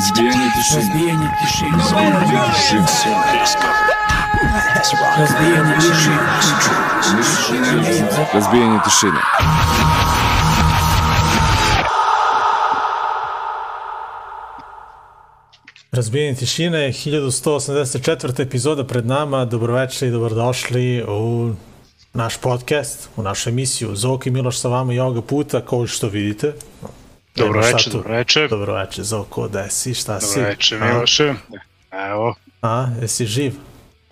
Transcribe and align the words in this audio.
Разбиение 0.00 0.50
тишины. 0.56 0.80
Разбиение 0.80 1.30
тишины. 1.42 1.76
Разбиение 1.76 2.50
тишины. 2.54 2.86
Разбиение 5.18 5.80
тишины. 5.80 7.70
Разбиение 8.32 8.80
тишины. 8.84 9.20
Razbijenje 15.92 16.34
tišine, 16.34 16.92
1184. 16.92 18.42
epizoda 18.42 18.86
pred 18.86 19.06
nama. 19.06 19.44
Dobroveče 19.44 20.06
i 20.06 20.10
dobrodošli 20.10 21.04
u 21.08 21.50
naš 22.14 22.36
podcast, 22.36 23.08
u 23.16 23.22
našu 23.22 23.48
emisiju. 23.48 23.96
Zoki 23.96 24.28
i 24.28 24.32
Miloš 24.32 24.58
sa 24.58 24.68
vama 24.68 24.92
i 24.92 25.00
ovoga 25.00 25.22
puta, 25.22 25.60
kao 25.60 25.86
što 25.86 26.08
vidite. 26.08 26.54
Dobro 27.36 27.60
veče, 27.60 27.90
dobro 27.90 28.14
veče. 28.14 28.48
Dobro 28.48 28.74
veče, 28.74 29.02
Zoko, 29.02 29.48
da 29.48 29.68
si, 29.70 29.94
šta 29.94 30.20
si? 30.20 30.34
Dobro 30.34 30.48
veče? 30.50 30.78
Miloše. 30.78 31.34
Evo, 31.92 32.34
A, 32.62 32.86
jesi 33.00 33.26
živ? 33.26 33.52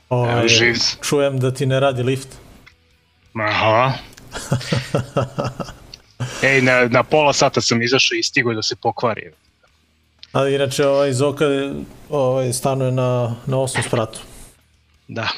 Ovaj, 0.08 0.38
Evo, 0.38 0.48
živ. 0.48 0.76
Čujem 1.02 1.38
da 1.38 1.54
ti 1.54 1.66
ne 1.66 1.80
radi 1.80 2.02
lift. 2.02 2.28
aha. 3.40 3.92
Ej, 6.42 6.62
na, 6.62 6.88
na 6.88 7.02
pola 7.02 7.32
sata 7.32 7.60
sam 7.60 7.82
izašao 7.82 8.16
i 8.16 8.22
stigao 8.22 8.54
da 8.54 8.62
se 8.62 8.76
pokvari. 8.76 9.30
Ali 10.32 10.54
inače, 10.54 10.86
ovaj 10.86 11.12
Zoka 11.12 11.44
ovaj, 12.10 12.52
stanuje 12.52 12.92
na, 12.92 13.34
na 13.46 13.58
osmom 13.58 13.82
spratu. 13.82 14.20
Da. 15.08 15.28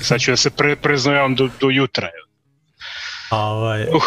Sad 0.00 0.20
ću 0.20 0.30
da 0.30 0.36
se 0.36 0.50
pre, 0.50 0.76
preznojavam 0.76 1.34
do, 1.34 1.48
do 1.60 1.70
jutra. 1.70 2.08
A, 3.30 3.38
ovaj, 3.38 3.82
Uh, 3.82 4.02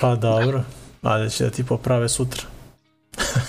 pa 0.00 0.14
dobro. 0.14 0.62
Ajde 1.04 1.30
će 1.30 1.44
da 1.44 1.50
ti 1.50 1.64
poprave 1.64 2.08
sutra. 2.08 2.42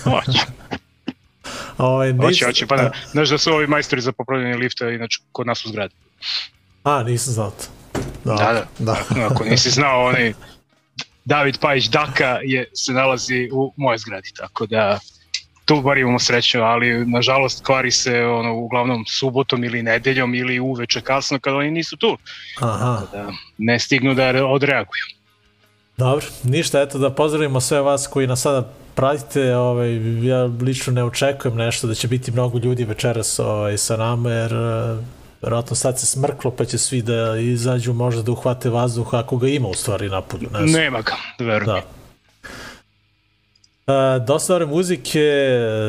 hoće, 0.04 0.40
Ovaj, 1.78 2.14
hoće, 2.14 2.28
nis- 2.28 2.46
hoće. 2.46 2.68
Pa 2.68 2.76
da, 2.78 2.92
znaš 3.12 3.30
da 3.30 3.38
su 3.38 3.52
ovi 3.52 3.68
majstori 3.68 4.02
za 4.02 4.12
popravljanje 4.12 4.56
lifta, 4.56 4.90
inače 4.90 5.20
kod 5.32 5.48
nas 5.48 5.66
u 5.66 5.70
zgradi. 5.70 5.94
A, 6.84 7.04
nisam 7.04 7.34
znao 7.34 7.52
to. 7.52 7.66
Da, 8.26 8.36
da. 8.36 8.66
da. 9.16 9.26
Ako 9.26 9.44
nisi 9.44 9.70
znao, 9.70 10.06
onaj 10.06 10.34
David 11.26 11.60
Pajić 11.60 11.86
Daka 11.86 12.40
je, 12.44 12.70
se 12.74 12.94
nalazi 12.94 13.50
u 13.54 13.74
moje 13.78 13.98
zgradi, 13.98 14.32
tako 14.38 14.66
da 14.66 15.00
tu 15.66 15.82
bar 15.82 15.98
imamo 15.98 16.20
sreću, 16.20 16.60
ali 16.62 17.06
nažalost 17.06 17.66
kvari 17.66 17.92
se 17.92 18.26
ono, 18.26 18.54
uglavnom 18.54 19.06
subotom 19.06 19.64
ili 19.64 19.84
nedeljom 19.84 20.36
ili 20.36 20.60
uveče 20.60 21.02
kasno 21.02 21.40
kada 21.40 21.58
oni 21.58 21.72
nisu 21.72 21.98
tu, 21.98 22.18
Aha, 22.62 23.02
da 23.12 23.32
ne 23.58 23.80
stignu 23.80 24.14
da 24.14 24.32
re- 24.32 24.44
odreaguju. 24.44 25.04
Dobro. 25.98 26.26
Ništa, 26.44 26.82
eto 26.82 26.98
da 26.98 27.10
pozdravimo 27.10 27.62
sve 27.62 27.82
vas 27.82 28.08
koji 28.08 28.28
nas 28.28 28.42
sada 28.42 28.70
pratite. 28.96 29.56
Ovaj, 29.56 30.26
ja 30.28 30.44
lično 30.44 30.94
ne 30.94 31.04
očekujem 31.04 31.58
nešto 31.58 31.88
da 31.88 31.94
će 31.94 32.08
biti 32.08 32.32
mnogo 32.32 32.58
ljudi 32.58 32.84
večeras 32.84 33.40
ovaj, 33.40 33.78
sa 33.78 33.98
nama, 33.98 34.32
jer 34.32 34.54
eh, 34.54 34.98
verovatno 35.42 35.76
sad 35.76 36.00
se 36.00 36.06
smrklo 36.06 36.52
pa 36.52 36.66
će 36.66 36.78
svi 36.78 37.02
da 37.02 37.38
izađu 37.38 37.94
možda 37.94 38.22
da 38.22 38.32
uhvate 38.32 38.70
vazduh 38.70 39.14
ako 39.14 39.38
ga 39.38 39.48
ima 39.48 39.68
u 39.68 39.74
stvari 39.74 40.10
napolju. 40.10 40.50
Ne 40.54 40.68
znam. 40.68 40.82
Nema 40.82 41.02
ga, 41.02 41.16
verujem. 41.40 41.66
Da. 41.66 41.82
E, 43.88 44.20
dosta 44.20 44.54
dobre 44.54 44.66
muzike, 44.66 45.20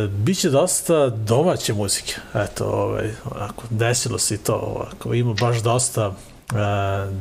bit 0.09 0.39
će 0.39 0.51
dosta 0.51 1.09
domaće 1.09 1.75
muzike. 1.75 2.15
Eto, 2.35 2.65
ovaj, 2.65 3.11
onako, 3.25 3.63
desilo 3.71 4.19
se 4.19 4.35
i 4.35 4.39
to, 4.39 4.55
ovako, 4.55 5.15
ima 5.15 5.35
baš 5.41 5.63
dosta 5.63 6.15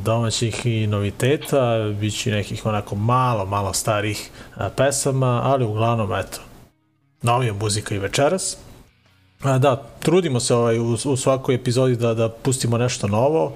domaćih 0.04 0.66
i 0.66 0.88
noviteta, 0.88 1.92
bit 2.00 2.22
će 2.22 2.32
nekih 2.32 2.66
onako 2.66 2.96
malo, 2.96 3.46
malo 3.46 3.74
starih 3.74 4.30
pesama, 4.78 5.42
ali 5.44 5.66
uglavnom, 5.66 6.14
eto, 6.14 6.40
novija 7.22 7.54
muzika 7.54 7.96
i 7.96 8.00
večeras. 8.00 8.58
Da, 9.44 9.84
trudimo 10.00 10.40
se 10.40 10.56
ovaj, 10.56 10.80
u, 10.80 10.98
u 11.06 11.18
svakoj 11.18 11.56
epizodi 11.56 11.96
da, 11.96 12.14
da 12.14 12.30
pustimo 12.30 12.78
nešto 12.78 13.08
novo, 13.08 13.54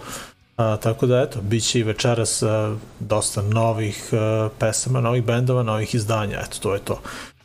a, 0.58 0.78
tako 0.78 1.06
da 1.06 1.22
eto, 1.22 1.40
bit 1.42 1.64
će 1.64 1.80
i 1.80 1.84
večeras 1.84 2.44
a, 2.44 2.76
dosta 3.00 3.42
novih 3.42 4.10
a, 4.14 4.50
pesama, 4.60 5.02
novih 5.02 5.24
bendova, 5.24 5.64
novih 5.64 5.96
izdanja, 5.96 6.40
eto, 6.40 6.58
to 6.62 6.74
je 6.74 6.80
to. 6.80 7.02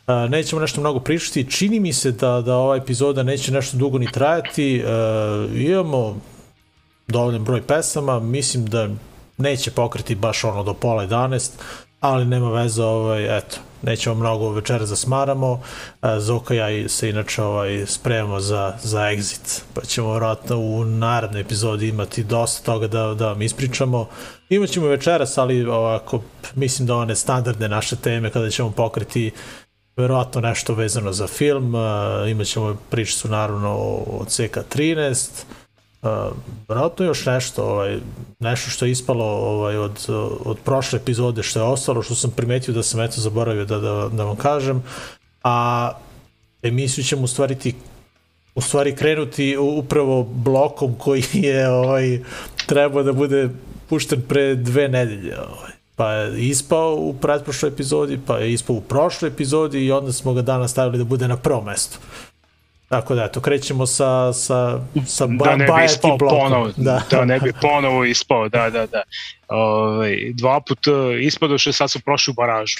A, 0.07 0.27
nećemo 0.27 0.61
nešto 0.61 0.81
mnogo 0.81 0.99
pričati, 0.99 1.51
čini 1.51 1.79
mi 1.79 1.93
se 1.93 2.11
da, 2.11 2.41
da 2.41 2.55
ova 2.55 2.75
epizoda 2.75 3.23
neće 3.23 3.51
nešto 3.51 3.77
dugo 3.77 3.97
ni 3.97 4.11
trajati, 4.11 4.83
a, 4.85 5.47
imamo 5.53 6.17
dovoljan 7.07 7.43
broj 7.43 7.61
pesama, 7.61 8.19
mislim 8.19 8.65
da 8.65 8.89
neće 9.37 9.71
pokriti 9.71 10.15
baš 10.15 10.43
ono 10.43 10.63
do 10.63 10.73
pola 10.73 11.07
11, 11.07 11.51
ali 11.99 12.25
nema 12.25 12.51
veze, 12.51 12.83
ovaj, 12.83 13.37
eto, 13.37 13.57
nećemo 13.81 14.15
mnogo 14.15 14.49
večera 14.49 14.85
da 14.85 14.95
smaramo, 14.95 15.61
E, 16.05 16.19
Zoka 16.19 16.53
i 16.53 16.57
ja 16.57 16.89
se 16.89 17.09
inače 17.09 17.43
ovaj, 17.43 17.85
spremamo 17.87 18.39
za, 18.39 18.73
za 18.83 18.99
exit, 18.99 19.61
pa 19.73 19.81
ćemo 19.81 20.11
vjerojatno 20.11 20.57
u 20.57 20.85
narednoj 20.85 21.41
epizodi 21.41 21.87
imati 21.87 22.23
dosta 22.23 22.65
toga 22.65 22.87
da, 22.87 23.13
da 23.13 23.27
vam 23.27 23.41
ispričamo. 23.41 24.07
Imaćemo 24.49 24.87
večeras, 24.87 25.37
ali 25.37 25.65
ovako, 25.65 26.21
mislim 26.55 26.87
da 26.87 26.95
one 26.95 27.15
standardne 27.15 27.69
naše 27.69 27.95
teme 27.95 28.29
kada 28.29 28.49
ćemo 28.49 28.71
pokriti 28.71 29.31
verovatno 29.97 30.41
nešto 30.41 30.73
vezano 30.73 31.13
za 31.13 31.27
film, 31.27 31.75
uh, 31.75 31.81
imat 32.29 32.47
ćemo 32.47 32.77
pričicu 32.89 33.29
naravno 33.29 33.69
o 33.69 34.25
CK13, 34.27 35.29
verovatno 36.67 37.05
još 37.05 37.25
nešto, 37.25 37.63
ovaj, 37.63 37.97
nešto 38.39 38.69
što 38.69 38.85
je 38.85 38.91
ispalo 38.91 39.25
ovaj, 39.25 39.77
od, 39.77 40.05
od 40.45 40.57
prošle 40.65 40.99
epizode 40.99 41.43
što 41.43 41.59
je 41.59 41.63
ostalo, 41.63 42.01
što 42.01 42.15
sam 42.15 42.31
primetio 42.31 42.73
da 42.73 42.83
sam 42.83 43.01
eto 43.01 43.21
zaboravio 43.21 43.65
da, 43.65 43.79
da, 43.79 44.09
da 44.13 44.23
vam 44.23 44.35
kažem, 44.35 44.83
a 45.43 45.91
emisiju 46.63 47.03
ćemo 47.03 47.23
u 47.23 47.27
stvari 47.27 47.55
ti 47.55 47.75
u 48.55 48.61
stvari 48.61 48.95
krenuti 48.95 49.57
upravo 49.57 50.23
blokom 50.23 50.95
koji 50.97 51.23
je 51.33 51.69
ovaj, 51.69 52.19
trebao 52.65 53.03
da 53.03 53.13
bude 53.13 53.49
pušten 53.89 54.21
pre 54.21 54.55
dve 54.55 54.87
nedelje. 54.87 55.37
Ovaj. 55.39 55.71
Pa 55.95 56.11
je 56.11 56.47
ispao 56.47 56.95
u 56.95 57.13
pretprošloj 57.13 57.69
epizodi, 57.69 58.19
pa 58.27 58.37
je 58.37 58.53
ispao 58.53 58.75
u 58.75 58.81
prošloj 58.81 59.29
epizodi 59.29 59.85
i 59.85 59.91
onda 59.91 60.11
smo 60.11 60.33
ga 60.33 60.41
danas 60.41 60.71
stavili 60.71 60.97
da 60.97 61.03
bude 61.03 61.27
na 61.27 61.37
prvo 61.37 61.61
mesto. 61.61 61.97
Tako 62.95 63.15
da, 63.15 63.23
eto, 63.23 63.41
krećemo 63.41 63.85
sa, 63.85 64.33
sa, 64.33 64.79
sa 65.05 65.27
ba, 65.27 65.45
Da 65.45 65.55
ne 65.55 65.65
bi 65.65 65.85
ispao 65.85 66.17
blokom. 66.17 66.39
ponovo, 66.39 66.69
Da. 66.77 67.01
da 67.11 67.25
ne 67.25 67.39
bi 67.39 67.53
ponovo 67.61 68.05
ispao, 68.05 68.49
da, 68.49 68.69
da, 68.69 68.85
da. 68.85 69.01
Ove, 69.47 70.15
dva 70.33 70.59
put 70.59 70.79
ispadoše, 71.21 71.71
sad 71.71 71.91
su 71.91 71.99
prošli 71.99 72.31
u 72.31 72.35
baražu. 72.35 72.77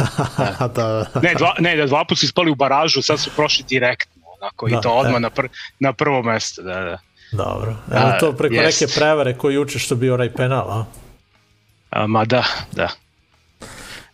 da, 0.74 1.06
da. 1.14 1.20
Ne, 1.22 1.34
dva, 1.34 1.54
ne, 1.58 1.76
da 1.76 1.86
dva 1.86 2.04
put 2.04 2.18
su 2.18 2.24
ispali 2.24 2.50
u 2.50 2.54
baražu, 2.54 3.02
sad 3.02 3.20
su 3.20 3.30
prošli 3.36 3.64
direktno, 3.68 4.22
onako, 4.40 4.68
Da, 4.68 4.76
i 4.76 4.82
to 4.82 4.90
odmah 4.90 5.16
e. 5.16 5.20
na, 5.20 5.30
pr, 5.30 5.46
na 5.80 5.92
prvo 5.92 6.22
mesto, 6.22 6.62
da, 6.62 6.74
da. 6.74 6.98
Dobro. 7.32 7.70
Evo 7.70 8.00
Da, 8.00 8.18
to 8.18 8.32
preko 8.32 8.54
jest. 8.54 8.80
neke 8.80 8.92
prevare 8.94 9.38
koji 9.38 9.54
juče 9.54 9.78
što 9.78 9.94
bio 9.94 10.14
onaj 10.14 10.32
penal, 10.32 10.70
a? 10.70 10.84
A, 11.90 12.06
ma 12.06 12.24
da, 12.24 12.44
da. 12.72 12.88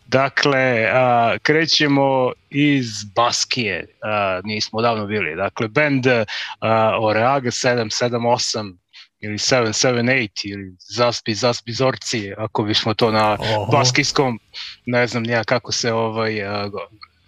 Dakle, 0.08 0.90
a, 0.92 1.36
krećemo 1.42 2.32
iz 2.50 3.04
Baskije, 3.14 3.86
a, 4.02 4.40
nismo 4.44 4.82
davno 4.82 5.06
bili. 5.06 5.36
Dakle, 5.36 5.68
band 5.68 6.06
a, 6.06 6.98
Oreaga 7.00 7.50
778 7.50 8.76
ili 9.20 9.38
778 9.38 10.28
ili 10.44 10.76
Zaspi, 10.78 11.34
Zaspi 11.34 11.72
Zorci, 11.72 12.32
ako 12.38 12.62
bismo 12.62 12.94
to 12.94 13.10
na 13.10 13.36
Oho. 13.40 13.72
baskijskom, 13.72 14.40
ne 14.86 15.06
znam 15.06 15.22
nija 15.22 15.44
kako 15.44 15.72
se 15.72 15.92
ovaj, 15.92 16.44
a, 16.44 16.70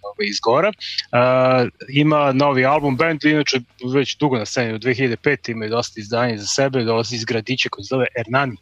ovaj 0.01 0.27
izgora. 0.29 0.71
A, 1.11 1.65
ima 1.89 2.31
novi 2.31 2.65
album, 2.65 2.97
band 2.97 3.25
inače 3.25 3.59
već 3.93 4.17
dugo 4.17 4.37
na 4.37 4.45
sceni, 4.45 4.73
od 4.73 4.81
2005. 4.81 5.51
imaju 5.51 5.71
dosta 5.71 5.99
izdanja 6.01 6.37
za 6.37 6.45
sebe, 6.45 6.83
dolazi 6.83 7.15
iz 7.15 7.25
gradića 7.25 7.69
koji 7.69 7.83
se 7.83 7.87
zove 7.89 8.05
Hernani 8.17 8.57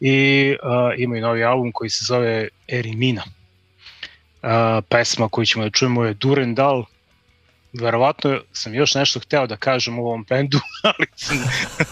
i 0.00 0.56
uh, 0.62 1.00
imaju 1.00 1.22
novi 1.22 1.44
album 1.44 1.72
koji 1.72 1.90
se 1.90 2.04
zove 2.04 2.48
Erimina. 2.68 3.22
Uh, 4.42 4.48
pesma 4.88 5.28
koju 5.28 5.46
ćemo 5.46 5.64
da 5.64 5.70
čujemo 5.70 6.04
je 6.04 6.14
Durendal. 6.14 6.84
Verovatno 7.72 8.40
sam 8.52 8.74
još 8.74 8.94
nešto 8.94 9.20
hteo 9.20 9.46
da 9.46 9.56
kažem 9.56 9.98
u 9.98 10.06
ovom 10.06 10.24
bendu, 10.28 10.58
ali 10.82 11.06
sam, 11.16 11.38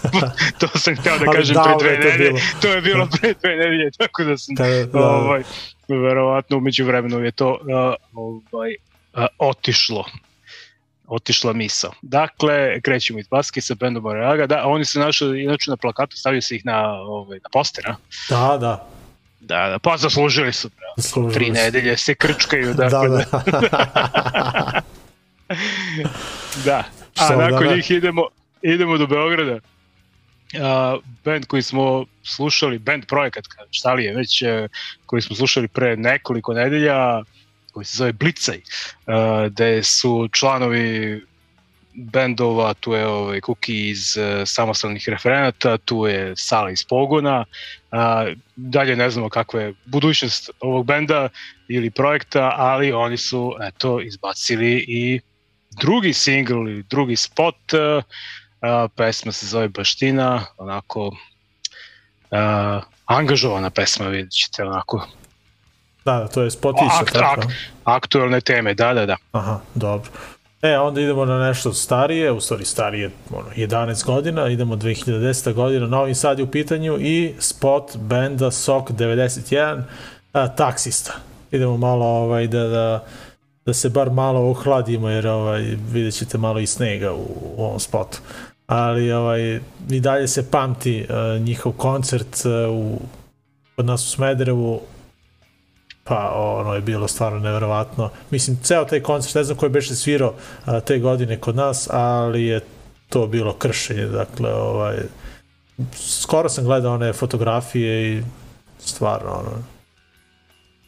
to 0.60 0.78
sam 0.78 0.96
hteo 0.96 1.18
da 1.18 1.24
Ali 1.28 1.36
kažem 1.36 1.54
pre 1.54 1.62
davno 1.62 1.78
dve 1.78 1.90
je 1.90 2.00
to 2.00 2.08
nedelje. 2.08 2.30
bilo. 2.30 2.40
To 2.62 2.68
je 2.68 2.80
bilo 2.80 3.08
pre 3.20 3.34
dve 3.34 3.56
nedelje, 3.56 3.90
tako 3.98 4.24
da 4.24 4.38
sam 4.38 4.54
Da, 4.54 4.64
da. 4.92 5.08
ovaj, 5.08 5.42
verovatno 5.88 6.56
umeđu 6.56 6.84
vremenu 6.84 7.24
je 7.24 7.30
to 7.32 7.50
uh, 7.50 7.94
ovaj, 8.52 8.74
uh, 9.14 9.24
otišlo 9.38 10.04
otišla 11.08 11.52
misa. 11.52 11.90
Dakle, 12.02 12.80
krećemo 12.80 13.18
iz 13.18 13.28
Baske 13.28 13.60
sa 13.60 13.74
bendom 13.74 14.06
Oreaga. 14.06 14.46
Da, 14.46 14.62
oni 14.66 14.84
se 14.84 14.98
našli 14.98 15.42
inače 15.42 15.70
na 15.70 15.76
plakatu, 15.76 16.16
stavio 16.16 16.42
se 16.42 16.56
ih 16.56 16.66
na, 16.66 16.92
ovaj, 16.92 17.38
na 17.42 17.48
poster, 17.52 17.84
a? 17.88 17.94
Da, 18.28 18.58
da. 18.60 18.88
Da, 19.40 19.69
da, 19.69 19.79
pa 19.79 19.96
zaslužili 19.96 20.52
su. 20.52 20.69
bravo. 20.70 20.94
Zaslužili 20.96 21.35
Tri 21.35 21.46
su. 21.46 21.52
nedelje 21.52 21.96
se 21.96 22.14
krčkaju, 22.14 22.75
Da, 22.75 22.85
dakle, 22.85 23.08
da, 23.08 23.43
da. 23.46 24.81
da. 26.64 26.85
A 27.14 27.26
Samo 27.26 27.40
da 27.40 27.49
nakon 27.49 27.67
ne. 27.67 27.76
njih 27.76 27.90
idemo, 27.90 28.23
idemo 28.62 28.99
do 28.99 29.06
Beograda. 29.06 29.55
Uh, 29.55 30.61
band 31.25 31.46
koji 31.46 31.62
smo 31.62 32.05
slušali, 32.23 32.79
band 32.79 33.06
projekat, 33.06 33.44
ka- 33.44 33.67
šta 33.70 33.94
li 33.94 34.05
je 34.05 34.14
već, 34.14 34.43
uh, 34.43 34.49
koji 35.06 35.23
smo 35.23 35.37
slušali 35.37 35.69
pre 35.69 35.96
nekoliko 35.96 36.55
nedelja, 36.55 37.23
koji 37.73 37.85
se 37.85 37.96
zove 37.96 38.12
Blicaj, 38.12 38.56
uh, 38.56 39.14
gde 39.46 39.82
su 39.82 40.29
članovi 40.32 41.23
bendova, 41.98 42.74
tu 42.74 42.92
je 42.92 43.06
ovaj 43.06 43.40
Kuki 43.40 43.88
iz 43.88 44.16
uh, 44.16 44.24
samostalnih 44.46 45.08
referenata, 45.08 45.78
tu 45.78 46.06
je 46.06 46.32
Sala 46.36 46.70
iz 46.70 46.84
Pogona, 46.84 47.44
uh, 47.92 47.98
dalje 48.56 48.96
ne 48.96 49.10
znamo 49.10 49.28
kakva 49.28 49.60
je 49.60 49.74
budućnost 49.84 50.50
ovog 50.60 50.86
benda 50.86 51.28
ili 51.68 51.90
projekta, 51.90 52.54
ali 52.56 52.92
oni 52.92 53.16
su 53.16 53.54
eto 53.60 54.00
izbacili 54.00 54.84
i 54.88 55.20
drugi 55.80 56.12
singl 56.12 56.52
ili 56.52 56.82
drugi 56.82 57.16
spot, 57.16 57.72
uh, 57.72 58.04
uh, 58.62 58.90
pesma 58.96 59.32
se 59.32 59.46
zove 59.46 59.68
Baština, 59.68 60.44
onako 60.56 61.06
uh, 61.06 62.82
angažovana 63.06 63.70
pesma, 63.70 64.06
vidjet 64.06 64.32
ćete 64.32 64.64
onako. 64.64 65.08
Da, 66.04 66.18
da, 66.18 66.28
to 66.28 66.42
je 66.42 66.50
spot 66.50 66.76
isto, 66.86 67.02
Akt, 67.02 67.16
akt, 67.16 67.52
aktualne 67.84 68.40
teme, 68.40 68.74
da, 68.74 68.94
da, 68.94 69.06
da. 69.06 69.16
Aha, 69.32 69.60
dobro. 69.74 70.10
E, 70.62 70.78
onda 70.78 71.00
idemo 71.00 71.25
na 71.25 71.38
nešto 71.38 71.72
starije, 71.72 72.32
u 72.32 72.40
stvari 72.40 72.64
starije, 72.64 73.10
ono, 73.31 73.49
11 73.56 74.06
godina, 74.06 74.49
idemo 74.49 74.76
2010. 74.76 75.52
godina, 75.52 75.87
Novi 75.87 76.14
Sad 76.14 76.38
je 76.38 76.44
u 76.44 76.50
pitanju 76.50 76.99
i 77.00 77.34
spot 77.38 77.96
benda 77.96 78.50
SOK 78.50 78.90
91, 78.90 79.82
a, 80.32 80.49
taksista. 80.49 81.12
Idemo 81.50 81.76
malo 81.76 82.06
ovaj, 82.06 82.46
da, 82.46 82.69
da, 82.69 83.05
da 83.66 83.75
se 83.75 83.88
bar 83.88 84.10
malo 84.10 84.50
ohladimo, 84.50 85.08
jer 85.08 85.26
ovaj, 85.26 85.62
vidjet 85.93 86.14
ćete 86.14 86.38
malo 86.38 86.61
i 86.61 86.66
snega 86.66 87.12
u, 87.12 87.26
u 87.56 87.64
ovom 87.64 87.81
spotu. 87.81 88.19
Ali 88.66 89.12
ovaj, 89.12 89.61
i 89.90 90.00
dalje 90.00 90.28
se 90.28 90.50
pamti 90.50 91.06
uh, 91.08 91.43
njihov 91.43 91.72
koncert 91.72 92.44
uh, 92.44 92.76
u, 92.76 93.00
kod 93.76 93.87
nas 93.87 94.06
u 94.06 94.11
Smederevu 94.11 94.81
pa 96.08 96.32
ono 96.34 96.75
je 96.75 96.81
bilo 96.81 97.08
stvarno 97.08 97.38
neverovatno. 97.38 98.10
Mislim, 98.31 98.58
ceo 98.62 98.84
taj 98.84 99.00
koncert, 99.00 99.34
ne 99.34 99.44
znam 99.44 99.58
ko 99.58 99.66
je 99.66 99.70
beše 99.70 99.94
svirao 99.94 100.34
a, 100.64 100.81
te 100.81 100.99
godine 100.99 101.40
kod 101.40 101.56
nas, 101.56 101.88
ali 101.90 102.44
je 102.44 102.60
to 103.08 103.26
bilo 103.26 103.55
kršenje, 103.55 104.06
dakle, 104.06 104.55
ovaj, 104.55 104.96
skoro 105.94 106.49
sam 106.49 106.64
gledao 106.64 106.94
one 106.94 107.12
fotografije 107.12 108.12
i 108.12 108.22
stvarno, 108.78 109.31
ono, 109.31 109.50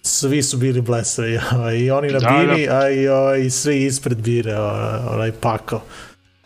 svi 0.02 0.42
su 0.42 0.56
bili 0.56 0.80
blesavi, 0.80 1.38
ovaj, 1.54 1.76
i 1.76 1.90
oni 1.90 2.08
na 2.08 2.18
Da, 2.18 2.28
bini, 2.28 2.68
a 2.68 2.90
i, 2.90 3.08
ovaj, 3.08 3.40
i 3.40 3.50
svi 3.50 3.84
ispred 3.84 4.18
bire, 4.18 4.58
onaj, 4.58 5.14
onaj 5.14 5.32
pakao. 5.32 5.82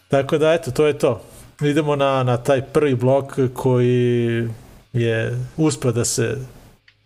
Tako 0.08 0.38
da, 0.38 0.52
eto, 0.52 0.70
to 0.70 0.86
je 0.86 0.98
to. 0.98 1.22
Idemo 1.60 1.96
na, 1.96 2.22
na 2.22 2.36
taj 2.36 2.62
prvi 2.62 2.94
blok 2.94 3.38
koji 3.54 4.48
je 4.92 5.38
uspeo 5.56 5.92
da 5.92 6.04
se 6.04 6.36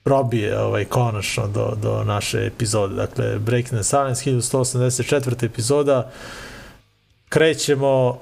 probije 0.09 0.61
ovaj, 0.61 0.85
konačno 0.85 1.47
do, 1.47 1.75
do 1.83 2.05
naše 2.05 2.47
epizode. 2.47 2.95
Dakle, 2.95 3.39
Breaking 3.39 3.81
the 3.81 3.85
Silence, 3.85 4.31
1184. 4.31 5.45
epizoda. 5.45 6.11
Krećemo 7.29 8.19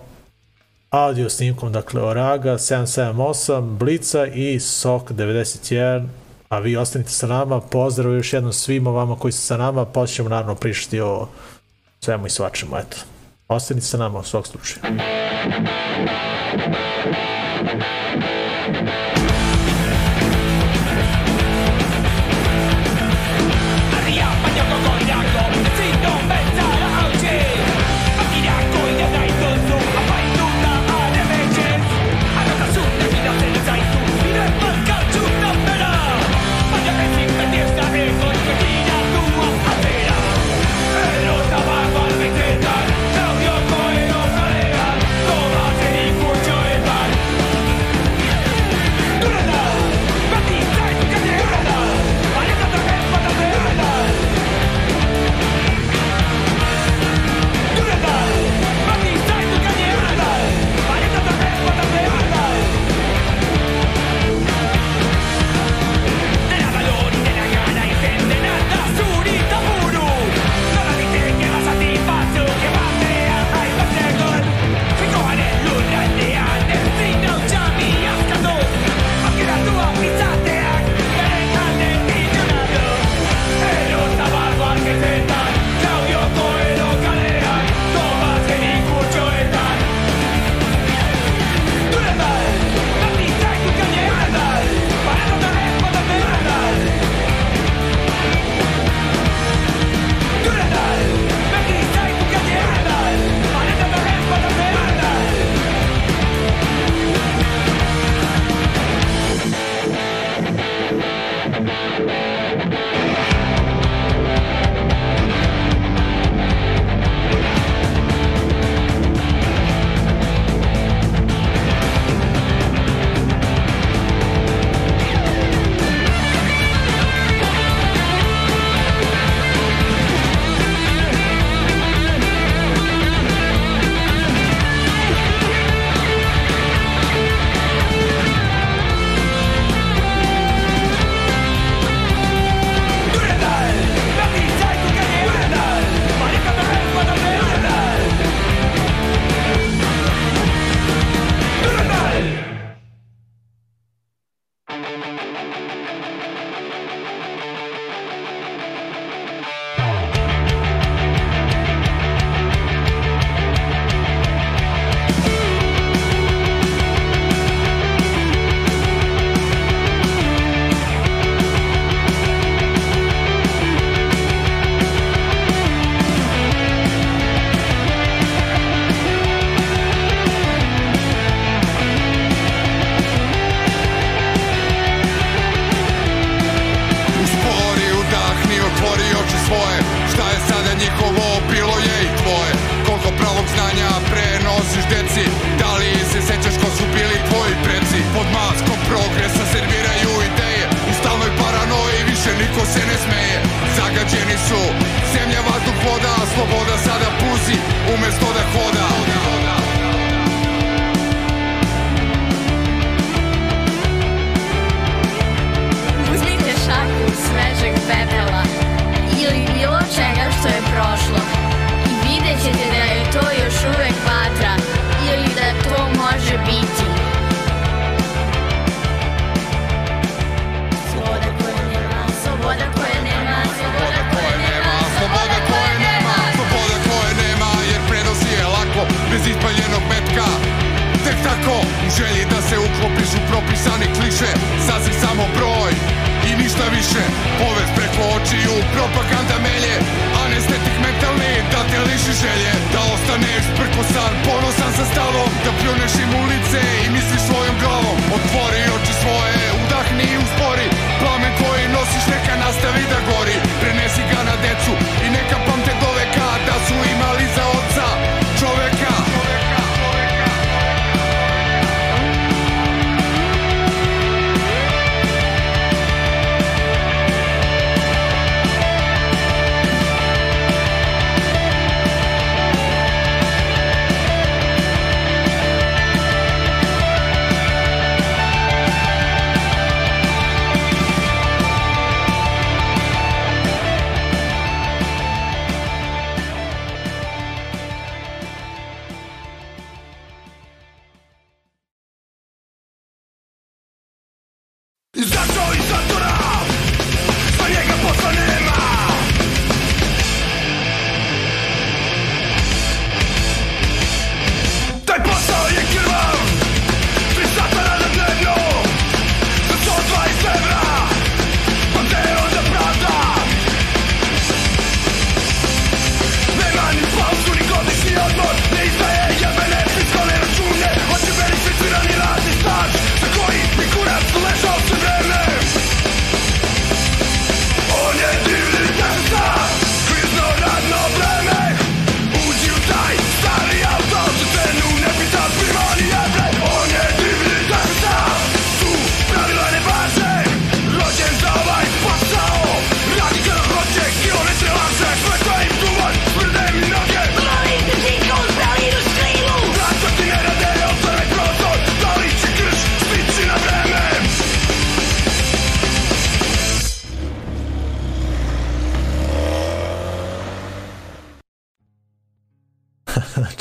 audio 0.90 1.30
snimkom, 1.30 1.72
dakle, 1.72 2.02
Oraga 2.02 2.58
778, 2.58 3.76
Blica 3.76 4.26
i 4.26 4.60
SOK 4.60 5.10
91, 5.10 6.06
a 6.48 6.58
vi 6.58 6.76
ostanite 6.76 7.10
sa 7.10 7.26
nama. 7.26 7.60
Pozdrav 7.60 8.14
još 8.14 8.32
jednom 8.32 8.52
svima 8.52 8.90
vama 8.90 9.16
koji 9.16 9.32
su 9.32 9.42
sa 9.42 9.56
nama, 9.56 9.84
pa 9.84 10.06
ćemo 10.06 10.28
naravno 10.28 10.54
prišti 10.54 11.00
o 11.00 11.28
svemu 12.00 12.26
i 12.26 12.30
svačemu, 12.30 12.76
eto. 12.76 12.96
Ostanite 13.48 13.86
sa 13.86 13.98
nama 13.98 14.18
u 14.18 14.24
svog 14.24 14.46
slučaju. 14.46 14.82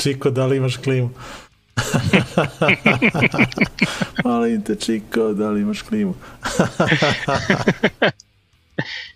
Čiko, 0.06 0.30
da 0.30 0.46
li 0.46 0.56
imaš 0.56 0.76
klimu? 0.76 1.10
Molim 4.24 4.62
te, 4.62 4.74
Čiko, 4.74 5.32
da 5.32 5.50
li 5.50 5.60
imaš 5.60 5.82
klimu? 5.82 6.14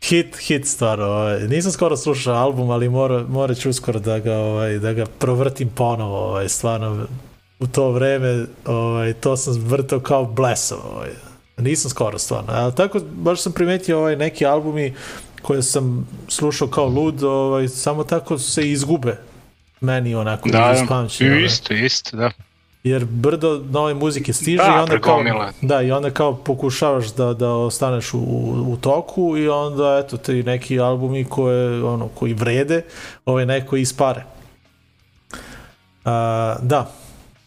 hit, 0.08 0.36
hit 0.36 0.66
stvarno. 0.66 1.04
Ovaj. 1.04 1.48
Nisam 1.48 1.72
skoro 1.72 1.96
slušao 1.96 2.34
album, 2.34 2.70
ali 2.70 2.88
mora, 2.88 3.24
morat 3.28 3.58
ću 3.58 3.70
uskoro 3.70 4.00
da 4.00 4.18
ga, 4.18 4.36
ovaj, 4.36 4.78
da 4.78 4.92
ga 4.92 5.06
provrtim 5.06 5.68
ponovo. 5.68 6.18
Ovaj. 6.18 6.48
Stvarno, 6.48 7.06
u 7.60 7.66
to 7.66 7.90
vreme 7.90 8.46
ovaj, 8.66 9.12
to 9.12 9.36
sam 9.36 9.64
vrtao 9.66 10.00
kao 10.00 10.24
blesav. 10.24 10.78
Ovaj. 10.92 11.10
Nisam 11.58 11.90
skoro 11.90 12.18
stvarno. 12.18 12.52
Ali 12.52 12.74
tako, 12.74 13.00
baš 13.12 13.42
sam 13.42 13.52
primetio 13.52 13.98
ovaj, 13.98 14.16
neki 14.16 14.46
albumi 14.46 14.94
koje 15.42 15.62
sam 15.62 16.08
slušao 16.28 16.68
kao 16.68 16.88
lud, 16.88 17.22
ovaj, 17.22 17.68
samo 17.68 18.04
tako 18.04 18.38
se 18.38 18.70
izgube 18.70 19.29
meni 19.80 20.14
onako 20.14 20.48
Da, 20.48 20.58
da, 20.58 20.94
ovaj. 20.94 21.44
isto, 21.44 21.74
isto, 21.74 22.16
da. 22.16 22.30
jer 22.84 23.04
brdo 23.04 23.62
nove 23.70 23.94
muzike 23.94 24.32
stiže 24.32 24.56
Da, 24.56 24.76
i 24.76 24.80
onda 24.80 24.98
kao, 24.98 25.24
da, 25.62 25.82
i 25.82 25.92
onda 25.92 26.10
kao 26.10 26.36
pokušavaš 26.36 27.14
da, 27.14 27.34
da 27.34 27.52
ostaneš 27.52 28.14
u, 28.14 28.18
u 28.68 28.76
toku 28.80 29.36
i 29.36 29.48
onda 29.48 30.02
eto 30.04 30.16
ti 30.16 30.42
neki 30.42 30.80
albumi 30.80 31.24
koje, 31.24 31.84
ono, 31.84 32.08
koji 32.08 32.34
vrede, 32.34 32.82
ovaj 33.24 33.46
neko 33.46 33.76
ispare. 33.76 34.24
A, 36.04 36.56
da, 36.62 36.90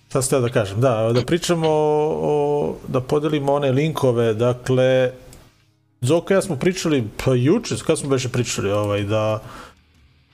šta 0.10 0.22
ste 0.22 0.40
da 0.40 0.50
kažem, 0.50 0.82
da, 0.82 1.12
da 1.14 1.26
pričamo 1.26 1.68
o, 1.70 2.20
o, 2.22 2.76
da 2.88 3.02
podelimo 3.02 3.54
one 3.54 3.72
linkove, 3.72 4.34
dakle, 4.34 5.12
Zoko 6.04 6.34
i 6.34 6.36
ja 6.36 6.42
smo 6.42 6.56
pričali, 6.56 7.04
pa 7.26 7.34
juče, 7.34 7.76
kada 7.88 7.96
smo 7.96 8.10
beše 8.10 8.30
pričali, 8.30 8.72
ovaj, 8.72 9.04
da 9.04 9.40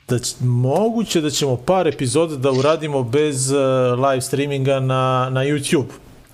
da 0.09 0.19
će, 0.19 0.35
moguće 0.39 1.21
da 1.21 1.29
ćemo 1.29 1.55
par 1.57 1.87
epizoda 1.87 2.35
da 2.35 2.51
uradimo 2.51 3.03
bez 3.03 3.51
uh, 3.51 3.57
live 4.09 4.21
streaminga 4.21 4.79
na, 4.79 5.29
na 5.31 5.41
YouTube. 5.41 5.89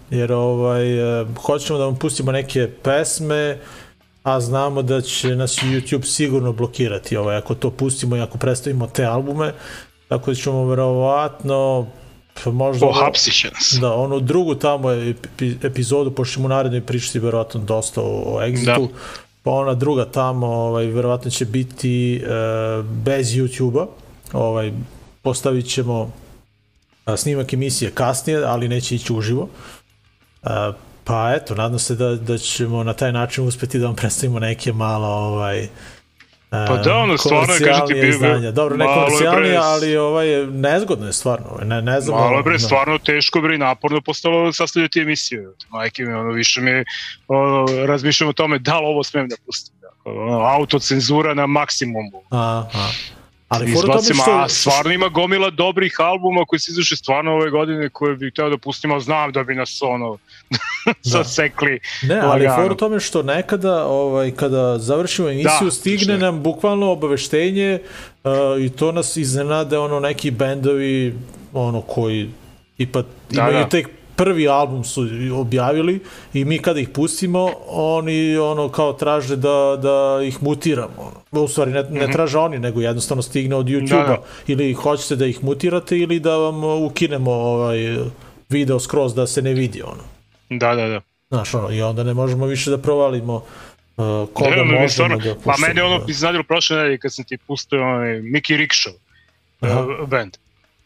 Jer 0.09 0.31
ovaj, 0.31 1.21
uh, 1.21 1.27
hoćemo 1.37 1.79
da 1.79 1.85
vam 1.85 1.95
pustimo 1.95 2.31
neke 2.31 2.69
pesme, 2.83 3.59
a 4.23 4.39
znamo 4.39 4.81
da 4.81 5.01
će 5.01 5.35
nas 5.35 5.57
YouTube 5.63 6.03
sigurno 6.03 6.53
blokirati 6.53 7.17
ovaj, 7.17 7.37
ako 7.37 7.55
to 7.55 7.71
pustimo 7.71 8.15
i 8.15 8.21
ako 8.21 8.37
predstavimo 8.37 8.87
te 8.87 9.05
albume. 9.05 9.53
Tako 10.07 10.31
da 10.31 10.35
ćemo 10.35 10.65
verovatno 10.65 11.87
možda... 12.45 12.85
Pohapsit 12.85 13.33
će 13.33 13.51
nas. 13.51 13.77
Da, 13.81 13.93
onu 13.93 14.19
drugu 14.19 14.55
tamo 14.55 14.91
epi, 14.91 15.55
epizodu, 15.63 16.11
pošto 16.11 16.33
ćemo 16.33 16.45
u 16.45 16.49
narednoj 16.49 16.81
pričati 16.81 17.19
verovatno 17.19 17.59
dosta 17.59 18.01
o, 18.01 18.23
o 18.25 18.41
Exitu, 18.41 18.87
da. 18.87 18.87
Pa 19.45 19.51
ona 19.51 19.73
druga 19.73 20.05
tamo 20.05 20.47
ovaj, 20.47 20.85
verovatno 20.85 21.31
će 21.31 21.45
biti 21.45 22.15
e, 22.15 22.27
bez 22.83 23.27
YouTube-a, 23.27 23.87
ovaj, 24.33 24.71
postavit 25.21 25.69
ćemo 25.69 26.11
a, 27.05 27.17
snimak 27.17 27.53
emisije 27.53 27.91
kasnije, 27.91 28.43
ali 28.45 28.67
neće 28.67 28.95
ići 28.95 29.13
uživo. 29.13 29.49
A, 30.43 30.73
pa 31.03 31.33
eto, 31.35 31.55
nadam 31.55 31.79
se 31.79 31.95
da, 31.95 32.15
da 32.15 32.37
ćemo 32.37 32.83
na 32.83 32.93
taj 32.93 33.11
način 33.11 33.47
uspeti 33.47 33.79
da 33.79 33.85
vam 33.85 33.95
predstavimo 33.95 34.39
neke 34.39 34.73
malo 34.73 35.07
ovaj, 35.07 35.67
Pa 36.49 36.77
da, 36.77 36.95
ono, 36.95 37.17
stvarno, 37.17 37.53
kažete, 37.65 37.93
bi 37.93 38.09
izdanja. 38.09 38.51
Dobro, 38.51 38.77
ne 38.77 38.85
komercijalnije, 38.85 39.57
ali 39.57 39.97
ovaj, 39.97 40.27
nezgodno 40.47 41.07
je 41.07 41.13
stvarno. 41.13 41.45
Ovaj, 41.49 41.65
Ne, 41.65 41.81
ne 41.81 42.01
znam. 42.01 42.19
Malo 42.19 42.37
je 42.37 42.43
bre, 42.43 42.59
stvarno 42.59 42.97
teško 42.97 43.41
bre, 43.41 43.57
naporno 43.57 44.01
postalo 44.01 44.53
sastavljati 44.53 44.99
emisiju. 44.99 45.53
Majke 45.69 46.03
mi, 46.03 46.13
ono, 46.13 46.31
više 46.31 46.61
mi, 46.61 46.83
ono, 47.27 47.65
razmišljam 47.85 48.29
o 48.29 48.33
tome 48.33 48.59
da 48.59 48.79
li 48.79 48.85
ovo 48.85 49.03
smem 49.03 49.27
da 49.27 49.35
pustim. 49.45 49.75
Ono, 50.05 50.39
autocenzura 50.39 51.33
na 51.33 51.47
maksimumu. 51.47 52.21
Aha. 52.29 52.87
Ali 53.47 53.71
Izbacim, 53.71 54.15
što... 54.15 54.31
a 54.31 54.49
stvarno 54.49 54.93
ima 54.93 55.07
gomila 55.07 55.49
dobrih 55.49 55.95
albuma 55.99 56.45
koji 56.47 56.59
se 56.59 56.71
izuše 56.71 56.95
stvarno 56.95 57.31
ove 57.31 57.49
godine 57.49 57.89
koje 57.89 58.15
bih 58.15 58.33
hteo 58.33 58.49
da 58.49 58.57
pustim, 58.57 58.91
a 58.91 58.99
znam 58.99 59.31
da 59.31 59.43
bi 59.43 59.55
nas 59.55 59.81
ono 59.81 60.17
sasekli. 61.11 61.79
Ne, 62.03 62.19
ali 62.19 62.47
for 62.55 62.71
u 62.71 62.75
tome 62.75 62.99
što 62.99 63.23
nekada 63.23 63.85
ovaj, 63.85 64.31
kada 64.31 64.77
završimo 64.77 65.29
emisiju 65.29 65.65
Da, 65.65 65.71
stigne 65.71 66.17
nam 66.17 66.43
bukvalno 66.43 66.91
obaveštenje 66.91 67.79
uh, 68.23 68.31
i 68.61 68.69
to 68.69 68.91
nas 68.91 69.17
iznenade 69.17 69.77
ono 69.77 69.99
neki 69.99 70.31
bendovi 70.31 71.15
ono 71.53 71.81
koji 71.81 72.29
tipa 72.77 73.03
Da, 73.29 73.41
imaju 73.41 73.63
da. 73.63 73.69
tek 73.69 73.87
prvi 74.15 74.47
album 74.47 74.83
su 74.83 75.01
objavili 75.33 75.99
i 76.33 76.45
mi 76.45 76.59
kada 76.59 76.79
ih 76.79 76.89
pustimo 76.89 77.51
oni 77.67 78.37
ono 78.37 78.69
kao 78.69 78.93
traže 78.93 79.35
da, 79.35 79.77
da 79.77 80.19
ih 80.23 80.43
mutiramo 80.43 81.11
u 81.31 81.47
stvari 81.47 81.71
ne, 81.71 81.83
ne 81.83 82.07
traže 82.07 82.37
oni 82.37 82.59
nego 82.59 82.81
jednostavno 82.81 83.21
stigne 83.21 83.55
od 83.55 83.65
YouTube-a 83.65 83.95
Mhm. 83.97 84.07
Da, 84.07 84.17
da. 84.17 84.23
ili 84.47 84.73
hoćete 84.73 85.15
da 85.15 85.25
ih 85.25 85.43
mutirate 85.43 85.97
ili 85.97 86.19
da 86.19 86.35
vam 86.37 86.63
ukinemo 86.63 87.31
ovaj 87.31 87.77
video 88.49 88.79
skroz 88.79 89.15
da 89.15 89.27
se 89.27 89.41
ne 89.41 89.53
vidi 89.53 89.81
ono 89.81 90.03
Da, 90.49 90.75
da, 90.75 90.87
da. 90.87 91.01
Znaš, 91.29 91.53
ono, 91.53 91.71
i 91.71 91.81
onda 91.81 92.03
ne 92.03 92.13
možemo 92.13 92.45
više 92.45 92.69
da 92.69 92.77
provalimo 92.77 93.35
uh, 93.35 93.43
koga 94.33 94.49
Ne, 94.49 94.57
možemo 94.57 94.81
mi 94.81 94.89
stvarno, 94.89 95.17
da 95.17 95.33
pa 95.35 95.39
puštamo. 95.41 95.67
meni 95.67 95.79
je 95.79 95.83
ono 95.83 95.97
da. 95.97 96.05
iznadilo 96.07 96.43
prošle 96.43 96.77
nedelje 96.77 96.97
kad 96.97 97.13
sam 97.13 97.25
ti 97.25 97.37
pustio 97.37 97.81
onaj 97.83 98.09
Mickey 98.09 98.57
Rickshaw 98.57 98.93
uh, 100.01 100.09
band. 100.09 100.37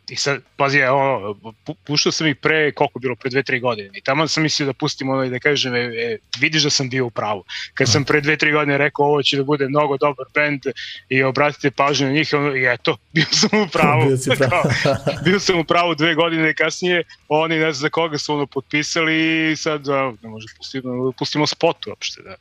I 0.10 0.16
sad, 0.16 0.42
pazi, 0.56 0.78
ja, 0.78 0.94
ono, 0.94 1.34
pu- 1.66 1.76
puštao 1.84 2.12
sam 2.12 2.28
ih 2.28 2.36
pre, 2.36 2.72
koliko 2.72 3.00
bilo, 3.00 3.16
pre 3.16 3.30
dve, 3.30 3.44
tri 3.44 3.60
godine. 3.60 3.90
I 3.94 4.02
tamo 4.02 4.28
sam 4.28 4.44
mislio 4.44 4.66
da 4.66 4.74
pustim 4.74 5.10
ono 5.10 5.24
i 5.24 5.30
da 5.30 5.40
kažem, 5.40 5.76
e, 5.76 5.80
e, 5.80 6.18
vidiš 6.40 6.64
da 6.64 6.70
sam 6.70 6.90
bio 6.90 7.06
u 7.06 7.10
pravu. 7.10 7.44
Kad 7.74 7.92
sam 7.92 8.04
pre 8.04 8.22
dve, 8.22 8.38
tri 8.38 8.52
godine 8.52 8.78
rekao 8.78 9.06
ovo 9.06 9.24
će 9.24 9.38
da 9.38 9.44
bude 9.44 9.68
mnogo 9.68 9.98
dobar 9.98 10.26
band 10.36 10.62
i 11.10 11.24
obratite 11.24 11.72
pažnju 11.72 12.08
na 12.08 12.14
njih, 12.14 12.30
ono, 12.34 12.56
i 12.56 12.74
eto, 12.74 12.98
bio 13.14 13.26
sam 13.32 13.62
u 13.62 13.68
pravu. 13.68 14.06
Bio 14.06 14.18
si 14.18 14.30
prav. 14.38 14.64
Kao, 14.84 14.96
bio 15.24 15.40
sam 15.40 15.60
u 15.60 15.64
pravu 15.64 15.96
dve 15.96 16.16
godine 16.16 16.54
kasnije, 16.54 17.04
oni 17.28 17.56
ne 17.56 17.72
znam 17.74 17.82
za 17.82 17.90
koga 17.90 18.18
su 18.18 18.34
ono 18.34 18.46
potpisali 18.46 19.52
i 19.52 19.56
sad, 19.56 19.90
a, 19.90 20.14
ne 20.22 20.30
može 20.30 20.48
pustimo, 20.58 21.12
pustimo 21.12 21.48
spot 21.48 21.88
uopšte, 21.88 22.22
da. 22.22 22.36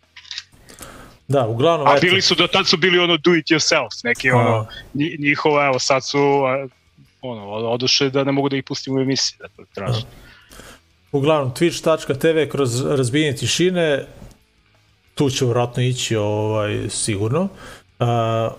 Da, 1.29 1.47
uglavnom, 1.47 1.89
A 1.89 1.99
bili 2.01 2.23
su, 2.23 2.35
do 2.35 2.47
tad 2.47 2.67
su 2.67 2.77
bili 2.77 2.99
ono 2.99 3.17
do 3.17 3.35
it 3.35 3.47
yourself, 3.47 4.05
neki 4.05 4.31
ono, 4.31 4.67
njihova, 5.19 5.67
evo 5.67 5.79
sad 5.79 6.07
su, 6.07 6.19
ono, 7.23 7.43
odoše 7.47 8.11
da 8.11 8.25
ne 8.25 8.33
mogu 8.33 8.49
da 8.49 8.57
ih 8.57 8.65
pustim 8.65 8.97
u 8.97 9.01
emisiji, 9.01 9.39
da 9.39 9.49
to 9.49 9.65
tražim. 9.75 10.05
uglavnom 11.13 11.55
twitch.tv 11.55 12.49
kroz 12.49 12.85
razbijenje 12.87 13.37
tišine, 13.37 14.07
tu 15.15 15.31
će 15.31 15.45
vratno 15.45 15.83
ići 15.83 16.17
ovaj, 16.17 16.89
sigurno. 16.89 17.43
Uh, 18.01 18.07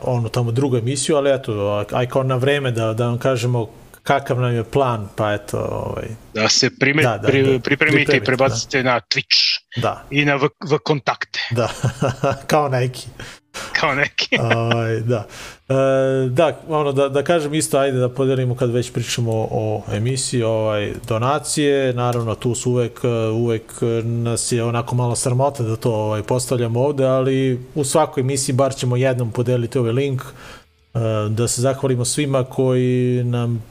ono 0.01 0.29
tamo 0.29 0.51
drugu 0.51 0.77
emisiju, 0.77 1.15
ali 1.15 1.31
eto, 1.31 1.85
aj 1.91 2.07
kao 2.07 2.23
na 2.23 2.35
vreme 2.35 2.71
da, 2.71 2.93
da 2.93 3.05
vam 3.07 3.17
kažemo 3.17 3.69
kakav 4.03 4.39
nam 4.39 4.53
je 4.55 4.63
plan, 4.63 5.09
pa 5.15 5.33
eto, 5.33 5.57
ovaj, 5.71 6.07
Da 6.33 6.49
se 6.49 6.69
prime, 6.79 7.03
Da, 7.03 7.17
da, 7.17 7.27
pri, 7.27 7.43
da. 7.43 7.59
pripremite 7.59 8.01
i 8.01 8.05
Pripremite, 8.05 8.25
prebacite 8.25 8.83
na 8.83 8.99
Twitch 8.99 9.61
da, 9.81 10.05
i 10.09 10.25
na 10.25 10.35
v, 10.35 10.49
v 10.69 10.79
kontakte, 10.83 11.39
da, 11.51 11.69
kao 12.51 12.69
neki. 12.69 13.07
Kao 13.79 13.95
neki. 13.95 14.37
ovaj, 14.55 14.99
da. 14.99 15.25
E, 15.69 15.73
da, 16.29 16.59
ono, 16.69 16.91
da, 16.91 17.09
da 17.09 17.23
kažem 17.23 17.53
isto, 17.53 17.77
ajde 17.77 17.97
da 17.97 18.09
podelimo 18.09 18.55
kad 18.55 18.71
već 18.71 18.91
pričamo 18.93 19.31
o, 19.31 19.47
o 19.51 19.83
emisiji, 19.93 20.43
ovaj, 20.43 20.93
donacije, 21.07 21.93
naravno 21.93 22.35
tu 22.35 22.55
su 22.55 22.71
uvek, 22.71 22.99
uvek 23.33 23.63
nas 24.03 24.51
je 24.51 24.63
onako 24.63 24.95
malo 24.95 25.15
sramota 25.15 25.63
da 25.63 25.75
to 25.75 25.93
ovaj, 25.93 26.23
postavljamo 26.23 26.81
ovde, 26.81 27.05
ali 27.05 27.65
u 27.75 27.83
svakoj 27.83 28.21
emisiji 28.21 28.55
bar 28.55 28.75
ćemo 28.75 28.95
jednom 28.95 29.31
podeliti 29.31 29.79
ovaj 29.79 29.91
link, 29.91 30.21
e, 30.21 30.99
da 31.29 31.47
se 31.47 31.61
zahvalimo 31.61 32.05
svima 32.05 32.43
koji 32.43 33.23
nam 33.23 33.63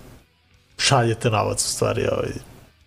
šaljete 0.78 1.30
novac 1.30 1.64
u 1.64 1.68
stvari, 1.68 2.06
ovaj, 2.12 2.30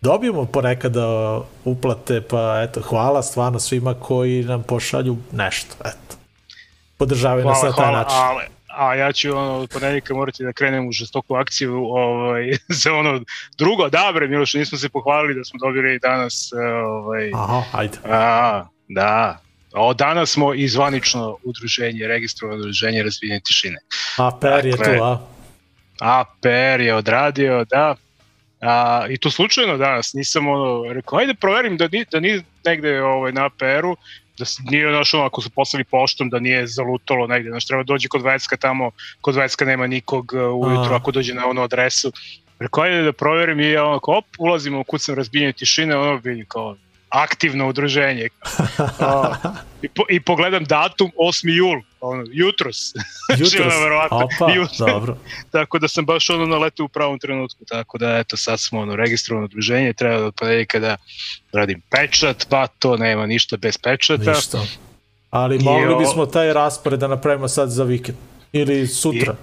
dobijemo 0.02 0.46
ponekada 0.46 1.40
uplate, 1.66 2.22
pa 2.22 2.62
eto, 2.62 2.82
hvala 2.82 3.24
stvarno 3.24 3.60
svima 3.60 3.94
koji 3.94 4.44
nam 4.44 4.64
pošalju 4.64 5.18
nešto, 5.32 5.76
eto. 5.80 6.21
Podržavaju 7.02 7.46
nas 7.46 7.60
Hvala, 7.60 7.70
na 7.70 7.76
taj 7.76 7.86
hvala, 7.86 7.98
način. 7.98 8.18
ali, 8.22 8.44
a 8.68 8.96
ja 8.96 9.12
ću 9.12 9.38
ono, 9.38 9.58
od 9.58 9.70
ponedjeljka 9.70 10.14
morati 10.14 10.44
da 10.44 10.54
krenem 10.54 10.88
u 10.88 10.92
žestoku 10.92 11.36
akciju 11.36 11.86
ovaj, 11.86 12.52
za 12.84 12.94
ono 12.94 13.22
drugo, 13.58 13.90
da 13.90 14.12
bre 14.16 14.28
Miloš, 14.28 14.54
nismo 14.54 14.78
se 14.78 14.90
pohvalili 14.90 15.36
da 15.36 15.44
smo 15.44 15.60
dobili 15.60 16.00
danas 16.00 16.52
eh, 16.54 16.74
ovaj, 16.74 17.32
Aha, 17.36 17.64
ajde. 17.72 17.98
a, 18.06 18.66
da, 18.88 19.40
Od 19.74 19.98
danas 19.98 20.32
smo 20.32 20.54
i 20.54 20.68
zvanično 20.68 21.38
udruženje, 21.44 22.08
registrovano 22.08 22.60
udruženje 22.60 23.04
razvijenje 23.04 23.40
tišine. 23.40 23.78
APR 24.18 24.66
je 24.66 24.72
Dakle, 24.72 24.98
tu, 24.98 25.04
a? 25.04 25.20
APR 26.02 26.82
je 26.82 26.96
odradio, 26.96 27.66
da. 27.66 27.96
A, 28.62 29.06
I 29.10 29.18
to 29.18 29.32
slučajno 29.32 29.78
danas, 29.78 30.14
nisam 30.14 30.48
ono, 30.48 30.94
rekao, 30.94 31.20
ajde 31.20 31.34
proverim 31.34 31.78
da, 31.78 31.88
ni, 31.92 32.06
da 32.12 32.20
nije 32.20 32.44
negde 32.66 33.02
ovaj, 33.02 33.32
na 33.32 33.46
APR-u, 33.46 33.96
da 34.42 34.72
nije 34.72 34.92
znaš, 34.92 35.14
ono, 35.14 35.24
ako 35.24 35.42
su 35.42 35.50
poslali 35.50 35.84
poštom, 35.84 36.30
da 36.30 36.40
nije 36.40 36.68
zalutalo 36.68 37.28
negde, 37.28 37.50
znaš, 37.50 37.66
treba 37.66 37.84
dođe 37.84 38.08
kod 38.08 38.22
Vecka 38.22 38.58
tamo, 38.58 38.92
kod 39.22 39.36
Vecka 39.36 39.66
nema 39.66 39.88
nikog 39.88 40.34
uh, 40.34 40.68
ujutru, 40.68 40.94
A. 40.94 40.98
ako 40.98 41.12
dođe 41.12 41.34
na 41.34 41.48
onu 41.48 41.62
adresu. 41.62 42.12
Rekao, 42.60 42.84
ajde 42.84 43.02
da 43.02 43.14
proverim 43.14 43.60
i 43.60 43.72
ja 43.72 43.86
onako, 43.86 44.18
op, 44.18 44.26
ulazimo 44.38 44.80
u 44.80 44.84
kucam 44.84 45.16
razbijenje 45.16 45.54
tišine, 45.54 45.98
ono 45.98 46.16
vidi 46.24 46.46
kao 46.48 46.76
aktivno 47.12 47.70
udruženje. 47.70 48.30
A, 49.00 49.34
i, 49.82 49.88
po, 49.90 50.04
I 50.10 50.20
pogledam 50.20 50.64
datum 50.64 51.12
8. 51.20 51.58
jul, 51.58 51.82
ono, 52.02 52.24
jutros. 52.32 52.78
Jutros. 53.40 53.74
ono, 53.74 53.84
verovatno, 53.84 54.18
Opa, 54.18 54.54
jutros. 54.54 54.78
dobro. 54.78 55.18
tako 55.52 55.80
da 55.80 55.88
sam 55.88 56.06
baš 56.06 56.30
ono 56.30 56.46
naletao 56.46 56.86
u 56.86 56.90
pravom 56.90 57.20
trenutku, 57.20 57.66
tako 57.66 57.98
da 57.98 58.18
eto 58.18 58.38
sad 58.38 58.60
smo 58.60 58.80
ono 58.80 58.96
registrovano 58.96 59.46
udruženje, 59.46 59.94
treba 59.94 60.20
da 60.20 60.32
ponedeljka 60.32 60.80
da 60.80 60.98
radim 61.54 61.82
pečat, 61.90 62.48
pa 62.50 62.68
to 62.68 62.98
nema 62.98 63.26
ništa 63.26 63.58
bez 63.58 63.78
pečata. 63.78 64.32
Ništa. 64.32 64.66
Ali 65.30 65.56
I 65.56 65.60
mogli 65.60 65.96
bismo 65.96 66.26
taj 66.26 66.54
raspored 66.54 67.00
da 67.00 67.08
napravimo 67.08 67.48
sad 67.48 67.70
za 67.70 67.84
vikend. 67.84 68.18
Ili 68.54 68.88
sutra. 68.88 69.36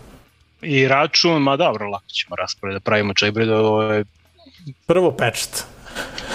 I 0.63 0.89
račun, 0.89 1.43
ma 1.43 1.57
dobro, 1.57 1.89
lako 1.89 2.09
ćemo 2.09 2.37
raspored 2.37 2.75
da 2.75 2.81
pravimo 2.81 3.15
čebre 3.15 3.47
da 3.47 3.57
ovaj, 3.57 4.05
Prvo 4.87 5.11
pečat. 5.11 5.65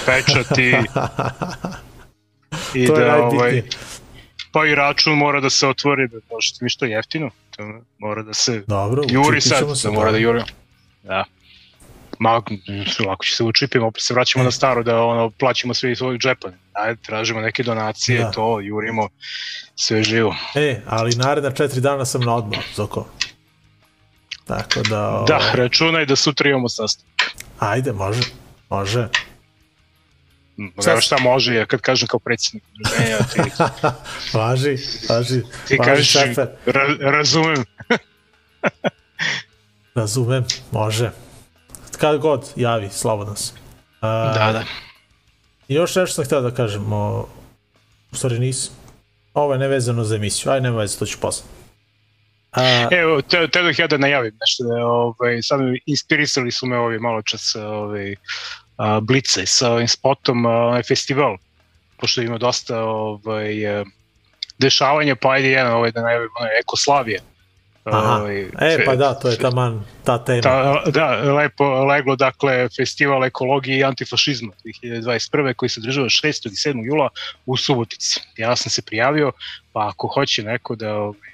Pečat 0.05 0.57
i, 2.75 2.87
to 2.87 2.95
da 2.95 3.23
ovaj, 3.23 3.63
pa 4.51 4.65
i 4.65 4.75
račun 4.75 5.17
mora 5.17 5.39
da 5.39 5.49
se 5.49 5.67
otvori, 5.67 6.07
da 6.07 6.17
možete 6.31 6.57
mi 6.61 6.69
što 6.69 6.85
jeftino, 6.85 7.29
to 7.55 7.63
mora 7.99 8.23
da 8.23 8.33
se 8.33 8.63
Dobro, 8.67 9.03
juri 9.09 9.41
sad, 9.41 9.77
se, 9.77 9.87
da 9.87 9.93
mora 9.93 10.11
da 10.11 10.17
juri. 10.17 10.41
Da. 11.03 11.23
Ma, 12.19 12.41
lako 13.07 13.23
će 13.25 13.35
se 13.35 13.43
učipimo, 13.43 13.87
opet 13.87 14.03
se 14.03 14.13
vraćamo 14.13 14.43
na 14.43 14.51
staro 14.51 14.83
da 14.83 15.01
ono, 15.03 15.29
plaćamo 15.29 15.73
sve 15.73 15.91
iz 15.91 15.97
svojeg 15.97 16.19
džepa. 16.19 16.49
Ajde, 16.73 17.01
tražimo 17.01 17.41
neke 17.41 17.63
donacije, 17.63 18.19
Da. 18.19 18.25
da. 18.25 18.31
to, 18.31 18.59
jurimo, 18.59 19.09
sve 19.75 20.03
živo. 20.03 20.35
E, 20.55 20.81
ali 20.87 21.15
naredna 21.15 21.51
četiri 21.51 21.81
dana 21.81 22.05
sam 22.05 22.21
na 22.21 22.35
odmor, 22.35 22.59
Zoko. 22.75 23.07
Tako 24.47 24.81
da... 24.81 25.23
Da, 25.27 25.35
ovaj, 25.35 25.55
računaj 25.55 26.05
da 26.05 26.15
sutra 26.15 26.49
imamo 26.49 26.69
sastanak. 26.69 27.31
Ajde, 27.59 27.91
može. 27.91 28.21
Može. 28.69 29.07
Evo 30.87 31.01
šta 31.01 31.17
može, 31.17 31.55
ja 31.55 31.65
kad 31.65 31.81
kažem 31.81 32.07
kao 32.07 32.19
predsjednik 32.19 32.63
udruženja, 32.73 33.17
ti, 33.17 33.51
važi, 34.37 34.77
važi. 35.09 35.41
ti 35.67 35.77
važi 35.77 35.89
kažeš, 35.89 36.13
ra, 36.65 36.87
razumem. 36.99 37.63
Razumem, 39.95 40.45
može. 40.71 41.11
Kad 41.97 42.17
god 42.17 42.49
javi, 42.55 42.89
slobodno 42.89 43.35
se. 43.35 43.53
A, 44.01 44.33
Da, 44.33 44.51
da. 44.51 44.63
I 45.67 45.73
još 45.73 45.95
nešto 45.95 46.15
sam 46.15 46.25
htio 46.25 46.41
da 46.41 46.51
kažem, 46.51 46.93
o, 46.93 47.27
u 48.11 48.15
stvari 48.15 48.39
nisam. 48.39 48.73
Ovo 49.33 49.53
je 49.53 49.59
nevezano 49.59 50.03
za 50.03 50.15
emisiju, 50.15 50.51
aj 50.51 50.61
nema 50.61 50.77
veze, 50.77 50.99
to 50.99 51.05
ću 51.05 51.19
posle. 51.19 51.45
A, 52.51 52.87
Evo, 52.91 53.21
te, 53.21 53.47
te 53.47 53.63
bih 53.63 53.79
ja 53.79 53.87
da 53.87 53.97
najavim 53.97 54.37
nešto, 54.39 54.63
da, 54.63 54.85
ovaj, 54.85 55.41
sad 55.41 55.61
mi 55.61 55.79
inspirisali 55.85 56.51
su 56.51 56.65
me 56.65 56.77
ovi 56.77 56.99
malo 56.99 57.21
čas 57.21 57.55
ovaj, 57.55 58.15
blice 59.01 59.45
sa 59.45 59.71
ovim 59.71 59.87
spotom, 59.87 60.45
onaj 60.45 60.83
festival, 60.83 61.37
pošto 61.97 62.21
ima 62.21 62.37
dosta 62.37 62.83
ovaj, 62.83 63.55
dešavanja, 64.57 65.15
pa 65.15 65.31
ajde 65.31 65.49
jedan 65.49 65.73
ovaj, 65.73 65.91
da 65.91 66.01
najavim, 66.01 66.29
onaj 66.39 66.59
Ekoslavije. 66.59 67.19
aha, 67.83 68.17
Ovaj, 68.19 68.41
e, 68.41 68.85
pa 68.85 68.95
da, 68.95 69.13
to 69.13 69.29
je 69.29 69.37
taman 69.37 69.83
ta 70.03 70.23
tema. 70.25 70.41
Ta, 70.41 70.83
da, 70.91 71.33
lepo 71.33 71.83
leglo, 71.83 72.15
dakle, 72.15 72.69
festival 72.69 73.25
ekologije 73.25 73.77
i 73.77 73.83
antifašizma 73.83 74.51
2021. 74.83 75.53
koji 75.53 75.69
se 75.69 75.79
održava 75.79 76.07
6. 76.07 76.47
i 76.47 76.73
7. 76.73 76.85
jula 76.85 77.09
u 77.45 77.57
Subotici. 77.57 78.19
Ja 78.37 78.55
sam 78.55 78.69
se 78.69 78.81
prijavio, 78.81 79.31
pa 79.73 79.87
ako 79.87 80.07
hoće 80.07 80.43
neko 80.43 80.75
da 80.75 80.95
ovaj, 80.95 81.33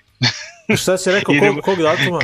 Šta 0.77 0.97
si 0.97 1.11
rekao, 1.11 1.35
kog, 1.41 1.63
kog 1.63 1.77
datuma? 1.77 2.19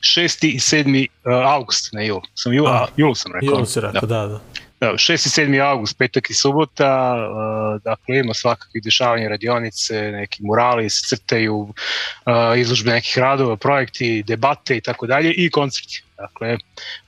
6. 0.00 0.46
i 0.46 0.58
7. 0.58 1.06
Uh, 1.24 1.32
august 1.32 1.92
na 1.92 2.02
jul. 2.02 2.20
Sam 2.34 2.52
jul, 2.52 2.66
A, 2.66 2.70
a, 2.70 2.86
jul 2.96 3.14
sam 3.14 3.32
rekao. 3.32 3.58
Jul 3.58 3.66
si 3.66 3.80
rekao, 3.80 4.06
da, 4.06 4.26
da. 4.26 4.40
Da, 4.80 4.92
6. 4.92 5.12
i 5.12 5.46
7. 5.46 5.60
august, 5.60 5.98
petak 5.98 6.30
i 6.30 6.34
subota, 6.34 7.16
uh, 7.16 7.82
dakle 7.82 8.18
ima 8.18 8.34
svakakvih 8.34 8.82
dešavanja 8.84 9.28
radionice, 9.28 10.10
neki 10.12 10.42
murali 10.42 10.90
se 10.90 11.08
crtaju, 11.08 11.58
uh, 11.58 12.58
izložbe 12.58 12.90
nekih 12.90 13.18
radova, 13.18 13.56
projekti, 13.56 14.22
debate 14.26 14.76
i 14.76 14.80
tako 14.80 15.06
dalje 15.06 15.32
i 15.32 15.50
koncerti. 15.50 16.02
Dakle, 16.16 16.58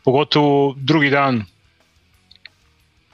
pogotovo 0.05 0.75
drugi 0.77 1.11
dan 1.11 1.45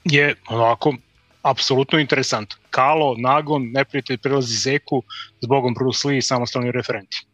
je 0.04 0.34
onako 0.48 0.94
apsolutno 1.42 1.98
interesant. 1.98 2.54
Kalo, 2.70 3.14
Nagon, 3.18 3.70
Neprijatelj 3.72 4.18
prelazi 4.18 4.56
Zeku, 4.56 5.02
zbogom 5.40 5.74
Bruce 5.74 6.08
Lee 6.08 6.18
i 6.18 6.22
samostalni 6.22 6.72
referenti. 6.72 7.26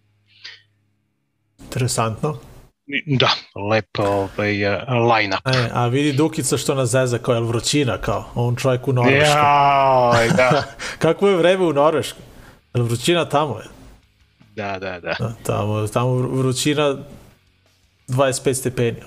Interesantno. 1.72 2.36
Da, 3.06 3.30
lep 3.70 3.98
ovaj, 3.98 4.64
uh, 4.64 4.82
line-up. 4.88 5.46
E, 5.46 5.70
a 5.72 5.86
vidi 5.86 6.12
Dukica 6.12 6.56
što 6.56 6.74
nas 6.74 6.90
zeza 6.90 7.18
kao 7.18 7.34
je 7.34 7.40
vrućina, 7.40 7.98
kao 7.98 8.24
on 8.34 8.56
čovjek 8.56 8.88
u 8.88 8.92
Norveškoj. 8.92 9.40
Jaj, 10.16 10.28
da, 10.28 10.62
Kako 11.04 11.28
je 11.28 11.36
vreme 11.36 11.64
u 11.64 11.72
Norveškoj? 11.72 12.22
Jel 12.74 12.84
vrućina 12.84 13.24
tamo 13.24 13.58
je? 13.58 13.64
da, 14.56 14.78
da, 14.78 15.00
da. 15.00 15.14
Da, 15.18 15.32
tamo, 15.42 15.88
tamo 15.88 16.14
vrućina 16.14 16.96
25 18.08 18.54
stepeni. 18.54 19.00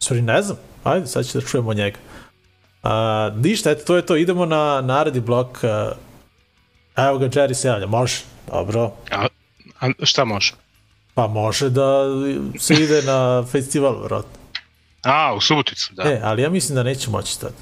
Sorry, 0.00 0.20
ne 0.20 0.42
znam. 0.42 0.58
Ajde, 0.84 1.06
sad 1.06 1.26
ću 1.26 1.38
da 1.38 1.46
čujemo 1.46 1.74
njega. 1.74 1.98
A, 2.82 3.30
ništa, 3.36 3.70
eto, 3.70 3.84
to 3.84 3.96
je 3.96 4.06
to. 4.06 4.16
Idemo 4.16 4.46
na 4.46 4.80
naredni 4.80 5.20
blok. 5.20 5.64
A, 5.64 5.92
evo 6.96 7.18
ga, 7.18 7.28
Jerry 7.28 7.54
se 7.54 7.68
javlja. 7.68 7.86
Može. 7.86 8.16
Dobro. 8.52 8.92
A, 9.10 9.26
a 9.80 9.88
šta 10.02 10.24
može? 10.24 10.52
Pa 11.18 11.26
može 11.26 11.70
da 11.70 12.04
se 12.58 12.74
ide 12.74 13.02
na 13.02 13.44
festival, 13.52 14.00
vjerojatno. 14.00 14.38
A, 15.04 15.34
u 15.34 15.40
Suboticu, 15.40 15.94
da. 15.94 16.02
E, 16.02 16.20
ali 16.24 16.42
ja 16.42 16.50
mislim 16.50 16.76
da 16.76 16.82
neće 16.82 17.10
moći 17.10 17.40
tad. 17.40 17.52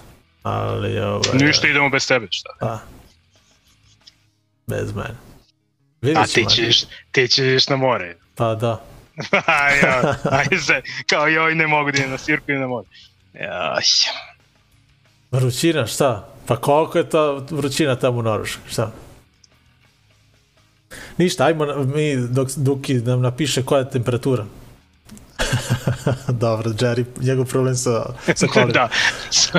Ali, 0.43 0.99
ovaj, 0.99 1.21
Ništa 1.33 1.69
idemo 1.69 1.91
bez 1.91 2.09
tebe, 2.09 2.27
šta? 2.31 2.51
Pa, 2.61 2.79
bez 4.67 4.95
mene. 4.95 5.09
A 5.11 6.01
Vidjet 6.03 6.35
ti 6.35 6.45
ćeš, 6.51 6.85
ti 7.13 7.29
ćeš 7.29 7.69
na 7.69 7.77
more. 7.77 8.17
Pa 8.35 8.55
da. 8.55 8.83
A, 9.47 9.71
ja, 9.71 10.15
ajde 10.31 10.59
se, 10.59 10.83
kao 11.07 11.27
joj 11.27 11.55
ne 11.55 11.67
mogu 11.67 11.91
da 11.91 11.99
idem 11.99 12.11
na 12.11 12.19
svirku 12.19 12.53
i 12.53 12.55
na 12.55 12.67
more. 12.67 12.87
Ja, 13.35 13.79
Vrućina, 15.31 15.87
šta? 15.87 16.29
Pa 16.47 16.57
koliko 16.57 16.99
je 16.99 17.11
ta 17.11 17.33
vrućina 17.51 17.97
tamo 17.97 18.19
u 18.19 18.23
Norveškoj, 18.23 18.71
šta? 18.71 18.93
Ništa, 21.19 21.45
ajmo 21.45 21.67
na- 21.67 21.77
mi, 21.77 22.17
dok 22.17 22.49
Duki 22.57 22.95
nam 22.95 23.21
napiše 23.23 23.63
koja 23.63 23.79
je 23.79 23.91
temperatura. 23.91 24.45
Dobro, 26.29 26.71
Jerry, 26.71 27.05
njegov 27.21 27.45
problem 27.47 27.77
sa, 27.77 28.15
sa 28.35 28.47
kolima. 28.47 28.73
da. 28.79 28.89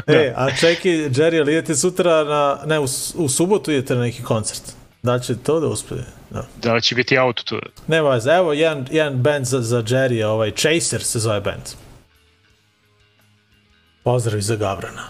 E, 0.08 0.34
a 0.36 0.52
čekaj, 0.60 0.92
Jerry, 0.92 1.42
ali 1.42 1.52
idete 1.52 1.76
sutra 1.76 2.24
na, 2.24 2.60
ne, 2.66 2.80
u, 2.80 2.86
u 3.16 3.30
subotu 3.30 3.72
idete 3.72 3.96
na 3.96 4.02
neki 4.02 4.24
koncert. 4.24 4.62
Da 5.04 5.14
li 5.14 5.24
će 5.24 5.36
to 5.38 5.60
da 5.60 5.68
uspije? 5.68 6.04
Da. 6.30 6.46
da 6.62 6.80
će 6.80 6.96
biti 6.96 7.18
auto 7.18 7.44
tu. 7.44 7.60
Nema 7.88 8.10
veze, 8.10 8.32
evo 8.32 8.54
jedan, 8.54 8.86
jedan 8.92 9.18
band 9.18 9.46
za, 9.46 9.62
za 9.62 9.84
Jerry, 9.84 10.24
ovaj 10.26 10.52
Chaser 10.52 11.04
se 11.04 11.20
zove 11.20 11.42
band. 11.42 11.64
Pozdrav 14.04 14.40
i 14.40 14.42
za 14.42 14.56
Gavrana. 14.56 15.08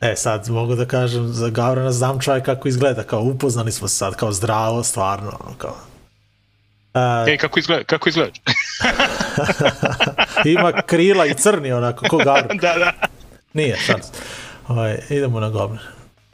E, 0.00 0.16
sad 0.16 0.50
mogu 0.50 0.74
da 0.74 0.84
kažem 0.84 1.28
za 1.28 1.48
Gavrana, 1.48 1.92
znam 1.92 2.20
čovjek 2.20 2.44
kako 2.44 2.68
izgleda, 2.68 3.02
kao 3.02 3.20
upoznali 3.20 3.72
smo 3.72 3.88
sad, 3.88 4.16
kao 4.16 4.32
zdravo, 4.32 4.82
stvarno, 4.82 5.32
ono, 5.40 5.54
kao. 5.58 5.76
A, 6.94 7.24
Ej, 7.28 7.36
kako 7.36 7.58
izgleda? 7.58 7.84
Kako 7.84 8.08
izgleda? 8.08 8.32
ima 10.44 10.72
krila 10.86 11.26
i 11.26 11.34
crni 11.34 11.72
onako, 11.72 12.06
ko 12.08 12.16
Gavran. 12.16 12.56
da, 12.62 12.74
da. 12.78 12.92
Nije, 13.52 13.76
šans. 13.76 14.06
Ovaj, 14.68 14.98
idemo 15.10 15.40
na 15.40 15.48
Goblin. 15.50 15.80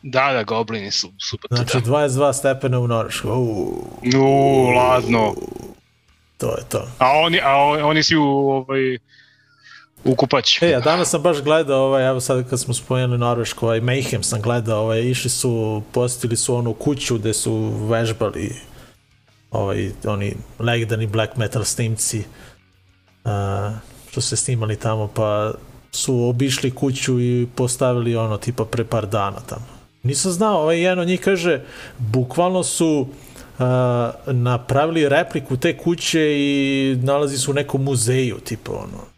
Da, 0.02 0.33
da, 0.33 0.42
goblini 0.42 0.90
su 0.90 1.12
super. 1.31 1.48
Znači, 1.50 1.81
da. 1.81 1.90
22 1.90 2.33
stepena 2.33 2.79
u 2.79 2.87
Norveškoj. 2.87 3.31
Uuu, 3.31 3.85
U, 4.16 4.70
ladno. 4.70 5.35
to 6.38 6.57
je 6.57 6.64
to. 6.68 6.88
A 6.98 7.11
oni, 7.11 7.40
a 7.44 7.57
oni, 7.57 7.83
oni 7.83 8.02
si 8.02 8.16
u, 8.16 8.22
ovaj, 8.24 8.98
u 10.07 10.14
kupać. 10.14 10.62
E, 10.62 10.75
a 10.75 10.81
danas 10.81 11.11
sam 11.11 11.23
baš 11.23 11.42
gledao, 11.42 11.85
ovaj, 11.85 12.09
evo 12.09 12.21
sad 12.21 12.51
kad 12.51 12.61
smo 12.61 12.75
spomenuli 12.75 13.19
Norvešku, 13.19 13.66
ovaj 13.66 13.81
Mayhem 13.81 14.23
sam 14.23 14.40
gledao, 14.40 14.83
ovaj, 14.83 15.03
išli 15.03 15.31
su, 15.31 15.83
posjetili 15.92 16.37
su 16.37 16.55
onu 16.55 16.75
kuću 16.75 17.19
gde 17.19 17.35
su 17.35 17.73
vežbali 17.88 18.55
ovaj, 19.51 19.90
oni 20.07 20.35
legendarni 20.59 21.07
black 21.07 21.37
metal 21.37 21.64
snimci 21.64 22.25
a, 23.25 23.73
što 24.11 24.21
se 24.21 24.37
snimali 24.37 24.77
tamo, 24.77 25.09
pa 25.14 25.53
su 25.92 26.29
obišli 26.29 26.71
kuću 26.71 27.21
i 27.21 27.47
postavili 27.55 28.16
ono 28.16 28.37
tipa 28.37 28.64
pre 28.64 28.85
par 28.85 29.07
dana 29.07 29.40
tamo. 29.49 29.66
Nisam 30.03 30.33
znao, 30.33 30.62
ovaj 30.62 30.81
jedan 30.81 30.99
od 30.99 31.09
njih 31.09 31.21
kaže, 31.21 31.61
bukvalno 31.99 32.62
su 32.62 33.07
a, 33.59 34.12
napravili 34.27 35.09
repliku 35.09 35.57
te 35.57 35.79
kuće 35.79 36.21
i 36.38 36.97
nalazi 37.03 37.38
su 37.38 37.51
u 37.51 37.55
nekom 37.55 37.83
muzeju, 37.83 38.38
tipa 38.45 38.73
ono, 38.73 39.15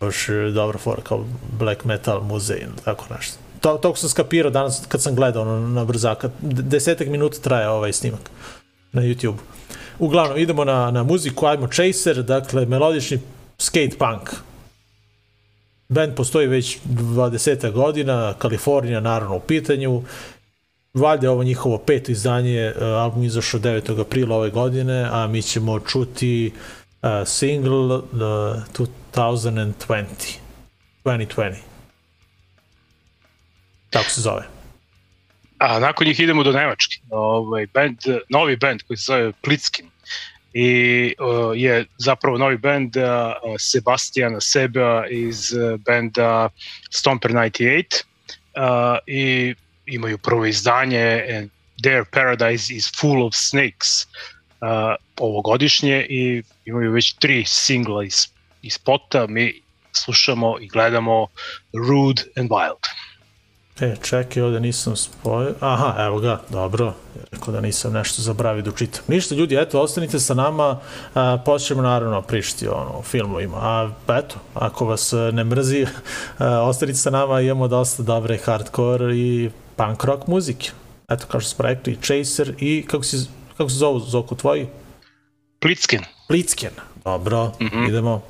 baš 0.00 0.26
dobra 0.54 0.78
fora, 0.78 1.02
kao 1.02 1.24
black 1.58 1.84
metal 1.84 2.22
muzej, 2.22 2.66
tako 2.84 3.04
nešto. 3.14 3.38
To, 3.60 3.78
toliko 3.78 3.98
sam 3.98 4.08
skapirao 4.08 4.50
danas 4.50 4.82
kad 4.88 5.02
sam 5.02 5.14
gledao 5.14 5.42
ono, 5.42 5.68
na 5.68 5.84
brzaka. 5.84 6.30
Desetak 6.42 7.08
minuta 7.08 7.38
traje 7.38 7.68
ovaj 7.68 7.92
snimak 7.92 8.30
na 8.92 9.02
YouTube. 9.02 9.36
Uglavnom, 9.98 10.38
idemo 10.38 10.64
na, 10.64 10.90
na 10.90 11.02
muziku, 11.02 11.46
ajmo 11.46 11.68
Chaser, 11.68 12.22
dakle, 12.22 12.66
melodični 12.66 13.20
skate 13.58 13.96
punk. 13.98 14.30
Band 15.88 16.14
postoji 16.14 16.46
već 16.46 16.78
20 16.84 17.72
godina, 17.72 18.34
Kalifornija 18.38 19.00
naravno 19.00 19.36
u 19.36 19.40
pitanju. 19.40 20.02
Valjda 20.94 21.30
ovo 21.30 21.42
njihovo 21.44 21.78
peto 21.78 22.12
izdanje, 22.12 22.58
e, 22.60 22.84
album 22.84 23.24
izašao 23.24 23.60
9. 23.60 24.00
aprila 24.00 24.36
ove 24.36 24.50
godine, 24.50 25.08
a 25.12 25.26
mi 25.26 25.42
ćemo 25.42 25.80
čuti 25.80 26.52
uh, 27.02 27.08
single 27.26 27.96
uh, 27.96 28.02
2020. 29.14 30.38
2020. 31.04 31.54
Tako 33.90 34.10
se 34.10 34.20
zove. 34.20 34.42
A 35.58 35.78
nakon 35.78 36.06
njih 36.06 36.20
idemo 36.20 36.42
do 36.42 36.52
Nemačke. 36.52 36.96
Ovaj 37.10 37.66
band, 37.66 37.98
novi 38.28 38.56
band 38.56 38.82
koji 38.82 38.96
se 38.96 39.04
zove 39.06 39.32
Plitskin 39.32 39.90
i 40.52 41.14
uh, 41.18 41.52
je 41.54 41.86
zapravo 41.98 42.38
novi 42.38 42.58
band 42.58 42.96
uh, 42.96 43.02
Sebastijana 43.58 44.40
Seba 44.40 45.06
iz 45.10 45.52
uh, 45.52 45.80
benda 45.80 46.48
Stomper 46.90 47.32
98 47.32 47.84
uh, 48.56 48.98
i 49.06 49.54
imaju 49.86 50.18
prvo 50.18 50.46
izdanje 50.46 51.26
and 51.38 51.50
Their 51.82 52.04
Paradise 52.10 52.74
is 52.74 52.92
Full 53.00 53.26
of 53.26 53.34
Snakes 53.34 54.06
uh, 54.60 54.94
ovogodišnje 55.16 56.06
i 56.08 56.42
imaju 56.64 56.92
već 56.92 57.12
tri 57.12 57.44
singla 57.46 58.04
iz, 58.04 58.26
iz 58.62 58.72
spota. 58.72 59.26
Mi 59.26 59.62
slušamo 59.92 60.56
i 60.60 60.68
gledamo 60.68 61.26
Rude 61.72 62.22
and 62.36 62.50
Wild. 62.50 62.98
E, 63.80 63.96
čekaj, 64.02 64.42
ovde 64.42 64.60
nisam 64.60 64.96
spojio. 64.96 65.54
Aha, 65.60 65.94
evo 65.98 66.18
ga, 66.18 66.40
dobro. 66.50 66.94
Rekao 67.32 67.54
da 67.54 67.60
nisam 67.60 67.92
nešto 67.92 68.22
zabravio 68.22 68.62
da 68.62 68.70
učitam. 68.70 69.04
Ništa, 69.08 69.34
ljudi, 69.34 69.56
eto, 69.56 69.80
ostanite 69.80 70.18
sa 70.20 70.34
nama. 70.34 70.80
A, 71.14 71.38
počnemo 71.44 71.82
naravno 71.82 72.22
pričati 72.22 72.68
ono, 72.68 72.90
o 72.98 73.02
filmovima. 73.02 73.56
A 73.56 73.90
eto, 74.08 74.34
ako 74.54 74.84
vas 74.84 75.12
ne 75.32 75.44
mrzi, 75.44 75.86
a, 76.38 76.62
ostanite 76.62 76.98
sa 76.98 77.10
nama, 77.10 77.40
imamo 77.40 77.68
dosta 77.68 78.02
dobre 78.02 78.38
hardcore 78.44 79.16
i 79.16 79.50
punk 79.76 80.04
rock 80.04 80.26
muzike. 80.26 80.70
Eto, 81.08 81.26
kao 81.26 81.40
što 81.40 81.50
smo 81.50 81.62
rekli, 81.62 81.98
Chaser 82.02 82.54
i 82.58 82.86
kako, 82.88 83.04
si, 83.04 83.16
kako 83.56 83.70
se 83.70 83.76
zovu, 83.76 84.00
Zoku, 84.00 84.36
tvoji? 84.36 84.66
Plitskin. 85.60 86.00
Blitzken. 86.28 86.72
Dobro, 87.04 87.46
mm 87.60 87.66
-hmm. 87.66 87.88
idemo. 87.88 88.22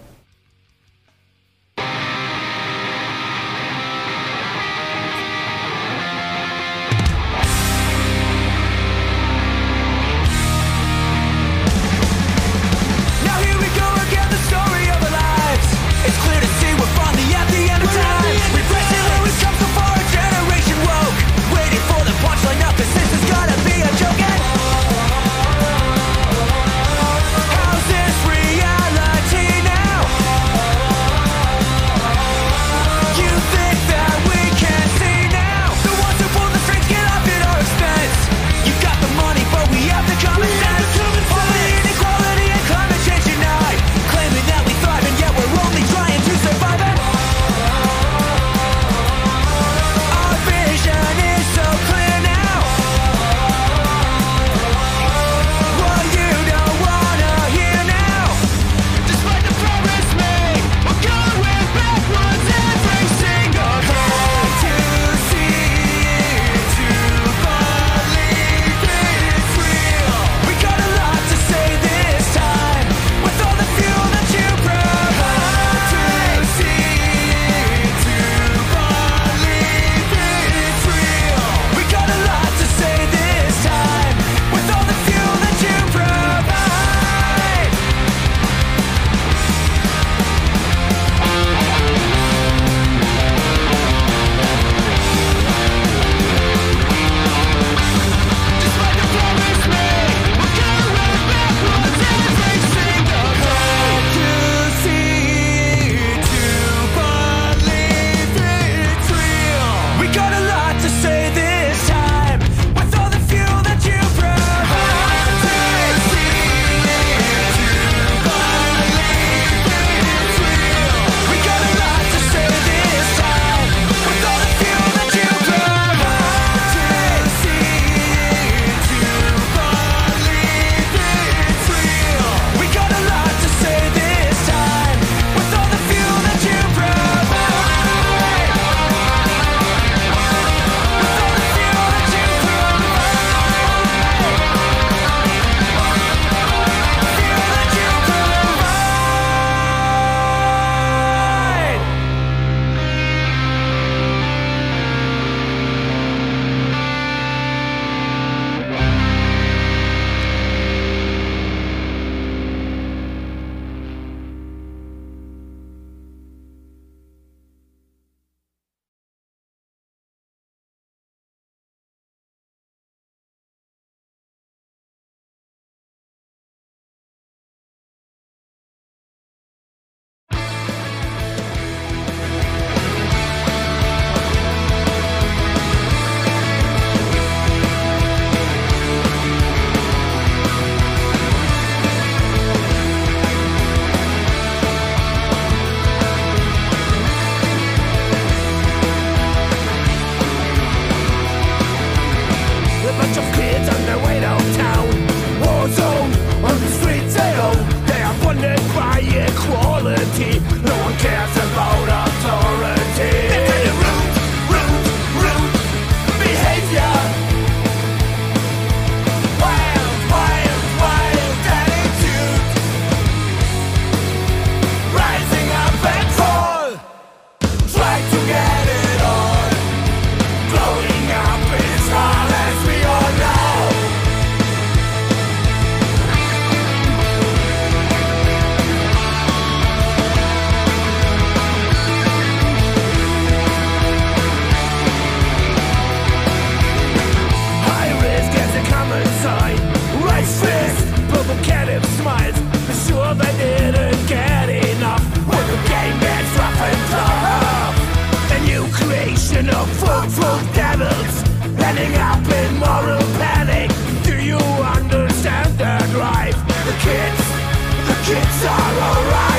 Kids 268.09 268.45
are 268.47 268.81
alright. 268.89 269.38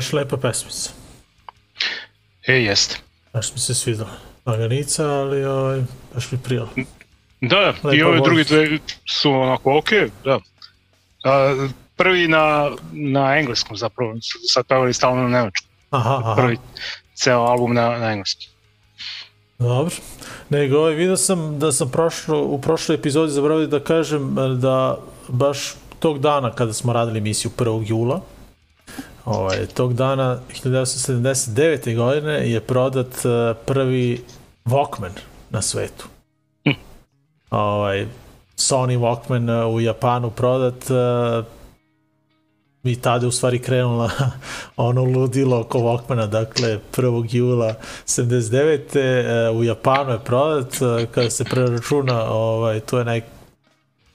Baš 0.00 0.12
lepa 0.12 0.36
pesmica. 0.36 0.90
E, 2.48 2.52
jeste. 2.52 2.96
Baš 3.32 3.52
mi 3.52 3.58
se 3.58 3.74
svidala. 3.74 4.10
Laganica, 4.46 5.04
ali 5.04 5.44
ovaj, 5.44 5.82
baš 6.14 6.32
mi 6.32 6.38
prijela. 6.38 6.68
Da, 7.40 7.74
da, 7.82 7.92
i 7.92 7.96
Lepo 7.96 8.08
ove 8.08 8.20
drugi 8.20 8.44
dve 8.44 8.78
su 9.20 9.32
onako 9.32 9.78
ok, 9.78 9.90
da. 10.24 10.38
A, 11.24 11.66
prvi 11.96 12.28
na, 12.28 12.70
na 12.92 13.36
engleskom 13.38 13.76
zapravo, 13.76 14.14
sad 14.52 14.66
pevali 14.66 14.92
stalno 14.92 15.22
na 15.22 15.28
nemačkom. 15.28 15.68
Aha, 15.90 16.20
aha. 16.24 16.34
Prvi 16.34 16.58
ceo 17.14 17.40
album 17.40 17.74
na, 17.74 17.98
na 17.98 18.12
engleskom. 18.12 18.46
Dobro. 19.58 19.94
Nego, 20.50 20.78
ovaj, 20.78 20.94
vidio 20.94 21.16
sam 21.16 21.58
da 21.58 21.72
sam 21.72 21.90
prošlo, 21.90 22.42
u 22.42 22.60
prošloj 22.60 22.94
epizodi 22.94 23.32
zaboravio 23.32 23.66
da 23.66 23.80
kažem 23.80 24.34
da 24.60 24.98
baš 25.28 25.74
tog 25.98 26.18
dana 26.18 26.52
kada 26.52 26.72
smo 26.72 26.92
radili 26.92 27.18
emisiju 27.18 27.50
1. 27.56 27.84
jula, 27.86 28.20
ovaj, 29.24 29.66
tog 29.66 29.94
dana 29.94 30.38
1979. 30.64 31.96
godine 31.96 32.50
je 32.50 32.60
prodat 32.60 33.24
e, 33.24 33.54
prvi 33.66 34.24
Walkman 34.64 35.12
na 35.50 35.62
svetu. 35.62 36.06
Ovaj, 37.50 38.06
Sony 38.56 38.98
Walkman 38.98 39.50
e, 39.50 39.66
u 39.66 39.80
Japanu 39.80 40.30
prodat 40.30 40.90
e, 40.90 41.42
i 42.84 42.96
tada 42.96 43.24
je 43.24 43.28
u 43.28 43.32
stvari 43.32 43.58
krenula 43.58 44.10
ono 44.76 45.02
ludilo 45.02 45.60
oko 45.60 45.78
Walkmana, 45.78 46.26
dakle 46.26 46.78
1. 46.92 47.36
jula 47.36 47.74
79. 48.06 48.98
e, 48.98 49.50
u 49.50 49.64
Japanu 49.64 50.12
je 50.12 50.18
prodat, 50.18 50.74
kada 51.10 51.30
se 51.30 51.44
preračuna, 51.44 52.24
ovaj, 52.30 52.80
to 52.80 52.98
je 52.98 53.04
nek 53.04 53.24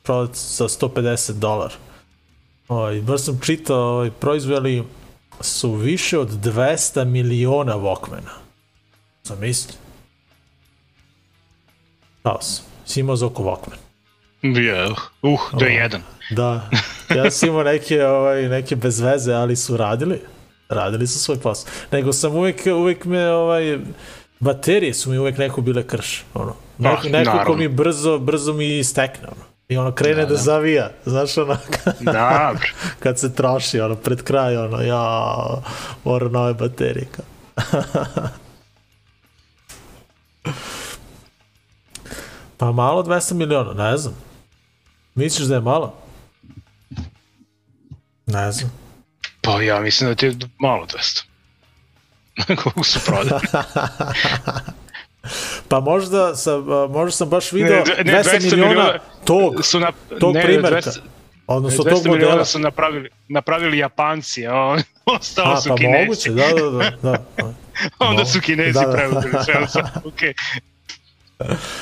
prodat 0.03 0.35
za 0.35 0.67
150 0.67 1.33
dolara. 1.33 1.73
Ovaj, 2.67 3.01
baš 3.01 3.21
sam 3.21 3.39
čitao, 3.43 3.93
ovaj, 3.93 4.11
proizveli 4.11 4.83
su 5.41 5.73
više 5.73 6.19
od 6.19 6.29
200 6.29 7.05
miliona 7.05 7.73
Walkmana. 7.75 8.31
Zamisli. 9.23 9.73
Dao 12.23 12.41
sam. 12.41 12.65
Si 12.85 12.99
imao 12.99 13.15
za 13.15 13.25
oko 13.25 13.43
Walkman. 13.43 13.77
Je, 14.59 14.85
uh, 15.21 15.39
to 15.59 15.65
je 15.65 15.73
jedan. 15.73 16.01
Da, 16.31 16.69
ja 17.15 17.31
sam 17.31 17.49
imao 17.49 17.63
neke, 17.63 18.05
ovaj, 18.05 18.49
neke 18.49 18.75
bez 18.75 18.99
veze, 18.99 19.33
ali 19.33 19.55
su 19.55 19.77
radili. 19.77 20.21
Radili 20.69 21.07
su 21.07 21.19
svoj 21.19 21.39
posao. 21.39 21.71
Nego 21.91 22.13
sam 22.13 22.35
uvek, 22.35 22.61
uvek 22.75 23.05
me, 23.05 23.29
ovaj, 23.29 23.79
baterije 24.39 24.93
su 24.93 25.09
mi 25.09 25.17
uvek 25.17 25.37
neko 25.37 25.61
bile 25.61 25.87
krš. 25.87 26.23
Ono. 26.33 26.55
Neko, 26.77 27.01
Ah, 27.07 27.09
neko 27.09 27.43
ko 27.45 27.55
mi 27.55 27.67
brzo, 27.67 28.17
brzo 28.17 28.53
mi 28.53 28.83
stekne. 28.83 29.27
Ono. 29.27 29.43
I 29.69 29.77
ono 29.77 29.91
krene 29.91 30.21
da, 30.21 30.25
da 30.25 30.35
zavija. 30.35 30.91
Znaš 31.05 31.37
ono, 31.37 31.57
Da, 32.01 32.53
kad 32.99 33.19
se 33.19 33.35
troši, 33.35 33.79
ono, 33.79 33.95
pred 33.95 34.23
kraj, 34.23 34.57
ono, 34.57 34.81
ja, 34.81 35.35
mora 36.03 36.29
nove 36.29 36.53
baterije. 36.53 37.07
Kao. 37.11 37.25
pa 42.57 42.71
malo 42.71 43.03
200 43.03 43.33
miliona, 43.33 43.73
ne 43.73 43.97
znam. 43.97 44.15
Misliš 45.15 45.47
da 45.47 45.55
je 45.55 45.61
malo? 45.61 45.93
Ne 48.25 48.51
znam. 48.51 48.71
Pa 49.41 49.61
ja 49.61 49.79
mislim 49.79 50.09
da 50.09 50.15
ti 50.15 50.25
je 50.25 50.37
malo 50.59 50.85
200. 50.85 51.23
Koliko 52.63 52.83
su 52.83 52.99
prodali? 53.05 53.41
Pa 55.67 55.79
možda 55.79 56.35
sam, 56.35 56.71
a, 56.71 56.87
možda 56.87 57.11
sam 57.11 57.29
baš 57.29 57.51
video 57.51 57.83
Ne, 57.97 58.03
ne, 58.03 58.13
200, 58.23 58.39
200 58.39 58.43
miliona 58.51 58.69
miliona 58.69 58.99
tog, 59.25 59.65
su 59.65 59.79
na, 59.79 59.91
tog 60.19 60.33
ne, 60.35 60.41
primerka. 60.43 60.89
200 60.89 60.99
Odnosno 61.47 61.83
200 61.83 61.89
tog 61.89 62.13
miliona 62.13 62.45
su 62.45 62.59
napravili, 62.59 63.09
napravili 63.27 63.77
Japanci, 63.77 64.47
a 64.47 64.77
ostalo 65.15 65.53
A, 65.53 65.61
su 65.61 65.69
pa 65.69 65.75
Kinezi. 65.75 66.03
moguće, 66.05 66.29
da, 66.31 66.61
da, 66.61 66.69
da. 67.01 67.17
da. 67.37 67.53
Onda 68.09 68.25
su 68.25 68.41
Kinezi 68.41 68.73
da, 68.73 68.85
da. 68.85 68.91
preuzeli 68.91 69.33
sve, 69.43 69.83
okej. 70.13 70.33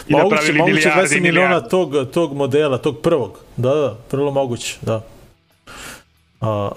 I 0.07 0.13
Moguće, 0.13 0.23
napravili 0.23 0.59
moguće 0.59 0.73
milijarde 0.75 1.15
200 1.15 1.17
i 1.17 1.21
miliona 1.21 1.47
milijarde. 1.47 1.69
tog, 1.69 1.93
tog 2.13 2.33
modela, 2.33 2.77
tog 2.77 3.01
prvog. 3.01 3.39
Da, 3.57 3.73
da, 3.73 3.97
vrlo 4.11 4.31
moguće, 4.31 4.77
da. 4.81 5.01
A, 6.41 6.69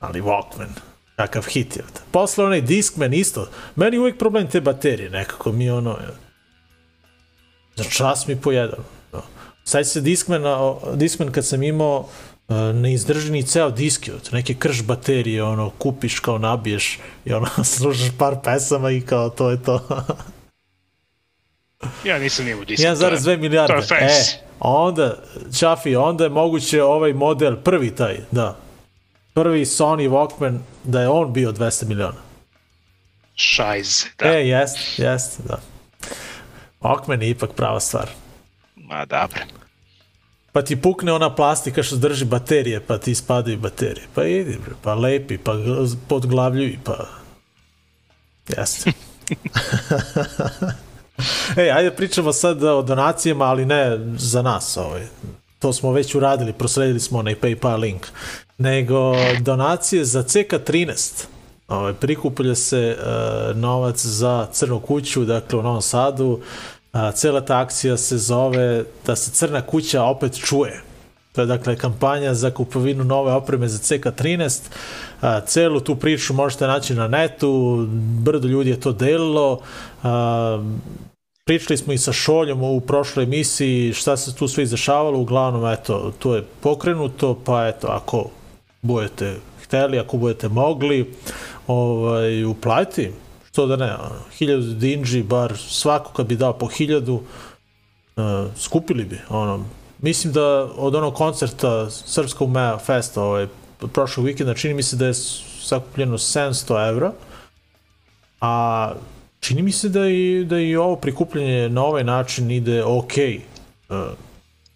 ali 0.00 0.20
Walkman, 0.20 0.68
kakav 1.20 1.46
hit 1.48 1.76
je. 1.76 1.82
Posle 2.10 2.44
onaj 2.44 2.60
Discman 2.60 3.14
isto. 3.14 3.48
Meni 3.76 3.96
je 3.96 4.00
uvijek 4.00 4.18
problem 4.18 4.50
te 4.50 4.60
baterije, 4.60 5.10
nekako 5.10 5.52
mi 5.52 5.70
ono... 5.70 5.98
Za 7.76 7.84
čas 7.84 8.26
mi 8.26 8.36
pojedan. 8.36 8.78
Da. 9.12 9.22
Sad 9.64 9.88
se 9.88 10.00
Discman, 10.00 10.42
Discman 10.94 11.32
kad 11.32 11.46
sam 11.46 11.62
imao 11.62 12.08
e, 12.48 12.54
ne 12.54 12.92
izdrži 12.92 13.32
ni 13.32 13.42
ceo 13.42 13.70
diskijot, 13.70 14.32
neke 14.32 14.54
krš 14.54 14.82
baterije, 14.82 15.42
ono, 15.42 15.70
kupiš 15.70 16.20
kao 16.20 16.38
nabiješ 16.38 16.98
i 17.24 17.32
ono, 17.32 17.48
slušaš 17.76 18.10
par 18.18 18.36
pesama 18.44 18.90
i 18.90 19.00
kao 19.00 19.30
to 19.30 19.50
je 19.50 19.62
to. 19.62 19.88
Ja 22.04 22.18
nisam 22.18 22.48
imao 22.48 22.64
disk. 22.64 22.82
1,2 22.82 23.38
milijarde. 23.38 23.86
To 23.86 23.94
je. 23.94 24.04
E, 24.04 24.24
onda, 24.60 25.22
Čafi, 25.58 25.96
onda 25.96 26.24
je 26.24 26.30
moguće 26.30 26.82
ovaj 26.82 27.12
model, 27.12 27.56
prvi 27.56 27.90
taj, 27.90 28.18
da, 28.30 28.56
prvi 29.34 29.64
Sony 29.64 30.08
Walkman, 30.08 30.58
da 30.84 31.00
je 31.00 31.08
on 31.08 31.32
bio 31.32 31.52
200 31.52 31.88
miliona. 31.88 32.18
Šajze, 33.34 34.06
da. 34.18 34.28
E, 34.28 34.48
jest, 34.48 34.98
jest, 34.98 35.40
da. 35.48 35.60
Walkman 36.80 37.22
je 37.22 37.30
ipak 37.30 37.52
prava 37.52 37.80
stvar. 37.80 38.08
Ma 38.76 39.04
dobro. 39.04 39.40
Pa 40.52 40.62
ti 40.62 40.76
pukne 40.76 41.12
ona 41.12 41.34
plastika 41.34 41.82
što 41.82 41.96
drži 41.96 42.24
baterije, 42.24 42.80
pa 42.80 42.98
ti 42.98 43.10
ispadaju 43.10 43.58
baterije. 43.58 44.06
Pa 44.14 44.24
idi, 44.24 44.58
bre, 44.64 44.74
pa 44.82 44.94
lepi, 44.94 45.38
pa 45.38 45.52
gl- 45.52 45.96
podglavljuj, 46.08 46.78
pa... 46.84 47.06
Jeste. 48.48 48.92
Ej, 51.56 51.70
ajde 51.70 51.90
pričamo 51.90 52.32
sad 52.32 52.64
o 52.64 52.82
donacijama, 52.82 53.44
ali 53.44 53.66
ne 53.66 53.98
za 54.16 54.42
nas. 54.42 54.76
Ovaj. 54.76 55.06
To 55.58 55.72
smo 55.72 55.92
već 55.92 56.14
uradili, 56.14 56.52
prosledili 56.52 57.00
smo 57.00 57.18
onaj 57.18 57.34
PayPal 57.34 57.78
link. 57.78 58.06
Nego 58.60 59.14
donacije 59.40 60.04
za 60.04 60.22
CK13. 60.22 61.24
Ovaj, 61.68 61.94
prikuplja 61.94 62.54
se 62.54 62.96
uh, 62.98 63.56
novac 63.56 64.06
za 64.06 64.46
Crnu 64.52 64.80
kuću, 64.80 65.24
dakle 65.24 65.58
u 65.58 65.62
Novom 65.62 65.82
Sadu. 65.82 66.40
A, 66.92 67.12
cela 67.12 67.40
ta 67.40 67.60
akcija 67.60 67.96
se 67.96 68.18
zove 68.18 68.84
da 69.06 69.16
se 69.16 69.30
Crna 69.30 69.62
kuća 69.62 70.02
opet 70.02 70.38
čuje. 70.38 70.82
To 71.32 71.40
je 71.40 71.46
dakle 71.46 71.76
kampanja 71.76 72.34
za 72.34 72.50
kupovinu 72.50 73.04
nove 73.04 73.32
opreme 73.32 73.68
za 73.68 73.78
CK13. 73.78 74.60
A, 75.20 75.40
celu 75.40 75.80
tu 75.80 75.96
priču 75.96 76.34
možete 76.34 76.66
naći 76.66 76.94
na 76.94 77.08
netu, 77.08 77.86
brdo 78.22 78.48
ljudi 78.48 78.70
je 78.70 78.80
to 78.80 78.92
delilo. 78.92 79.60
A, 80.02 80.62
pričali 81.46 81.76
smo 81.76 81.92
i 81.92 81.98
sa 81.98 82.12
Šoljom 82.12 82.62
u 82.62 82.80
prošloj 82.80 83.24
emisiji 83.24 83.92
šta 83.92 84.16
se 84.16 84.34
tu 84.34 84.48
sve 84.48 84.64
izdešavalo, 84.64 85.18
uglavnom 85.18 85.72
eto, 85.72 86.12
to 86.18 86.36
je 86.36 86.44
pokrenuto, 86.60 87.38
pa 87.44 87.66
eto, 87.66 87.86
ako 87.86 88.39
budete 88.82 89.36
hteli, 89.62 89.98
ako 89.98 90.16
budete 90.16 90.48
mogli, 90.48 91.14
ovaj, 91.66 92.44
uplati, 92.44 93.10
što 93.50 93.66
da 93.66 93.76
ne, 93.76 93.92
hiljadu 94.38 94.62
dinđi, 94.62 95.22
bar 95.22 95.56
svako 95.56 96.12
kad 96.12 96.26
bi 96.26 96.36
dao 96.36 96.52
po 96.52 96.66
hiljadu, 96.66 97.14
uh, 97.14 98.24
skupili 98.56 99.04
bi, 99.04 99.18
ono, 99.28 99.64
mislim 99.98 100.32
da 100.32 100.68
od 100.76 100.94
onog 100.94 101.14
koncerta 101.14 101.90
Srpskog 101.90 102.50
Mea 102.50 102.78
Festa, 102.78 103.22
ovaj, 103.22 103.46
prošlog 103.92 104.26
vikenda, 104.26 104.54
čini 104.54 104.74
mi 104.74 104.82
se 104.82 104.96
da 104.96 105.06
je 105.06 105.14
sakupljeno 105.60 106.18
700 106.18 106.88
evra, 106.88 107.12
a 108.40 108.92
čini 109.40 109.62
mi 109.62 109.72
se 109.72 109.88
da 109.88 110.08
i, 110.08 110.44
da 110.44 110.58
i 110.58 110.76
ovo 110.76 110.96
prikupljanje 110.96 111.68
na 111.68 111.84
ovaj 111.84 112.04
način 112.04 112.50
ide 112.50 112.84
ok. 112.84 113.12
Uh, 113.88 113.96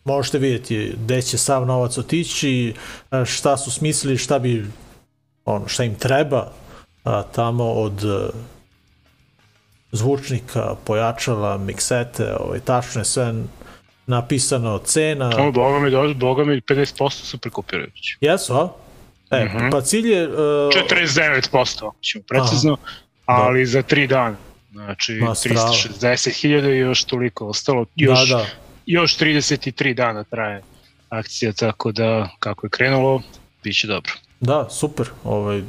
možete 0.05 0.39
vidjeti 0.39 0.95
gde 0.97 1.23
će 1.23 1.39
sav 1.39 1.67
novac 1.67 1.99
otići, 1.99 2.75
uh, 3.11 3.25
šta 3.25 3.57
su 3.57 3.71
smislili, 3.71 4.19
šta 4.19 4.39
bi 4.39 4.67
ono, 5.45 5.69
šta 5.69 5.85
im 5.85 5.95
treba 5.95 6.53
a, 7.05 7.23
tamo 7.25 7.65
od 7.65 8.05
uh, 8.05 8.13
zvučnika, 9.93 10.75
pojačala, 10.85 11.59
miksete, 11.59 12.35
ovaj, 12.37 12.61
tačno 12.61 13.01
je 13.01 13.05
sve 13.05 13.35
napisano, 14.07 14.79
cena. 14.79 15.31
O, 15.39 15.53
boga 15.53 15.79
mi, 15.79 15.91
do- 15.91 16.15
boga 16.15 16.45
mi 16.45 16.61
50% 16.61 17.11
su 17.11 17.39
prikupili 17.39 17.83
već. 17.85 18.17
Jesu, 18.21 18.55
a? 18.55 18.69
E, 19.31 19.45
Mhm. 19.45 19.71
pa 19.71 19.81
cilj 19.81 20.09
je... 20.09 20.29
Uh, 20.29 20.35
49% 20.35 21.51
ako 21.79 21.97
ćemo 22.03 22.25
precizno, 22.29 22.77
ali 23.27 23.67
za 23.67 23.83
3 23.83 24.07
dana. 24.07 24.37
Znači, 24.73 25.13
Ma, 25.15 25.35
strava. 25.35 25.71
360.000 25.71 26.47
i 26.69 26.79
još 26.79 27.05
toliko 27.05 27.47
ostalo. 27.47 27.87
Još, 27.97 28.29
da, 28.29 28.37
da. 28.37 28.47
Još 28.87 29.19
33 29.19 29.95
dana 29.95 30.25
traje 30.25 30.63
akcija, 31.09 31.53
tako 31.53 31.93
da 31.93 32.29
kako 32.39 32.67
je 32.67 32.71
krenulo, 32.71 33.23
bit 33.63 33.81
će 33.81 33.87
dobro. 33.87 34.13
Da, 34.41 34.67
super. 34.71 35.07
Ovaj, 35.25 35.63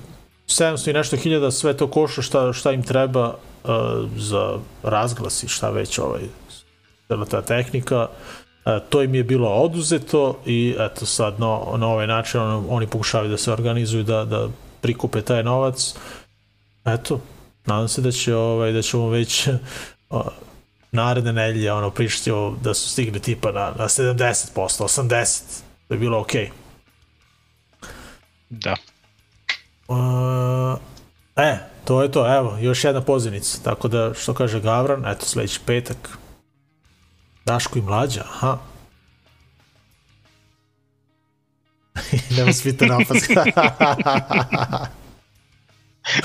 700 0.48 0.90
i 0.90 0.94
nešto 0.94 1.18
hiljada, 1.18 1.52
sve 1.52 1.78
to 1.78 1.88
košta 1.88 2.22
šta, 2.22 2.54
šta 2.54 2.72
im 2.72 2.84
treba 2.84 3.28
uh, 3.30 3.70
za 4.18 4.60
razglas 4.84 5.44
i 5.44 5.48
šta 5.48 5.70
već 5.70 6.00
ovaj, 6.00 6.22
ta 7.30 7.42
tehnika. 7.42 8.08
Uh, 8.08 8.72
to 8.90 9.02
im 9.04 9.16
je 9.16 9.24
bilo 9.24 9.50
oduzeto 9.50 10.40
i 10.46 10.76
eto 10.80 11.06
sad 11.06 11.40
no, 11.40 11.76
na 11.78 11.88
ovaj 11.88 12.08
način 12.08 12.42
on, 12.42 12.66
oni 12.70 12.88
pokušavaju 12.88 13.32
da 13.32 13.38
se 13.38 13.52
organizuju 13.52 14.04
da, 14.04 14.26
da 14.26 14.50
prikupe 14.82 15.22
taj 15.22 15.44
novac. 15.44 15.96
Eto, 16.86 17.22
nadam 17.66 17.88
se 17.88 18.02
da 18.02 18.12
će 18.12 18.36
ovaj, 18.36 18.72
da 18.72 18.82
ćemo 18.82 19.10
već 19.10 19.48
uh, 20.10 20.22
naredne 20.96 21.34
nedelje 21.34 21.74
ono, 21.74 21.90
pričati 21.90 22.32
o, 22.32 22.56
da 22.62 22.74
su 22.74 22.90
stigli 22.90 23.20
tipa 23.20 23.52
na, 23.52 23.74
na 23.78 23.88
70%, 23.88 24.54
80%. 24.56 25.62
To 25.88 25.94
je 25.94 25.98
bilo 25.98 26.20
okej. 26.20 26.46
Okay. 26.46 26.66
Da. 28.50 28.76
Uh, 29.88 30.80
e, 31.36 31.58
to 31.86 32.04
je 32.04 32.12
to, 32.12 32.36
evo, 32.38 32.58
još 32.62 32.84
jedna 32.84 33.02
pozivnica. 33.02 33.58
Tako 33.64 33.88
da, 33.88 34.14
što 34.14 34.34
kaže 34.34 34.60
Gavran, 34.60 35.06
eto, 35.06 35.26
sledeći 35.26 35.60
petak. 35.66 36.18
Daško 37.46 37.80
i 37.80 37.82
mlađa, 37.82 38.22
aha. 38.22 38.58
Nemo 42.38 42.54
svita 42.54 42.86
napad. 42.86 43.18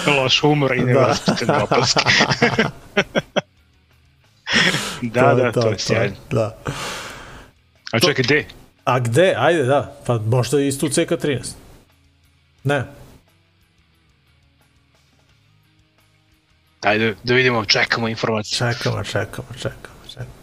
Loš 0.16 0.40
humor 0.40 0.76
i 0.76 0.80
Da. 0.80 0.86
nevaspitane 0.86 1.62
opaske. 1.62 2.00
da, 5.14 5.34
da, 5.34 5.52
to, 5.52 5.68
je 5.68 5.78
sjajno. 5.78 6.16
Da. 6.30 6.56
A 7.92 8.00
čekaj, 8.00 8.24
gde? 8.24 8.44
A 8.84 8.98
gde? 8.98 9.34
Ajde, 9.38 9.62
da. 9.62 9.96
Pa 10.06 10.18
možda 10.18 10.60
isto 10.60 10.86
u 10.86 10.88
CK13. 10.88 11.52
Ne. 12.64 12.84
Ajde, 16.80 17.14
da 17.24 17.34
vidimo, 17.34 17.64
čekamo 17.64 18.08
informacije. 18.08 18.72
Čekamo, 18.72 19.04
čekamo, 19.04 19.48
čekamo, 19.58 20.00
čekamo. 20.08 20.40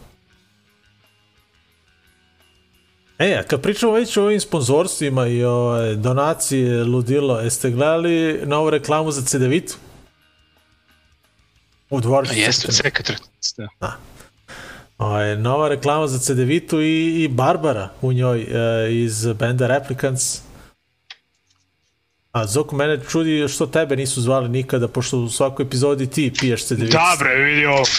E, 3.20 3.38
a 3.40 3.44
kad 3.44 3.62
pričamo 3.62 3.92
već 3.92 4.18
o 4.18 4.24
ovim 4.24 4.40
sponzorstvima 4.40 5.28
i 5.28 5.46
o 5.46 5.78
e, 5.78 5.96
donaciji 5.96 6.70
Ludilo, 6.70 7.40
jeste 7.40 7.70
gledali 7.70 8.42
novu 8.46 8.70
reklamu 8.70 9.12
za 9.12 9.22
CDVitu? 9.22 9.76
U 11.90 12.02
dvorcu. 12.02 12.32
A 12.32 12.36
jeste, 12.36 12.72
ceka 12.72 13.04
13, 13.04 13.68
da. 13.80 13.98
Ovaj, 14.98 15.38
nova 15.38 15.70
reklama 15.70 16.08
za 16.08 16.20
CDVitu 16.20 16.82
i, 16.82 17.16
i 17.16 17.28
Barbara 17.28 17.90
u 18.02 18.14
njoj 18.14 18.42
e, 18.42 18.48
iz 18.94 19.28
benda 19.30 19.68
Replicants. 19.68 20.42
A 22.32 22.48
Zoku, 22.48 22.76
mene 22.76 23.04
čudi 23.04 23.48
što 23.48 23.68
tebe 23.68 23.96
nisu 23.96 24.22
zvali 24.22 24.50
nikada, 24.50 24.88
pošto 24.88 25.18
u 25.18 25.30
svakoj 25.30 25.64
epizodi 25.64 26.10
ti 26.10 26.34
piješ 26.40 26.66
CDVitu. 26.66 26.92
Da, 26.92 27.16
bre, 27.20 27.36
vidi 27.36 27.66
ovo. 27.66 27.84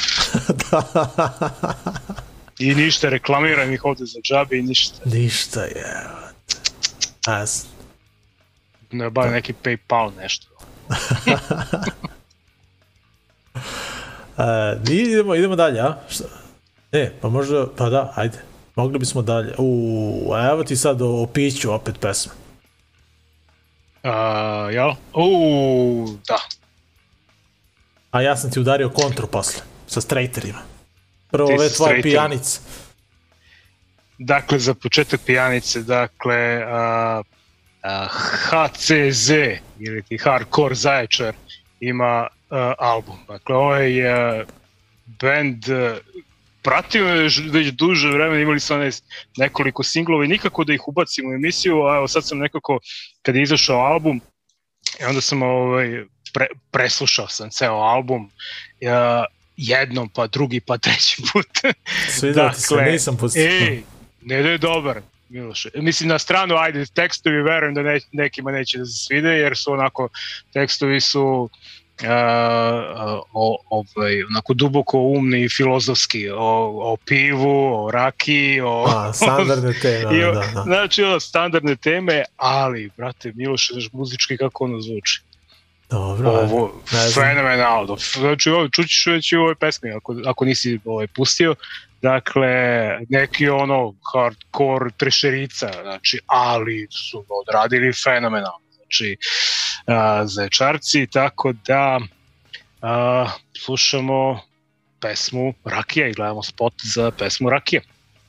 I 2.58 2.74
ništa, 2.74 3.08
reklamiram 3.08 3.72
ih 3.72 3.84
ovde 3.84 4.04
za 4.04 4.20
džabe 4.20 4.58
i 4.58 4.62
ništa. 4.62 5.00
Ništa 5.04 5.62
je. 5.62 6.04
A, 7.26 7.46
s- 7.46 7.66
Ne, 8.90 9.10
bar 9.10 9.30
neki 9.30 9.54
Paypal 9.64 10.12
nešto. 10.16 10.46
a, 14.38 14.74
idemo, 14.90 15.34
idemo 15.34 15.56
dalje, 15.56 15.80
a? 15.80 15.96
Šta? 16.08 16.24
E, 16.92 17.12
pa 17.20 17.28
možda, 17.28 17.66
pa 17.76 17.88
da, 17.88 18.12
ajde. 18.16 18.38
Mogli 18.76 18.98
bismo 18.98 19.22
dalje. 19.22 19.54
U, 19.58 20.30
a 20.34 20.50
evo 20.50 20.64
ti 20.64 20.76
sad 20.76 21.02
o, 21.02 21.22
o 21.22 21.26
piću 21.26 21.72
opet 21.72 22.00
pesma. 22.00 22.32
Uh, 24.02 24.74
jel? 24.74 24.90
Uuu, 25.14 26.18
da. 26.28 26.38
A 28.10 28.22
ja 28.22 28.36
sam 28.36 28.50
ti 28.50 28.60
udario 28.60 28.90
kontru 28.90 29.26
posle, 29.26 29.62
sa 29.86 30.00
strejterima. 30.00 30.58
Prvo 31.30 31.48
ove 31.54 31.68
tvoje 31.68 32.02
pijanice. 32.02 32.60
Dakle, 34.18 34.58
za 34.58 34.74
početak 34.74 35.20
pijanice, 35.26 35.82
dakle, 35.82 36.64
uh, 36.64 37.26
uh, 37.84 38.10
HCZ, 38.48 39.30
ili 39.78 40.02
ti 40.02 40.18
Hardcore 40.18 40.74
Zaječar, 40.74 41.34
ima 41.80 42.28
uh, 42.30 42.37
album. 42.78 43.16
Dakle, 43.28 43.56
ovaj 43.56 44.02
uh, 44.02 44.46
band 45.06 45.68
uh, 45.68 45.98
pratio 46.62 47.06
još 47.08 47.40
već 47.50 47.68
duže 47.68 48.08
vremena, 48.08 48.40
imali 48.40 48.60
su 48.60 48.74
one 48.74 48.90
nekoliko 49.36 49.82
singlova 49.82 50.24
i 50.24 50.28
nikako 50.28 50.64
da 50.64 50.74
ih 50.74 50.88
ubacim 50.88 51.30
u 51.30 51.32
emisiju, 51.32 51.82
a 51.86 51.96
evo 51.96 52.08
sad 52.08 52.26
sam 52.26 52.38
nekako, 52.38 52.78
kad 53.22 53.36
je 53.36 53.42
izašao 53.42 53.78
album, 53.78 54.20
i 55.00 55.04
onda 55.04 55.20
sam 55.20 55.42
ovaj, 55.42 56.04
pre, 56.34 56.46
preslušao 56.70 57.28
sam 57.28 57.50
ceo 57.50 57.74
album, 57.74 58.24
uh, 58.24 59.24
jednom, 59.56 60.08
pa 60.08 60.26
drugi, 60.26 60.60
pa 60.60 60.78
treći 60.78 61.22
put. 61.32 61.74
Svidao 62.20 62.50
ti 62.50 62.60
se, 62.60 62.74
Dakle, 62.74 62.92
nisam 62.92 63.16
pustio. 63.16 63.42
Ej, 63.42 63.82
ne 64.22 64.42
da 64.42 64.48
je 64.48 64.58
dobar. 64.58 65.00
Miloše. 65.28 65.70
Mislim, 65.74 66.08
na 66.08 66.18
stranu, 66.18 66.56
ajde, 66.56 66.86
tekstovi 66.86 67.42
verujem 67.42 67.74
da 67.74 67.82
ne, 67.82 68.00
nekima 68.12 68.52
neće 68.52 68.78
da 68.78 68.84
se 68.84 69.04
svide, 69.04 69.28
jer 69.28 69.56
su 69.56 69.72
onako, 69.72 70.08
tekstovi 70.52 71.00
su 71.00 71.50
o, 73.32 73.58
ovaj, 73.70 74.22
onako 74.24 74.54
duboko 74.54 74.98
umni 74.98 75.44
i 75.44 75.48
filozofski, 75.48 76.30
o, 76.30 76.92
o 76.92 76.96
pivu, 77.06 77.84
o 77.84 77.90
raki, 77.90 78.60
o... 78.64 78.84
A, 78.88 79.12
standardne 79.12 79.72
teme, 79.82 80.18
i 80.18 80.24
o, 80.24 80.32
da, 80.32 80.40
da. 80.54 80.62
Znači, 80.62 81.02
ono, 81.02 81.20
standardne 81.20 81.76
teme, 81.76 82.24
ali, 82.36 82.90
brate, 82.96 83.32
Miloše, 83.34 83.72
znaš, 83.72 83.88
muzički 83.92 84.36
kako 84.36 84.64
ono 84.64 84.80
zvuči. 84.80 85.22
Dobro, 85.90 86.30
Ovo, 86.30 86.82
ne 86.92 87.12
fenomenalno. 87.14 87.96
Znači, 88.18 88.50
ovo, 88.50 88.68
čućiš 88.68 89.06
već 89.06 89.32
u 89.32 89.40
ovoj 89.40 89.54
pesmi, 89.54 89.90
ako, 89.90 90.16
ako 90.26 90.44
nisi 90.44 90.80
ovaj, 90.84 91.06
pustio. 91.06 91.54
Dakle, 92.02 92.48
neki 93.08 93.48
ono 93.48 93.94
hardcore 94.12 94.90
trešerica, 94.96 95.70
znači, 95.82 96.20
ali 96.26 96.88
su 96.90 97.24
odradili 97.28 97.92
fenomenalno. 98.04 98.68
Znači, 98.76 99.16
a, 99.88 100.26
zaječarci, 100.26 101.06
tako 101.06 101.52
da 101.66 102.00
a, 102.82 103.26
slušamo 103.64 104.40
pesmu 105.00 105.54
Rakija 105.64 106.08
i 106.08 106.12
gledamo 106.12 106.42
spot 106.42 106.74
za 106.94 107.10
pesmu 107.10 107.50
Rakija. 107.50 107.80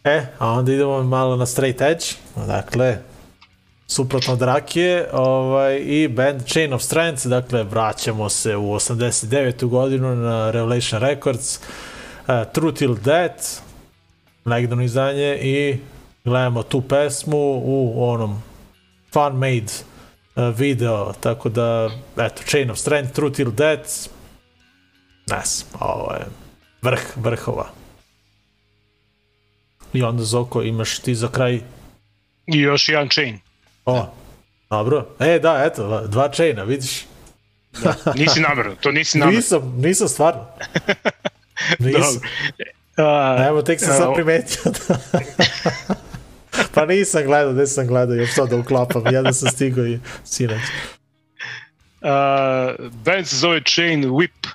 E, 0.04 0.26
a 0.40 0.52
onda 0.52 0.74
idemo 0.74 1.04
malo 1.04 1.36
na 1.36 1.46
straight 1.46 1.82
edge, 1.82 2.06
dakle, 2.48 2.98
suprotno 3.88 4.34
od 4.34 4.42
Rakije, 4.42 5.10
ovaj, 5.14 5.78
i 5.78 6.08
band 6.08 6.46
Chain 6.46 6.74
of 6.74 6.82
Strength, 6.82 7.28
dakle, 7.28 7.64
vraćamo 7.64 8.30
se 8.30 8.56
u 8.56 8.64
89. 8.64 9.66
godinu 9.66 10.16
na 10.16 10.52
Revelation 10.52 11.02
Records, 11.02 11.58
uh, 11.58 12.52
True 12.54 12.74
Till 12.74 12.96
Death, 12.96 13.44
legendarno 14.46 14.84
izdanje, 14.84 15.38
i 15.42 15.80
gledamo 16.26 16.64
tu 16.64 16.82
pesmu 16.82 17.62
u 17.66 18.10
onom 18.10 18.44
fan-made 19.14 19.72
uh, 19.82 19.89
video, 20.48 21.14
tako 21.20 21.50
da, 21.50 21.90
eto, 22.18 22.44
Chain 22.46 22.72
of 22.72 22.78
Strength, 22.78 23.14
True 23.14 23.34
Till 23.34 23.52
Death, 23.52 23.90
ne 25.28 25.42
znam, 25.46 25.82
ovo 25.82 26.14
je 26.14 26.26
vrh 26.82 27.02
vrhova. 27.16 27.70
I 29.94 30.04
onda 30.04 30.24
Zoko 30.24 30.62
imaš 30.62 31.00
ti 31.00 31.16
za 31.16 31.28
kraj 31.28 31.62
I 32.46 32.60
još 32.60 32.90
jedan 32.90 33.10
chain. 33.10 33.40
O, 33.86 34.06
dobro. 34.70 35.08
E, 35.20 35.40
da, 35.40 35.64
eto, 35.66 36.08
dva 36.08 36.32
chaina, 36.32 36.64
vidiš? 36.64 37.06
Nisi 38.16 38.40
namerno, 38.42 38.76
to 38.82 38.92
nisi 38.92 39.18
namerno. 39.18 39.38
Nisam, 39.38 39.74
nisam 39.78 40.08
stvarno. 40.08 40.46
Nisam. 41.80 42.22
A, 42.98 43.46
Evo, 43.48 43.62
tek 43.62 43.80
sam 43.80 43.92
a, 43.92 43.94
sad 43.94 44.14
primetio 44.14 44.72
da... 44.72 44.96
pa 46.74 46.86
nisam 46.86 47.24
gledao, 47.24 47.54
gde 47.54 47.68
sam 47.68 47.88
gledao, 47.88 48.16
još 48.16 48.34
sad 48.34 48.50
da 48.50 48.56
uklapam, 48.56 49.04
jedan 49.06 49.34
sam 49.34 49.50
stigao 49.50 49.86
i 49.86 50.00
sinoć. 50.24 50.62
Uh, 52.02 52.10
band 52.96 53.28
se 53.28 53.36
zove 53.36 53.62
Chain 53.64 54.04
Whip 54.06 54.48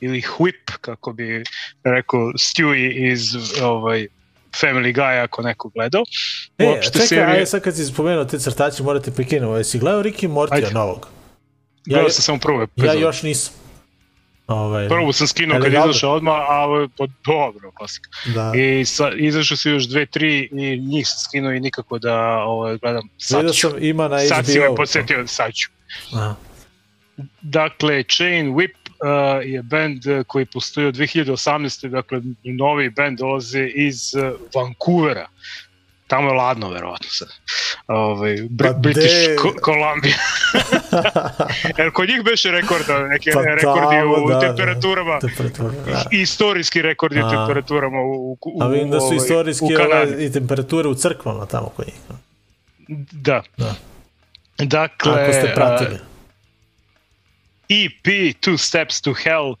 ili 0.00 0.22
Whip, 0.38 0.78
kako 0.80 1.12
bi 1.12 1.44
rekao 1.84 2.20
Stewie 2.20 3.12
iz 3.12 3.22
ovaj, 3.62 4.06
Family 4.52 4.94
Guy 4.94 5.22
ako 5.22 5.42
neko 5.42 5.68
gledao. 5.68 6.04
E, 6.58 6.66
Uopšte 6.66 6.92
čekaj, 6.92 7.06
serije- 7.08 7.26
ajde 7.26 7.46
sad 7.46 7.62
kad 7.62 7.76
si 7.76 7.84
spomenuo 7.84 8.24
te 8.24 8.38
crtače, 8.38 8.82
morate 8.82 9.10
prekinuti. 9.10 9.58
Jesi 9.58 9.78
gledao 9.78 10.02
Ricky 10.02 10.28
Mortija 10.28 10.56
Ajde. 10.56 10.70
novog? 10.74 11.06
Gledao 11.86 12.06
ja- 12.06 12.10
sam 12.10 12.22
samo 12.22 12.38
prvu 12.38 12.66
Ja 12.76 12.92
još 12.92 13.22
nisam. 13.22 13.54
Ovaj, 14.50 14.88
Prvu 14.88 15.12
sam 15.12 15.26
skinuo 15.26 15.60
kad 15.60 15.72
dobro. 15.72 15.90
izašao 15.90 16.12
odmah, 16.12 16.34
a 16.48 16.64
ovo 16.64 16.80
je 16.80 16.88
po 16.88 17.06
dobro, 17.24 17.70
klasika. 17.70 18.10
Da. 18.34 18.52
I 18.56 18.84
sa, 18.84 19.10
izašao 19.16 19.56
su 19.56 19.70
još 19.70 19.88
dve, 19.88 20.06
tri 20.06 20.48
i 20.52 20.80
njih 20.80 21.08
sam 21.08 21.18
skinuo 21.18 21.52
i 21.52 21.60
nikako 21.60 21.98
da 21.98 22.16
ovaj, 22.38 22.78
gledam. 22.78 23.08
Sad 23.18 23.38
Vidio 23.38 23.52
ću. 23.52 23.70
sam, 23.70 23.84
ima 23.84 24.08
na 24.08 24.18
Sad 24.18 24.46
si 24.46 24.58
me 24.58 24.66
HBO. 24.66 24.74
podsjetio, 24.74 25.26
sad 25.26 25.52
ću. 25.54 25.70
Aha. 26.14 26.34
Dakle, 27.42 28.02
Chain 28.02 28.54
Whip 28.54 28.70
uh, 28.70 29.46
je 29.46 29.62
band 29.62 30.06
uh, 30.06 30.26
koji 30.26 30.46
postoji 30.46 30.86
od 30.86 30.94
2018. 30.94 31.88
Dakle, 31.88 32.20
novi 32.44 32.90
band 32.90 33.18
dolaze 33.18 33.66
iz 33.74 34.14
uh, 34.14 34.40
Vancouvera. 34.54 35.26
Tamo 36.10 36.28
je 36.28 36.34
ladno, 36.34 36.70
verovatno 36.70 37.06
sad. 37.10 37.28
Ovaj, 37.86 38.36
Br 38.50 38.64
Pa 38.64 38.72
British 38.72 39.14
de- 39.28 39.36
Columbia. 39.64 40.16
Jer 41.78 41.90
kod 41.92 42.08
njih 42.08 42.22
beše 42.24 42.50
rekorda, 42.50 42.98
neke 42.98 43.30
Pa 43.30 43.40
rekordi 43.40 43.96
tamo, 43.96 44.14
u 44.14 44.28
da, 44.28 44.34
da. 44.34 44.40
temperaturama. 44.40 45.18
Temperatura, 45.20 45.70
da. 45.86 46.04
Istorijski 46.10 46.82
rekordi 46.82 47.20
u 47.20 47.30
temperaturama 47.30 48.00
u, 48.00 48.32
u, 48.32 48.38
u, 48.42 48.62
A 48.62 48.66
vidim 48.66 48.90
da 48.90 49.00
su 49.00 49.14
istorijski 49.14 49.76
ove, 49.76 50.26
i 50.26 50.32
temperature 50.32 50.88
u 50.88 50.94
crkvama 50.94 51.46
tamo 51.46 51.68
kod 51.68 51.86
njih. 51.86 51.96
Da. 53.12 53.42
Da. 53.56 53.74
Dakle, 54.58 55.12
Ako 55.12 55.32
ste 55.32 55.52
pratili. 55.54 55.98
EP 57.68 58.06
Two 58.36 58.56
Steps 58.58 59.00
to 59.00 59.12
Hell 59.14 59.50
uh, 59.50 59.56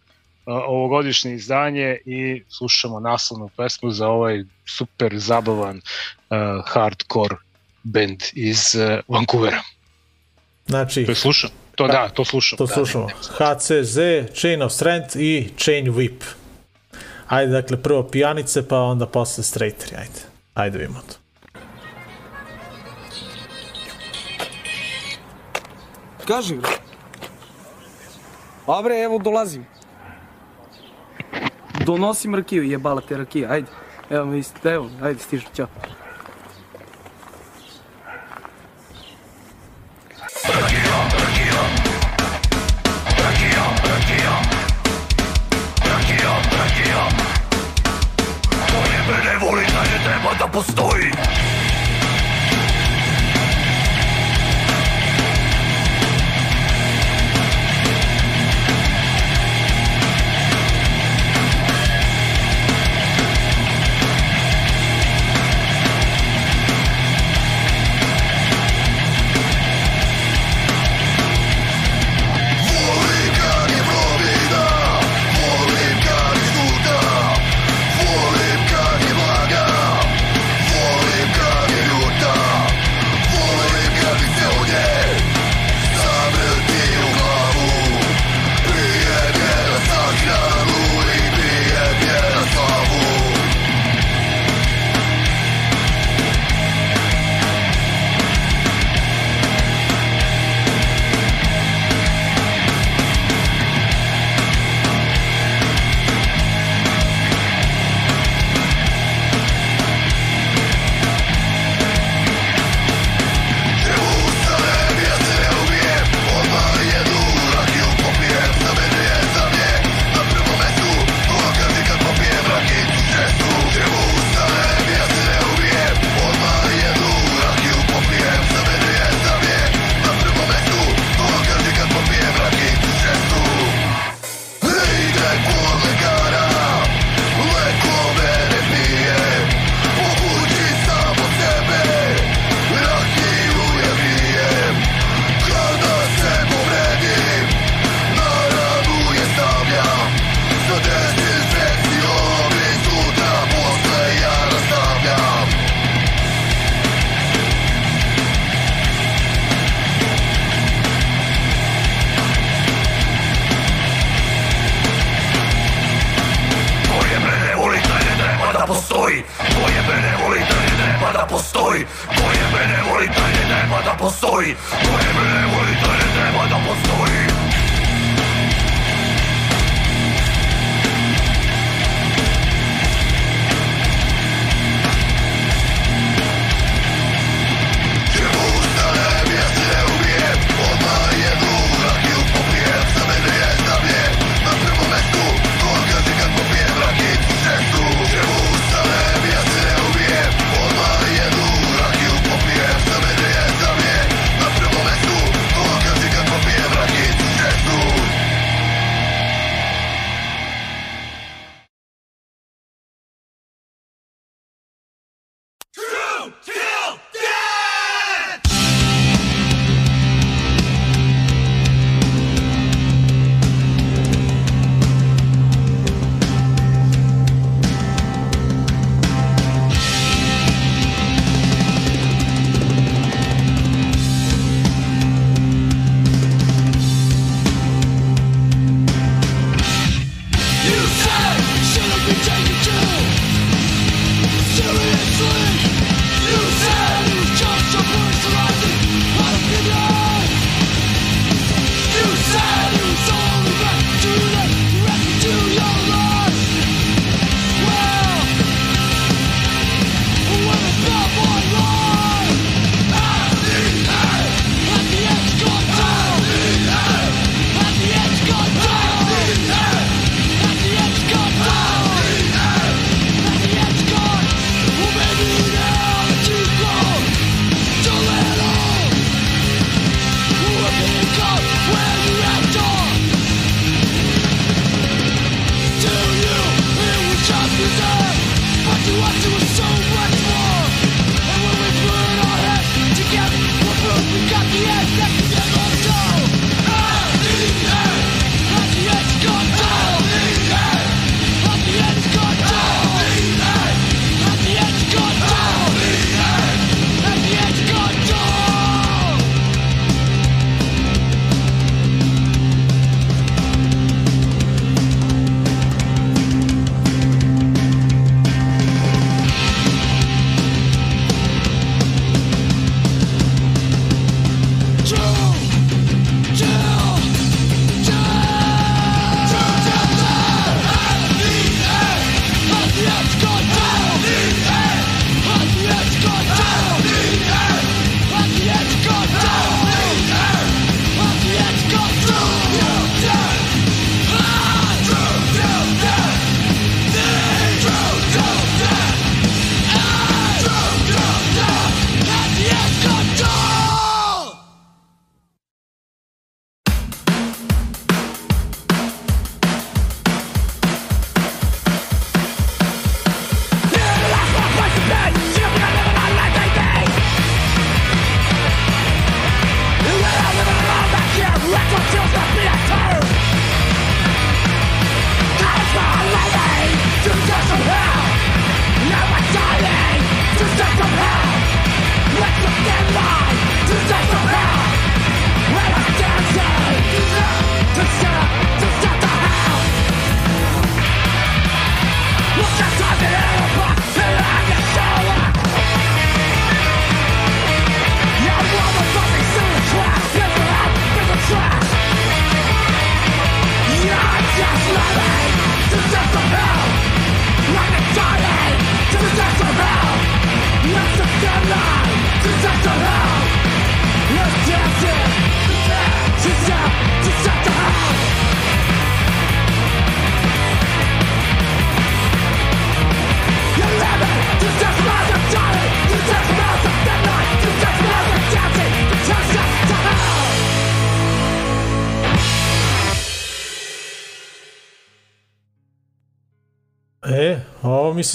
ovogodišnje 0.46 1.34
izdanje 1.34 1.98
i 2.06 2.42
slušamo 2.48 3.00
naslovnu 3.00 3.48
pesmu 3.56 3.90
za 3.90 4.08
ovaj 4.08 4.44
super 4.66 5.18
zabavan 5.18 5.76
uh, 5.76 6.36
hardcore 6.66 7.36
band 7.82 8.20
iz 8.32 8.74
uh, 8.74 8.98
Vancouvera. 9.08 9.62
Znači, 10.66 11.04
To 11.04 11.10
je 11.12 11.16
slušam. 11.16 11.50
To 11.74 11.86
da, 11.86 12.08
to 12.08 12.24
slušam. 12.24 12.56
to 12.56 12.66
da, 12.66 12.74
slušamo. 12.74 13.06
ne, 13.06 13.14
ne. 13.40 13.54
HCZ, 13.54 13.98
Chain 14.40 14.62
of 14.62 14.72
Strength 14.72 15.16
i 15.16 15.48
Chain 15.58 15.86
Whip. 15.86 16.24
Ajde, 17.28 17.52
dakle, 17.52 17.82
prvo 17.82 18.02
pijanice, 18.02 18.68
pa 18.68 18.78
onda 18.78 19.06
posle 19.06 19.44
straighteri, 19.44 19.96
ajde. 19.96 20.20
Ajde 20.54 20.78
vidimo 20.78 21.00
to. 21.08 21.14
Kaži 26.26 26.54
bre. 26.56 26.70
A 28.66 28.82
bre, 28.82 29.02
evo 29.02 29.18
dolazim. 29.18 29.66
Donosim 31.84 32.34
rakiju, 32.34 32.62
jebala 32.62 33.00
te 33.00 33.16
rakija, 33.16 33.50
ajde. 33.50 33.66
Evo 34.10 34.24
mi, 34.26 34.38
ist- 34.38 34.66
evo, 34.72 34.90
ajde 35.02 35.20
stižu, 35.20 35.46
ćao. 35.56 35.66
Ne 49.24 49.36
voli 49.46 49.62
da 49.74 49.80
ne 49.82 49.98
treba 50.04 50.34
da 50.38 50.46
postoji 50.52 51.10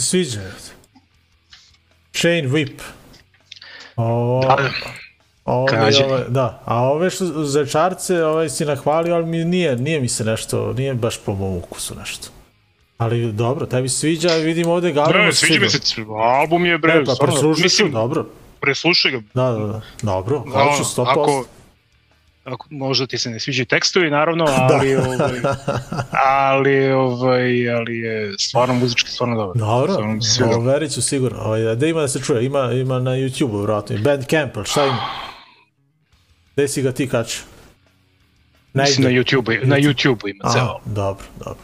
sviđa. 0.06 0.42
Shane 2.14 2.44
Whip. 2.44 2.80
Ovo, 3.96 4.42
Da, 4.42 4.58
ovo, 5.46 5.66
Kaži. 5.66 6.04
ove, 6.04 6.26
da, 6.28 6.62
a 6.66 6.82
ove 6.82 7.10
što 7.10 7.26
zečarce 7.44 8.24
ovaj, 8.24 8.50
si 8.50 8.66
nahvalio, 8.66 9.16
ali 9.16 9.26
mi 9.26 9.46
nije, 9.46 9.76
nije 9.76 10.00
mi 10.02 10.08
se 10.08 10.24
nešto, 10.24 10.74
nije 10.74 10.94
baš 10.94 11.18
po 11.18 11.34
mom 11.36 11.58
ukusu 11.58 11.96
nešto. 11.96 12.28
Ali 12.98 13.32
dobro, 13.32 13.66
tebi 13.66 13.90
se 13.90 13.98
sviđa, 13.98 14.36
vidim 14.36 14.68
ovde 14.68 14.92
Galvin. 14.92 15.22
Ne, 15.22 15.34
sviđa 15.34 15.60
mi 15.60 15.70
se, 15.70 15.80
album 16.40 16.66
je 16.66 16.78
bre, 16.78 16.94
E, 16.94 17.06
pa 17.06 17.16
stvarno, 17.16 17.34
preslušaj 17.34 17.64
mislim, 17.64 17.92
dobro. 17.92 18.26
preslušaj 18.60 19.12
ga. 19.12 19.22
Da, 19.34 19.52
da, 19.52 19.66
da, 19.68 19.82
dobro, 20.02 20.44
Da, 20.54 20.60
hoću 20.60 20.84
100%. 20.84 21.06
Ako, 21.08 21.46
ako 22.46 22.68
možda 22.70 23.08
ti 23.08 23.18
se 23.18 23.30
ne 23.30 23.40
sviđaju 23.40 23.66
tekstovi 23.66 24.10
naravno, 24.10 24.46
ali 24.48 24.96
ovaj, 24.96 25.40
ali 26.26 26.92
ovaj 26.92 27.70
ali 27.70 27.98
je 27.98 28.34
stvarno 28.40 28.74
muzički 28.74 29.12
stvarno 29.12 29.36
dobro. 29.36 29.60
Dobro, 29.60 29.94
Stvarno 29.94 30.14
mi 30.14 30.22
se 30.22 30.30
sviđa. 30.32 30.50
ovo 30.50 30.60
verit 30.66 30.94
ću 30.94 31.02
sigurno. 31.02 31.40
Ovaj, 31.40 31.76
da 31.76 31.88
ima 31.88 32.02
da 32.02 32.08
se 32.08 32.22
čuje, 32.22 32.46
ima, 32.46 32.72
ima 32.72 33.00
na 33.00 33.12
YouTube-u, 33.12 33.62
vratno. 33.62 33.98
Bandcamp, 34.04 34.58
ali 34.58 34.66
šta 34.66 34.86
ima? 34.86 34.98
Gde 36.56 36.68
si 36.68 36.82
ga 36.82 36.92
ti 36.92 37.10
kačio? 37.10 37.42
Mislim 38.74 39.04
na. 39.04 39.10
YouTube, 39.10 39.66
na 39.66 39.76
YouTube 39.78 40.30
ima 40.30 40.52
ceo. 40.54 40.80
dobro, 40.86 41.26
dobro. 41.40 41.60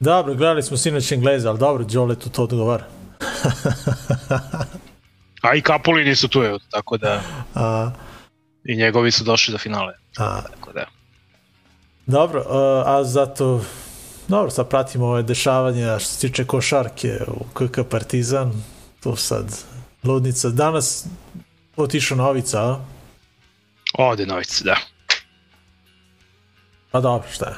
Dobro, 0.00 0.34
gledali 0.34 0.62
smo 0.62 0.76
sinoć 0.76 1.12
Engleza, 1.12 1.48
ali 1.50 1.58
dobro, 1.58 1.84
Joletu 1.90 2.28
to 2.28 2.42
odgovara. 2.42 2.84
A 5.42 5.54
i 5.54 5.60
Kapulini 5.60 6.16
su 6.16 6.28
tu, 6.28 6.42
evo, 6.42 6.58
tako 6.70 6.96
da 6.96 7.20
A, 7.54 7.90
i 8.66 8.76
njegovi 8.76 9.10
su 9.10 9.24
došli 9.24 9.52
do 9.52 9.58
finale. 9.58 9.94
a, 10.18 10.40
Tako 10.42 10.72
da. 10.72 10.84
dobro, 12.06 12.44
a, 12.48 12.82
a 12.88 13.04
zato, 13.04 13.64
dobro, 14.28 14.50
sad 14.50 14.68
pratimo 14.68 15.06
ove 15.06 15.22
dešavanja 15.22 15.98
što 15.98 16.08
se 16.08 16.20
tiče 16.20 16.44
košarke 16.44 17.10
u 17.28 17.44
KK 17.46 17.78
Partizan, 17.90 18.52
tu 19.02 19.16
sad 19.16 19.44
ludnica. 20.04 20.48
Danas 20.48 21.06
otišao 21.76 22.16
Novica, 22.16 22.62
a? 22.62 22.80
Ode 23.94 24.26
Novice, 24.26 24.64
da. 24.64 24.76
Pa 26.90 27.00
dobro, 27.00 27.28
šta 27.30 27.46
je? 27.46 27.54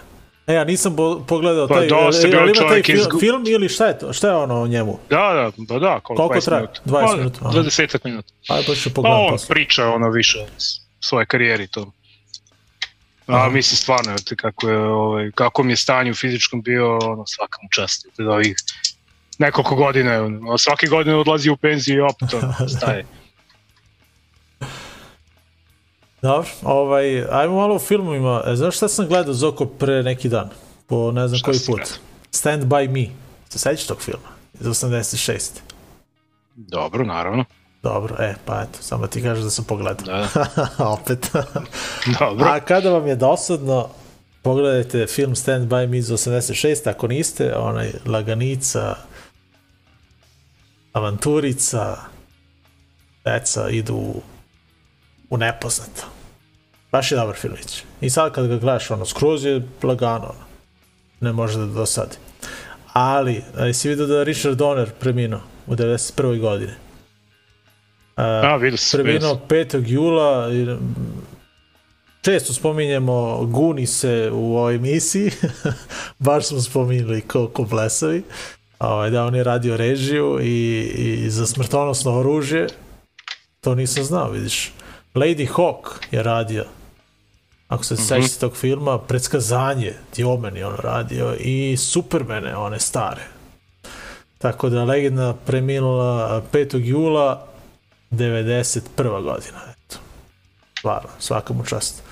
E, 0.46 0.54
ja 0.54 0.64
nisam 0.64 0.92
bo- 0.94 1.20
pogledao 1.20 1.68
Pa 1.68 1.74
taj, 1.74 1.88
dosta 1.88 2.28
e, 2.28 2.30
ali 2.32 2.44
ima 2.46 2.54
taj 2.59 2.68
čovjek 2.68 2.86
fil, 2.86 2.96
izgu- 2.96 3.20
film 3.20 3.44
ili 3.46 3.68
šta 3.68 3.86
je 3.86 3.98
to? 3.98 4.12
Šta 4.12 4.28
je 4.28 4.34
ono 4.34 4.54
o 4.56 4.66
njemu? 4.66 4.98
Da, 5.11 5.16
da, 5.16 5.50
pa 5.68 5.78
da, 5.78 6.00
koliko, 6.00 6.14
Koliko 6.18 6.34
20 6.36 6.44
traje? 6.44 6.61
minuta. 6.62 6.80
20 6.86 7.06
Pa, 7.06 7.16
minuta, 7.16 7.38
aha. 7.42 7.59
20 7.61 7.98
minuta. 8.04 8.32
Ajde, 8.48 8.66
pa 8.66 8.74
ću 8.74 8.90
Pa 8.90 8.94
pogledati 8.94 9.22
on 9.22 9.30
posle. 9.30 9.48
priča 9.48 9.86
ono 9.86 10.11
više 10.11 10.38
s- 10.59 10.88
svoje 11.01 11.26
karijeri 11.26 11.66
to. 11.66 11.92
A 13.26 13.49
mislim 13.49 13.76
stvarno 13.76 14.18
ti 14.18 14.36
kako 14.36 14.68
je 14.68 14.78
ovaj 14.78 15.30
kako 15.34 15.62
mi 15.62 15.72
je 15.72 15.76
stanje 15.76 16.11
u 16.11 16.14
fizičkom 16.14 16.62
bio 16.62 16.99
ono 16.99 17.26
svaka 17.26 17.59
mu 17.62 17.68
čast 17.70 18.07
od 18.18 18.26
ovih 18.26 18.57
nekoliko 19.38 19.74
godina 19.74 20.12
je 20.12 20.20
ono, 20.20 20.59
svake 20.59 20.86
godine 20.86 21.16
odlazi 21.16 21.51
u 21.51 21.57
penziju 21.57 21.96
i 21.96 22.01
opet 22.01 22.34
ono, 22.34 22.68
staje. 22.76 23.07
Dobro, 26.22 26.49
ovaj, 26.62 27.24
ajmo 27.30 27.57
malo 27.57 27.74
o 27.74 27.78
filmovima. 27.78 28.42
E, 28.46 28.57
znaš 28.57 28.76
šta 28.76 28.88
sam 28.88 29.07
gledao 29.07 29.34
Zoko 29.34 29.66
pre 29.66 30.03
neki 30.03 30.28
dan? 30.28 30.51
Po 30.86 31.12
ne 31.12 31.28
znam 31.28 31.38
Šta 31.38 31.44
koji 31.44 31.59
put. 31.66 31.76
gledao? 31.76 31.96
Stand 32.30 32.64
By 32.64 32.88
Me. 32.90 33.14
Se 33.49 33.59
sećaš 33.59 33.86
tog 33.86 34.03
filma? 34.03 34.28
Iz 34.61 34.66
86. 34.66 35.51
Dobro, 36.57 37.05
naravno. 37.05 37.44
Dobro, 37.83 38.16
e, 38.18 38.35
pa 38.45 38.62
eto, 38.62 38.83
samo 38.83 39.07
ti 39.07 39.22
kažeš 39.22 39.45
da 39.45 39.51
sam 39.51 39.64
pogledao. 39.64 40.07
Da. 40.07 40.29
Opet. 40.93 41.31
Dobro. 42.20 42.47
A 42.49 42.61
kada 42.61 42.91
vam 42.91 43.07
je 43.07 43.16
dosadno, 43.16 43.89
pogledajte 44.43 45.07
film 45.07 45.37
Stand 45.37 45.68
By 45.70 45.89
Me 45.89 45.99
iz 45.99 46.09
86, 46.09 46.91
ako 46.91 47.09
niste, 47.09 47.57
onaj 47.57 47.93
Laganica, 48.07 48.97
Avanturica, 50.93 51.97
deca 53.24 53.68
idu 53.70 53.95
u, 53.95 54.22
u 55.31 55.37
nepoznato. 55.37 56.03
Baš 56.93 57.12
je 57.12 57.16
dobar 57.16 57.37
filmić. 57.37 57.83
I 58.01 58.11
sad 58.11 58.33
kad 58.33 58.47
ga 58.47 58.57
gledaš, 58.57 58.91
ono, 58.91 59.07
skroz 59.07 59.45
je 59.45 59.68
lagano, 59.83 60.24
ono. 60.24 60.45
ne 61.20 61.33
može 61.33 61.59
da 61.59 61.66
dosadi. 61.66 62.16
Ali, 62.93 63.43
jesi 63.59 63.89
vidio 63.89 64.07
da 64.07 64.18
je 64.18 64.24
Richard 64.24 64.57
Donner 64.57 64.91
preminuo 65.01 65.41
u 65.66 65.74
91. 65.74 66.41
godine? 66.41 66.74
A, 68.19 68.57
vidio 68.57 68.79
Preminuo 68.93 69.35
sam. 69.35 69.41
5. 69.49 69.83
jula 69.87 70.49
mm, 70.49 70.79
često 72.21 72.53
spominjemo 72.53 73.45
Gunise 73.45 74.31
u 74.33 74.57
ovoj 74.57 74.75
emisiji 74.75 75.31
baš 76.19 76.47
smo 76.47 76.61
spominjali 76.61 77.21
ko, 77.21 77.49
ko 77.49 77.62
blesavi 77.62 78.23
ovaj, 78.79 79.11
da 79.11 79.25
on 79.25 79.35
je 79.35 79.45
radio 79.45 79.77
režiju 79.77 80.39
i, 80.43 80.81
i 80.95 81.31
za 81.31 81.47
smrtonosno 81.47 82.19
oružje 82.19 82.66
to 83.61 83.75
nisam 83.75 84.05
znao 84.05 84.31
vidiš 84.31 84.73
Lady 85.14 85.49
Hawk 85.49 85.89
je 86.11 86.23
radio 86.23 86.64
ako 87.69 87.85
se 87.85 87.97
sećate 87.97 88.41
tog 88.41 88.57
filma 88.57 88.99
predskazanje 88.99 89.95
Diomen 90.16 90.57
je 90.57 90.66
on 90.66 90.77
radio 90.77 91.35
i 91.41 91.77
Supermane 91.77 92.57
one 92.57 92.81
stare 92.81 93.23
tako 94.39 94.69
da 94.69 94.85
legenda 94.85 95.35
preminula 95.47 96.43
5. 96.53 96.81
jula 96.85 97.49
91. 98.11 99.22
godina, 99.22 99.59
eto. 99.70 99.96
Stvarno, 100.78 101.09
svaka 101.18 101.54
mu 101.54 101.64
čast. 101.64 102.02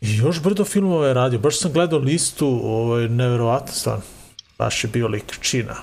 I 0.00 0.16
još 0.16 0.42
brdo 0.42 0.64
filmova 0.64 1.06
je 1.06 1.14
radio, 1.14 1.38
baš 1.38 1.58
sam 1.58 1.72
gledao 1.72 1.98
listu, 1.98 2.60
ovaj, 2.64 3.08
neverovatno 3.08 3.72
stvarno. 3.72 4.02
Baš 4.58 4.84
je 4.84 4.90
bio 4.90 5.08
lik 5.08 5.38
čina. 5.40 5.74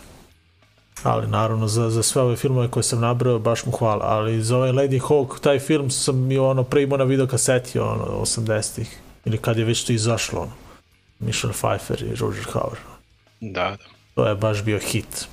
Ali 1.03 1.27
naravno 1.27 1.67
za, 1.67 1.89
za 1.89 2.03
sve 2.03 2.21
ove 2.21 2.35
filmove 2.35 2.67
koje 2.67 2.83
sam 2.83 3.01
nabrao, 3.01 3.39
baš 3.39 3.65
mu 3.65 3.71
hvala. 3.71 4.05
Ali 4.05 4.43
za 4.43 4.57
ovaj 4.57 4.71
Lady 4.71 5.01
Hawk, 5.01 5.39
taj 5.39 5.59
film 5.59 5.91
sam 5.91 6.31
i 6.31 6.37
ono 6.37 6.63
pre 6.63 6.83
imao 6.83 6.97
na 6.97 7.03
videokaseti, 7.03 7.79
ono, 7.79 8.05
80-ih. 8.05 8.99
Ili 9.25 9.37
kad 9.37 9.57
je 9.57 9.65
već 9.65 9.83
to 9.83 9.93
izašlo, 9.93 10.41
ono. 10.41 10.51
Michelle 11.19 11.53
Pfeiffer 11.53 12.03
i 12.03 12.15
Roger 12.15 12.45
Hauer. 12.53 12.77
Da, 13.39 13.63
da. 13.63 13.77
To 14.15 14.27
je 14.27 14.35
baš 14.35 14.63
bio 14.63 14.79
hit. 14.79 15.27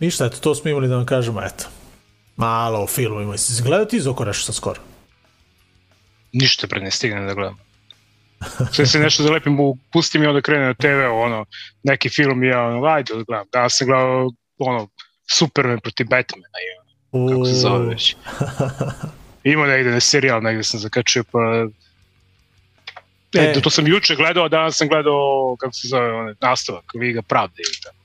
Ništa, 0.00 0.26
eto, 0.26 0.36
to 0.38 0.54
smo 0.54 0.70
imali 0.70 0.88
da 0.88 0.96
vam 0.96 1.06
kažemo, 1.06 1.42
eto. 1.42 1.64
Malo 2.36 2.82
o 2.82 2.86
filmovima. 2.86 3.32
Jesi 3.32 3.62
gledao 3.62 3.84
ti 3.84 4.00
Zoko 4.00 4.24
nešto 4.24 4.44
sa 4.44 4.52
skoro? 4.52 4.80
Ništa 6.32 6.66
pre 6.66 6.80
ne 6.80 6.90
stignem 6.90 7.26
da 7.26 7.34
gledam. 7.34 7.58
Sve 8.72 8.86
se 8.86 8.98
nešto 8.98 9.22
zalepim, 9.22 9.58
pustim 9.92 10.22
i 10.22 10.26
onda 10.26 10.40
krene 10.40 10.66
na 10.66 10.74
TV, 10.74 11.10
ono, 11.12 11.44
neki 11.82 12.08
film 12.08 12.44
i 12.44 12.46
ja, 12.46 12.62
ono, 12.62 12.86
ajde 12.86 13.14
da 13.14 13.22
gledam. 13.22 13.46
Danas 13.52 13.76
sam 13.78 13.86
gledao, 13.86 14.30
ono, 14.58 14.88
Superman 15.30 15.80
protiv 15.80 16.06
Batmana 16.06 16.58
i 16.58 16.68
ono, 16.78 17.28
kako 17.28 17.44
se 17.44 17.54
zove 17.54 17.86
već. 17.86 18.16
Ima 19.44 19.66
negde 19.66 19.90
na 19.90 20.00
serijal, 20.00 20.42
negde 20.42 20.62
sam 20.62 20.80
zakačio, 20.80 21.24
pa... 21.32 21.38
E, 23.34 23.40
E. 23.40 23.60
to 23.62 23.70
sam 23.70 23.86
juče 23.86 24.16
gledao, 24.16 24.44
a 24.44 24.48
danas 24.48 24.76
sam 24.76 24.88
gledao, 24.88 25.56
kako 25.60 25.72
se 25.72 25.88
zove, 25.88 26.12
onaj, 26.12 26.34
nastavak, 26.40 26.84
Liga 26.94 27.22
pravde 27.22 27.62
ili 27.62 27.80
tako. 27.82 27.97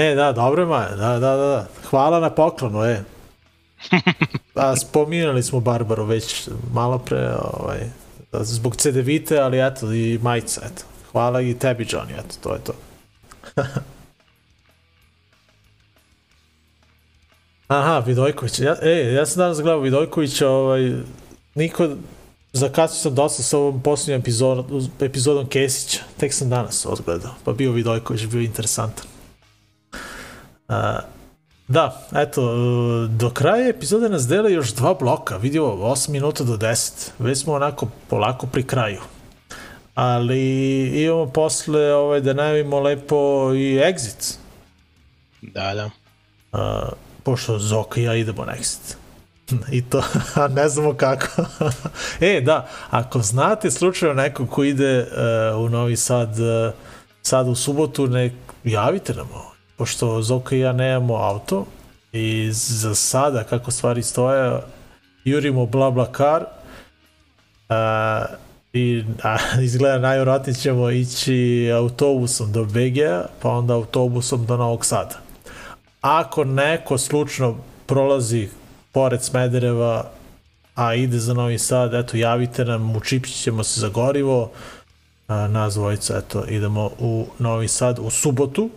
E, 0.00 0.14
da, 0.14 0.32
dobro 0.32 0.66
Maja, 0.66 0.96
da, 0.96 1.18
da, 1.18 1.18
da, 1.18 1.36
da. 1.36 1.66
Hvala 1.90 2.20
na 2.20 2.30
poklonu, 2.30 2.84
e. 2.84 3.02
Pa, 4.54 4.76
spominjali 4.76 5.42
smo 5.42 5.60
Barbaru 5.60 6.04
već 6.04 6.48
malo 6.72 6.98
pre, 6.98 7.34
ovaj, 7.42 7.78
zbog 8.32 8.76
CD-vite, 8.76 9.38
ali 9.38 9.66
eto, 9.66 9.92
i 9.92 10.18
majica, 10.22 10.60
eto. 10.64 10.82
Hvala 11.12 11.40
i 11.40 11.54
tebi, 11.58 11.84
Johnny, 11.84 12.12
eto, 12.18 12.34
to 12.42 12.54
je 12.54 12.60
to. 12.64 12.72
Aha, 17.68 17.98
Vidojković. 17.98 18.58
Ja, 18.58 18.76
e, 18.82 19.12
ja 19.14 19.26
sam 19.26 19.38
danas 19.38 19.60
gledao 19.60 19.80
Vidojkovića, 19.80 20.48
ovaj, 20.48 20.92
niko, 21.54 21.88
zakasnio 22.52 22.98
sam 23.00 23.14
dosta 23.14 23.42
sa 23.42 23.58
ovom 23.58 23.82
posljednjom 23.82 24.20
epizodom, 24.20 24.90
epizodom 25.00 25.46
Kesića. 25.46 26.00
Tek 26.16 26.34
sam 26.34 26.50
danas 26.50 26.86
odgledao, 26.86 27.34
pa 27.44 27.52
bio 27.52 27.72
Vidojković, 27.72 28.26
bio 28.26 28.40
interesantan. 28.40 29.09
A, 30.70 31.00
da, 31.68 32.06
eto, 32.14 32.42
do 33.06 33.30
kraja 33.30 33.68
epizode 33.68 34.08
nas 34.08 34.26
dele 34.26 34.52
još 34.52 34.72
dva 34.74 34.94
bloka, 34.94 35.36
vidio 35.36 35.64
8 35.64 36.10
minuta 36.10 36.44
do 36.44 36.56
10, 36.56 37.10
već 37.18 37.38
smo 37.38 37.52
onako 37.52 37.88
polako 38.08 38.46
pri 38.46 38.62
kraju. 38.62 39.00
Ali 39.94 40.42
imamo 41.02 41.26
posle 41.26 41.94
ovaj, 41.94 42.20
da 42.20 42.32
najavimo 42.32 42.80
lepo 42.80 43.50
i 43.54 43.78
exit, 43.78 44.36
Da, 45.42 45.74
da. 45.74 45.90
a, 46.52 46.88
pošto 47.22 47.58
Zoka 47.58 48.00
i 48.00 48.04
ja 48.04 48.14
idemo 48.14 48.44
na 48.44 48.52
exit. 48.52 48.94
I 49.76 49.82
to, 49.82 50.02
a 50.34 50.48
ne 50.48 50.68
znamo 50.68 50.94
kako. 50.94 51.26
e, 52.20 52.40
da, 52.40 52.68
ako 52.90 53.22
znate 53.22 53.70
slučajno 53.70 54.14
neko 54.14 54.46
ko 54.46 54.64
ide 54.64 55.00
uh, 55.00 55.64
u 55.64 55.68
Novi 55.68 55.96
Sad 55.96 56.30
uh, 56.30 56.72
sad 57.22 57.48
u 57.48 57.54
subotu, 57.54 58.06
nek 58.06 58.32
javite 58.64 59.14
nam 59.14 59.28
ovo. 59.34 59.49
Pošto 59.80 60.22
Zoka 60.22 60.56
i 60.56 60.60
ja 60.60 60.72
nemamo 60.72 61.14
auto 61.14 61.66
i 62.12 62.48
za 62.52 62.94
sada, 62.94 63.44
kako 63.44 63.70
stvari 63.70 64.02
stoje, 64.02 64.60
jurimo 65.24 65.66
bla 65.66 65.90
bla 65.90 66.12
kar 66.12 66.44
a, 67.68 68.24
i 68.72 69.04
a, 69.22 69.36
izgleda 69.68 69.98
najvjerojatnije 69.98 70.54
ćemo 70.54 70.90
ići 70.90 71.70
autobusom 71.74 72.52
do 72.52 72.64
BG, 72.64 72.98
pa 73.42 73.50
onda 73.50 73.74
autobusom 73.74 74.46
do 74.46 74.56
Novog 74.56 74.84
Sada. 74.84 75.18
Ako 76.00 76.44
neko 76.44 76.98
slučno 76.98 77.56
prolazi 77.86 78.48
pored 78.92 79.22
Smedereva, 79.22 80.10
a 80.74 80.94
ide 80.94 81.18
za 81.18 81.34
Novi 81.34 81.58
Sad, 81.58 81.94
eto, 81.94 82.16
javite 82.16 82.64
nam, 82.64 82.96
učipćit 82.96 83.42
ćemo 83.42 83.64
se 83.64 83.80
za 83.80 83.88
gorivo, 83.88 84.50
nas 85.28 85.74
dvojica, 85.74 86.18
eto, 86.18 86.44
idemo 86.48 86.90
u 86.98 87.26
Novi 87.38 87.68
Sad 87.68 87.98
u 87.98 88.10
subotu, 88.10 88.70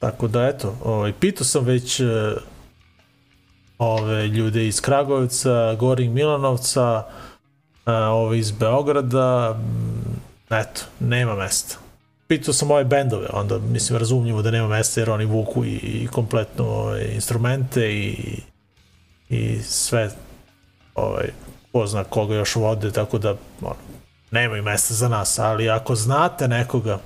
tako 0.00 0.28
da, 0.28 0.46
eto, 0.46 0.76
ovaj, 0.84 1.12
pitao 1.20 1.44
sam 1.44 1.64
već 1.64 2.00
e, 2.00 2.04
ove 3.78 4.28
ljude 4.28 4.66
iz 4.66 4.80
Kragujevca, 4.80 5.74
Goring 5.74 6.14
Milanovca, 6.14 7.04
a, 7.84 7.94
ove 7.94 8.38
iz 8.38 8.50
Beograda, 8.50 9.54
mm, 9.54 10.54
eto, 10.54 10.80
nema 11.00 11.34
mesta. 11.34 11.76
Pitao 12.28 12.54
sam 12.54 12.70
ove 12.70 12.84
bendove, 12.84 13.26
onda 13.32 13.58
mislim 13.58 13.98
razumljivo 13.98 14.42
da 14.42 14.50
nema 14.50 14.68
mesta 14.68 15.00
jer 15.00 15.10
oni 15.10 15.24
vuku 15.24 15.64
i, 15.64 15.76
i 15.76 16.08
kompletno 16.12 16.64
ove, 16.66 17.14
instrumente 17.14 17.92
i, 17.92 18.40
i 19.28 19.62
sve 19.62 20.10
ovaj, 20.94 21.28
ko 21.72 21.86
zna 21.86 22.04
koga 22.04 22.34
još 22.34 22.56
vode, 22.56 22.92
tako 22.92 23.18
da 23.18 23.34
ono, 23.60 23.76
nemaju 24.30 24.62
mesta 24.62 24.94
za 24.94 25.08
nas, 25.08 25.38
ali 25.38 25.70
ako 25.70 25.94
znate 25.94 26.48
nekoga, 26.48 26.98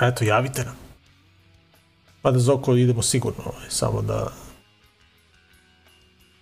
eto, 0.00 0.24
javite 0.24 0.64
nam. 0.64 0.83
Pa 2.24 2.30
da 2.30 2.38
Zoko 2.38 2.76
idemo 2.76 3.02
sigurno, 3.02 3.42
ovaj, 3.44 3.66
samo 3.68 4.02
da... 4.02 4.30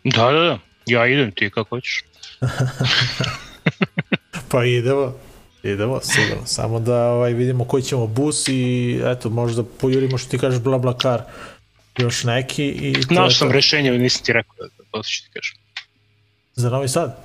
Da, 0.05 0.33
da, 0.33 0.41
da. 0.41 0.59
Ja 0.87 1.07
idem 1.07 1.33
ti 1.33 1.51
kako 1.51 1.69
hoćeš. 1.69 2.05
Pa 4.51 4.65
idemo, 4.65 5.15
idemo, 5.63 6.01
sigurno. 6.03 6.47
Samo 6.47 6.81
da 6.81 7.07
ovaj, 7.07 7.33
vidimo 7.33 7.65
koji 7.65 7.83
ćemo 7.83 8.07
bus 8.07 8.49
i 8.49 9.01
eto, 9.05 9.31
možda 9.31 9.63
pojurimo 9.81 10.19
što 10.19 10.31
ti 10.31 10.39
kažeš 10.39 10.61
bla 10.61 10.79
bla 10.79 10.99
kar 10.99 11.23
još 11.99 12.25
neki 12.25 12.65
i 12.67 12.93
Našao 13.11 13.31
sam 13.31 13.49
to. 13.49 13.53
rešenje, 13.53 13.91
nisam 13.91 14.25
ti 14.25 14.33
rekao 14.33 14.55
da 14.61 14.85
to 14.91 15.03
ću 15.03 15.23
ti 15.23 15.29
kažem. 15.33 15.57
Za 16.55 16.71
Novi 16.71 16.89
Sad? 16.89 17.17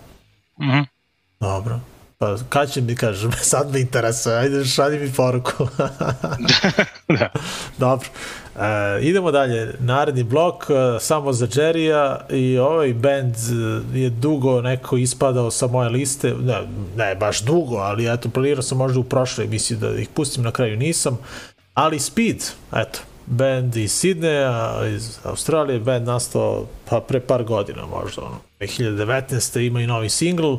Mhm. 0.62 0.80
Dobro. 1.39 1.80
Pa 2.20 2.38
kad 2.49 2.72
će 2.72 2.82
mi 2.82 2.95
kažeš, 2.95 3.36
sad 3.41 3.72
me 3.72 3.82
interesuje, 3.82 4.36
ajde 4.36 4.65
šalji 4.65 4.99
mi 4.99 5.13
poruku. 5.13 5.68
da. 7.20 7.30
Dobro. 7.78 8.07
E, 8.55 8.99
idemo 9.01 9.32
dalje. 9.32 9.74
Naredni 9.80 10.24
blok, 10.24 10.63
e, 10.70 10.99
samo 10.99 11.34
za 11.34 11.47
Jerrya 11.47 12.18
i 12.30 12.57
ovaj 12.57 12.93
band 12.93 13.36
e, 13.36 13.99
je 13.99 14.09
dugo 14.09 14.61
neko 14.61 14.97
ispadao 14.97 15.51
sa 15.51 15.68
moje 15.68 15.89
liste, 15.89 16.34
ne, 16.41 16.61
ne 16.95 17.15
baš 17.15 17.41
dugo, 17.41 17.76
ali 17.76 18.13
eto, 18.13 18.30
planirao 18.30 18.63
sam 18.63 18.78
možda 18.78 18.99
u 18.99 19.03
prošloj 19.03 19.45
emisiji 19.45 19.78
da 19.78 19.89
ih 19.89 20.09
pustim, 20.09 20.43
na 20.43 20.51
kraju 20.51 20.78
nisam, 20.78 21.18
ali 21.74 21.99
Speed, 21.99 22.43
eto, 22.76 22.99
band 23.26 23.76
iz 23.76 23.91
Sidneja, 23.91 24.86
iz 24.95 25.20
Australije, 25.24 25.80
band 25.80 26.07
nastao 26.07 26.65
pa 26.89 26.99
pre 26.99 27.20
par 27.20 27.43
godina 27.43 27.86
možda, 27.86 28.22
ono, 28.22 28.38
2019. 28.59 29.59
ima 29.59 29.82
i 29.82 29.88
novi 29.88 30.09
single, 30.09 30.57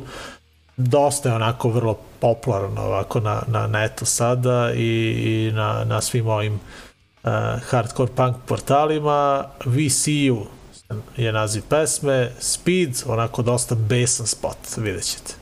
dosta 0.79 1.29
je 1.29 1.35
onako 1.35 1.69
vrlo 1.69 1.99
popularan 2.19 2.77
ovako 2.77 3.19
na, 3.19 3.43
na 3.47 3.67
netu 3.67 4.05
sada 4.05 4.71
i, 4.75 5.15
i 5.27 5.51
na, 5.53 5.83
na 5.85 6.01
svim 6.01 6.27
ovim 6.27 6.53
uh, 6.53 7.31
hardcore 7.69 8.11
punk 8.15 8.35
portalima. 8.45 9.45
We 9.65 9.89
See 9.89 10.13
You 10.13 10.45
je 11.17 11.31
naziv 11.31 11.63
pesme, 11.69 12.31
Speed, 12.39 12.89
onako 13.05 13.41
dosta 13.41 13.75
besan 13.75 14.27
spot, 14.27 14.57
vidjet 14.77 15.03
ćete. 15.03 15.33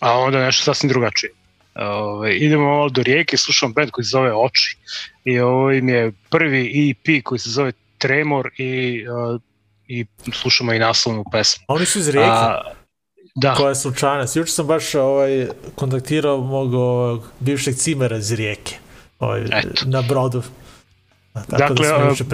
A 0.00 0.18
onda 0.18 0.38
nešto 0.38 0.64
sasvim 0.64 0.88
drugačije. 0.88 1.32
Ove, 1.74 2.36
idemo 2.36 2.64
malo 2.64 2.88
do 2.88 3.02
rijeke, 3.02 3.36
slušam 3.36 3.72
band 3.72 3.90
koji 3.90 4.04
se 4.04 4.10
zove 4.10 4.32
Oči. 4.34 4.76
I 5.24 5.38
ovo 5.38 5.72
im 5.72 5.88
je 5.88 6.12
prvi 6.30 6.90
EP 6.90 7.24
koji 7.24 7.38
se 7.38 7.50
zove 7.50 7.72
Tremor 7.98 8.50
i, 8.58 9.04
uh, 9.08 9.40
i 9.88 10.06
slušamo 10.32 10.72
i 10.72 10.78
naslovnu 10.78 11.24
pesmu. 11.32 11.64
Oni 11.68 11.86
su 11.86 11.98
iz 11.98 12.08
Rijeke, 12.08 12.30
A, 12.30 12.62
da, 13.40 13.54
koja 13.54 13.68
je 13.68 13.74
slučajnost. 13.74 14.36
Juče 14.36 14.52
sam 14.52 14.66
baš 14.66 14.94
ovaj, 14.94 15.48
kontaktirao 15.74 16.40
mog 16.40 16.74
ovog, 16.74 17.30
bivšeg 17.40 17.74
cimera 17.74 18.16
iz 18.16 18.32
Rijeke, 18.32 18.76
ovaj, 19.18 19.42
Eto. 19.44 19.84
na 19.86 20.02
brodu. 20.02 20.42
A, 21.34 21.42
Tako 21.42 21.74
dakle, 21.74 21.88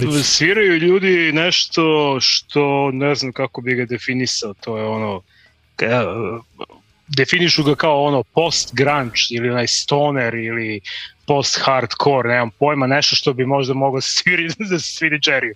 da 0.05 0.23
sviraju 0.23 0.77
ljudi 0.77 1.31
nešto 1.33 2.17
što 2.21 2.91
ne 2.91 3.15
znam 3.15 3.31
kako 3.31 3.61
bi 3.61 3.75
ga 3.75 3.85
definisao, 3.85 4.53
to 4.53 4.77
je 4.77 4.83
ono, 4.83 5.21
ka- 5.77 6.41
definišu 7.07 7.63
ga 7.63 7.75
kao 7.75 8.03
ono 8.03 8.23
post 8.23 8.75
grunge 8.75 9.11
ili 9.29 9.49
onaj 9.49 9.67
stoner 9.67 10.35
ili 10.35 10.81
post 11.27 11.59
hardcore, 11.61 12.29
nemam 12.29 12.49
pojma, 12.51 12.87
nešto 12.87 13.15
što 13.15 13.33
bi 13.33 13.45
možda 13.45 13.73
moglo 13.73 14.01
se 14.01 14.09
sviri, 14.13 14.47
da 14.69 14.79
se 14.79 14.85
svidi 14.87 15.15
Jerry. 15.17 15.53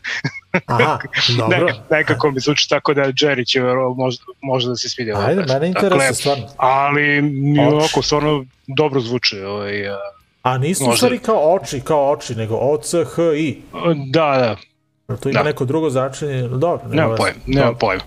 Aha, 0.66 1.00
dobro. 1.38 1.58
Neka, 1.60 1.74
nekako 1.92 2.32
mi 2.32 2.40
zvuči 2.40 2.70
tako 2.70 2.94
da 2.94 3.02
Jerry 3.04 3.46
će 3.46 3.62
možda, 3.98 4.24
možda 4.42 4.70
da 4.70 4.76
se 4.76 4.90
svidi. 4.90 5.12
Ajde, 5.14 5.42
pesma. 5.42 5.54
mene 5.54 5.74
Dakle, 5.74 5.88
interesuje 5.88 6.14
stvarno. 6.14 6.48
ali 6.58 7.22
mi 7.22 7.60
ovako 7.60 8.02
stvarno 8.02 8.46
dobro 8.68 9.00
zvuči. 9.00 9.40
Ovaj, 9.40 9.90
a, 10.44 10.58
nisu 10.58 10.84
Možda. 10.84 10.98
stvari 10.98 11.20
kao 11.20 11.54
oči, 11.56 11.82
kao 11.82 12.12
oči, 12.12 12.36
nego 12.36 12.56
O, 12.56 12.78
C, 12.78 13.06
H, 13.06 13.22
I. 13.38 13.58
da, 14.08 14.56
da, 15.08 15.16
To 15.16 15.30
ima 15.30 15.40
Da. 15.40 15.44
neko 15.44 15.66
drugo 15.66 15.90
značenje, 15.90 16.42
dobro. 16.42 16.80
nema 16.84 16.96
Nemam 16.96 17.10
veze. 17.12 17.18
pojma, 17.18 17.38
nemam 17.48 17.66
Dobro. 17.66 17.78
pojma. 17.80 18.04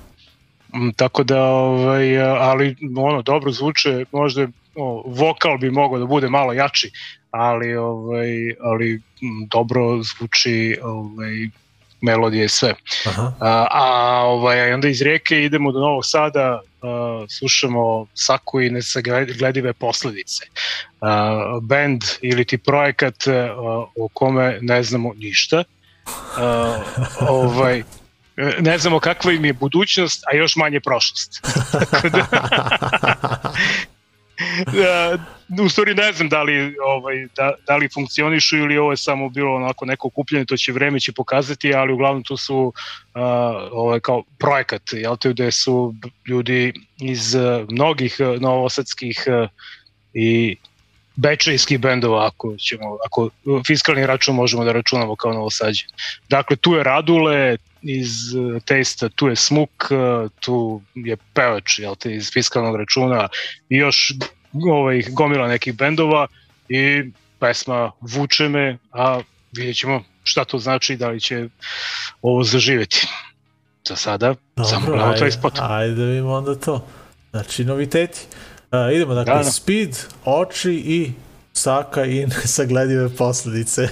Mm, 0.75 0.91
Tako 0.97 1.22
da, 1.22 1.43
ovaj, 1.45 2.22
ali 2.22 2.77
ono, 2.97 3.22
dobro 3.22 3.53
zvuče, 3.53 4.05
možda 4.12 4.47
o, 4.75 5.05
vokal 5.07 5.59
bi 5.59 5.70
mogao 5.70 5.99
da 5.99 6.07
bude 6.07 6.29
malo 6.29 6.53
jači, 6.53 6.91
ali, 7.31 7.77
ovaj, 7.77 8.29
ali 8.61 8.95
mm, 8.95 9.49
dobro 9.51 10.03
zvuči 10.03 10.79
ovaj, 10.83 11.49
melodije 12.01 12.49
sve. 12.49 12.75
Aha. 13.07 13.33
A, 13.41 13.66
a 13.70 14.20
ovaj, 14.25 14.72
onda 14.72 14.89
iz 14.89 15.03
rijeke 15.03 15.45
idemo 15.45 15.72
do 15.72 15.81
Novog 15.81 16.03
Sada, 16.07 16.61
a, 16.83 17.25
slušamo 17.29 18.07
Saku 18.14 18.61
i 18.61 18.70
nesagledive 18.70 19.72
posledice. 19.72 20.45
A, 21.01 21.59
band 21.62 22.03
ili 22.20 22.45
ti 22.45 22.59
projekat 22.59 23.27
a, 23.27 23.55
o 23.97 24.09
kome 24.12 24.59
ne 24.61 24.83
znamo 24.83 25.12
ništa. 25.16 25.64
A, 26.37 26.81
ovaj, 27.29 27.83
ne 28.61 28.78
znamo 28.78 29.01
kakva 29.01 29.32
im 29.32 29.45
je 29.45 29.53
budućnost, 29.53 30.24
a 30.32 30.37
još 30.37 30.57
manje 30.57 30.80
prošlost. 30.80 31.41
Da, 34.72 35.18
u 35.62 35.68
stvari 35.68 35.95
ne 35.95 36.12
znam 36.12 36.28
da 36.28 36.43
li, 36.43 36.74
ovaj, 36.87 37.26
da, 37.37 37.53
da 37.66 37.76
li 37.76 37.89
funkcionišu 37.95 38.57
ili 38.57 38.78
ovo 38.78 38.91
je 38.91 38.97
samo 38.97 39.28
bilo 39.28 39.55
onako 39.55 39.85
neko 39.87 40.09
okupljanje, 40.09 40.45
to 40.45 40.57
će 40.57 40.72
vreme 40.72 41.01
će 41.01 41.12
pokazati, 41.12 41.74
ali 41.74 41.93
uglavnom 41.93 42.22
tu 42.22 42.37
su 42.37 42.57
uh, 42.57 42.72
ovaj, 43.72 44.01
kao 44.01 44.22
projekat, 44.39 44.82
jel 44.93 45.16
te, 45.16 45.30
gde 45.30 45.51
su 45.51 45.95
ljudi 46.28 46.72
iz 47.01 47.35
uh, 47.35 47.43
mnogih 47.70 48.16
uh, 48.20 48.41
novosadskih 48.41 49.24
uh, 49.26 49.49
i 50.14 50.57
bečejskih 51.16 51.78
bendova, 51.80 52.26
ako 52.26 52.56
ćemo, 52.56 52.96
ako 53.06 53.30
fiskalni 53.66 54.06
račun 54.06 54.34
možemo 54.34 54.64
da 54.64 54.72
računamo 54.72 55.16
kao 55.16 55.32
novosađe. 55.32 55.84
Dakle, 56.28 56.56
tu 56.56 56.74
je 56.74 56.84
Radule 56.84 57.56
iz 57.82 58.34
uh, 58.34 58.62
Testa, 58.62 59.08
tu 59.08 59.28
je 59.28 59.36
Smuk, 59.36 59.70
uh, 59.90 60.30
tu 60.40 60.82
je 60.94 61.16
pevač, 61.34 61.78
jel 61.78 61.94
te, 61.94 62.14
iz 62.14 62.30
fiskalnog 62.32 62.76
računa 62.76 63.28
i 63.68 63.76
još 63.76 64.12
ovaj, 64.70 65.02
gomila 65.10 65.48
nekih 65.48 65.74
bendova 65.74 66.26
i 66.68 67.10
pesma 67.38 67.92
Vuče 68.00 68.48
me, 68.48 68.78
a 68.92 69.20
vidjet 69.52 69.76
ćemo 69.76 70.02
šta 70.22 70.44
to 70.44 70.58
znači, 70.58 70.96
da 70.96 71.08
li 71.08 71.20
će 71.20 71.48
ovo 72.22 72.44
zaživeti. 72.44 73.06
Za 73.88 73.96
sada, 73.96 74.34
samo 74.70 74.86
gledamo 74.86 75.12
taj 75.12 75.30
spot. 75.30 75.58
ajde 75.60 75.94
da 75.94 76.04
vidimo 76.04 76.32
onda 76.32 76.54
to. 76.54 76.86
Znači, 77.30 77.64
noviteti. 77.64 78.20
Uh, 78.28 78.53
idemo, 78.93 79.14
dakle, 79.14 79.35
Da, 79.35 79.43
da. 79.43 79.51
Speed, 79.51 79.97
oči 80.25 80.72
i 80.72 81.12
Saka 81.53 82.05
i 82.05 82.27
nesagledive 82.37 83.09
posledice. 83.09 83.89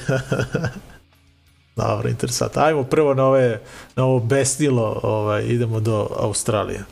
Dobro, 1.76 2.08
interesantno. 2.08 2.62
Ajmo 2.62 2.84
prvo 2.84 3.14
na, 3.14 3.26
ove, 3.26 3.60
na 3.96 4.04
ovo 4.04 4.18
besnilo, 4.20 5.00
ovaj, 5.02 5.44
idemo 5.44 5.80
do 5.80 6.08
Australije. 6.18 6.84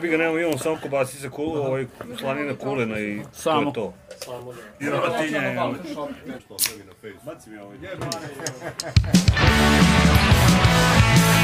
jebi 0.00 0.10
ga, 0.10 0.16
nemamo, 0.16 0.38
imamo 0.38 0.58
samo 0.58 0.78
kobasica 0.82 1.30
kulu, 1.30 1.62
ovaj, 1.62 1.86
slanina 2.18 2.56
kulena 2.56 2.98
i 2.98 3.22
samo. 3.32 3.60
to 3.60 3.68
je 3.68 3.72
to. 3.74 3.94
Samo. 4.24 4.52
I 4.80 4.86
rotinja 4.86 5.38
je. 5.40 5.54
Baci 7.24 7.50
mi 7.50 7.58
ovaj. 7.58 7.76
ovo. 7.76 7.84
Jebane. 7.86 8.10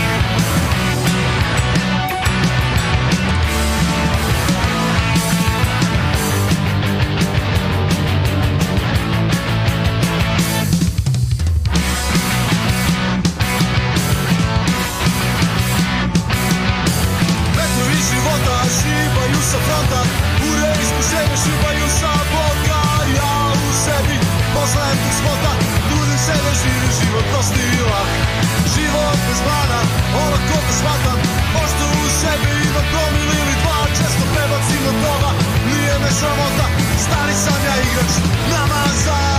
Olako 30.22 30.58
da 30.66 30.72
shvatam, 30.78 31.18
pošto 31.54 31.84
u 32.00 32.04
sebi 32.20 32.50
imam 32.68 32.86
promil 32.92 33.28
ili 33.40 33.54
dva 33.62 33.78
Često 33.98 34.24
prebacim 34.34 34.82
od 34.90 34.96
toga, 35.04 35.30
nije 35.66 35.94
me 36.02 36.10
sramota 36.18 36.66
Stari 37.04 37.34
sam 37.44 37.60
ja 37.68 37.74
igrač, 37.86 38.12
namazan. 38.52 39.35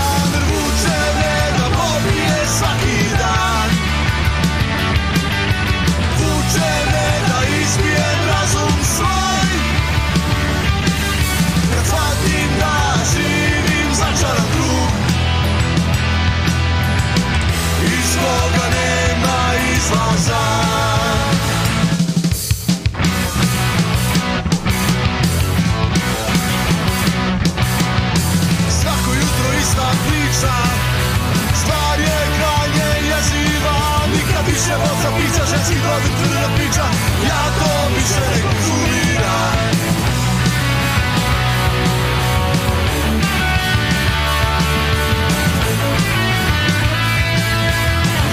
piša 30.38 30.58
Stvar 31.56 32.00
je 32.00 32.18
krajnje 32.38 33.10
jeziva 33.10 33.78
Nikad 34.14 34.46
više 34.48 34.76
voca 34.76 35.10
pića 35.18 35.46
Ženski 35.46 35.76
produkt 35.82 36.18
tvrda 36.18 36.50
pića 36.58 36.86
Ja 37.28 37.44
to 37.60 37.96
više 37.96 38.20
ne 38.20 38.42
konzumiram. 38.42 39.58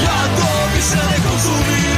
Ja 0.04 0.36
to 0.36 0.76
više 0.76 0.96
ne 1.10 1.28
konzumiram. 1.28 1.93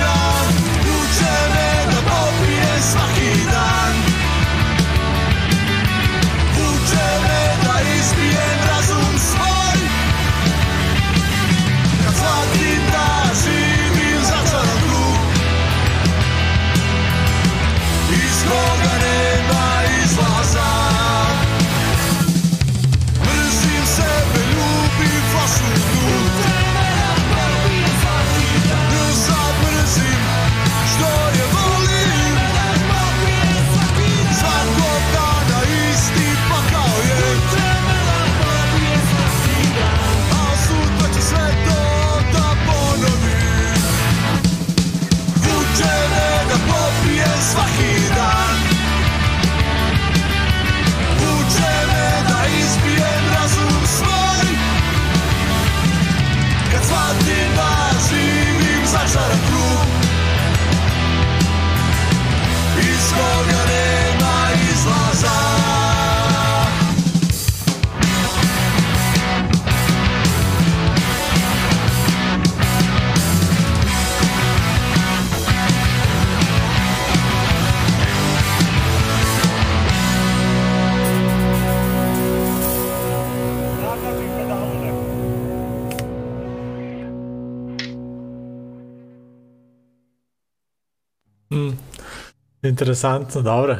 Interesantno, 92.76 93.42
dobro. 93.42 93.76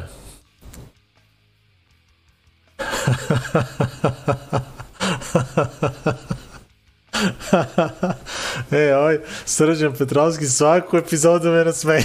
e, 8.71 8.95
ovaj 8.95 9.19
Srđan 9.45 9.93
Petrovski 9.93 10.45
svaku 10.45 10.97
epizodu 10.97 11.49
me 11.49 11.65
nasmeje. 11.65 12.03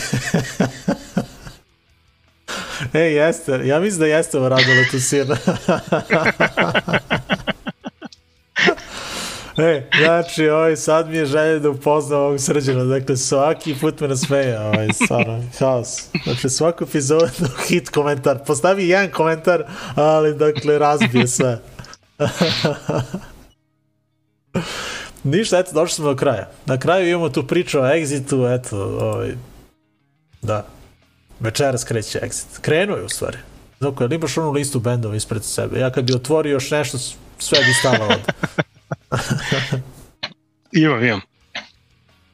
e, 2.92 3.00
jeste, 3.00 3.60
ja 3.64 3.80
mislim 3.80 4.00
da 4.00 4.06
jeste 4.06 4.38
ovo 4.38 4.48
radilo 4.48 4.84
tu 4.90 5.00
sirna. 5.00 5.36
E, 9.56 9.88
znači, 10.04 10.48
ovaj, 10.48 10.76
sad 10.76 11.08
mi 11.08 11.16
je 11.16 11.26
želje 11.26 11.58
da 11.58 11.70
upoznam 11.70 12.20
ovog 12.20 12.40
srđana, 12.40 12.84
dakle, 12.84 13.16
svaki 13.16 13.74
put 13.80 14.00
me 14.00 14.08
nasmeje, 14.08 14.60
ovaj, 14.60 14.88
stvarno, 15.04 15.44
haos. 15.58 16.02
Dakle, 16.26 16.50
svaku 16.50 16.84
epizodu 16.84 17.46
hit 17.68 17.88
komentar, 17.88 18.38
postavi 18.46 18.88
jedan 18.88 19.10
komentar, 19.10 19.64
ali, 19.94 20.34
dakle, 20.34 20.78
razbije 20.78 21.28
sve. 21.28 21.58
Ništa, 25.24 25.58
eto, 25.58 25.72
došli 25.72 25.94
smo 25.94 26.04
do 26.04 26.16
kraja. 26.16 26.50
Na 26.66 26.78
kraju 26.78 27.08
imamo 27.08 27.28
tu 27.28 27.46
priču 27.46 27.80
o 27.80 27.82
Exitu, 27.82 28.54
eto, 28.54 28.76
ovaj, 28.82 29.34
da, 30.42 30.66
večeras 31.40 31.84
kreće 31.84 32.20
Exit. 32.20 32.60
Krenuo 32.60 32.96
je, 32.96 33.04
u 33.04 33.08
stvari. 33.08 33.38
Dok, 33.80 34.00
ali 34.00 34.14
imaš 34.14 34.38
onu 34.38 34.50
listu 34.50 34.80
bendova 34.80 35.16
ispred 35.16 35.44
sebe. 35.44 35.80
Ja 35.80 35.90
kad 35.90 36.04
bi 36.04 36.14
otvorio 36.14 36.52
još 36.52 36.70
nešto, 36.70 36.98
sve 37.38 37.58
bi 37.58 37.74
stalo 37.74 38.04
ovde. 38.04 38.32
Imam, 40.82 41.04
imam. 41.04 41.20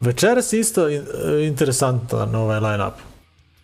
Večeras 0.00 0.52
je 0.52 0.60
isto 0.60 0.88
in- 0.88 1.06
interesantan 1.46 2.34
ovaj 2.34 2.60
line-up. 2.60 2.94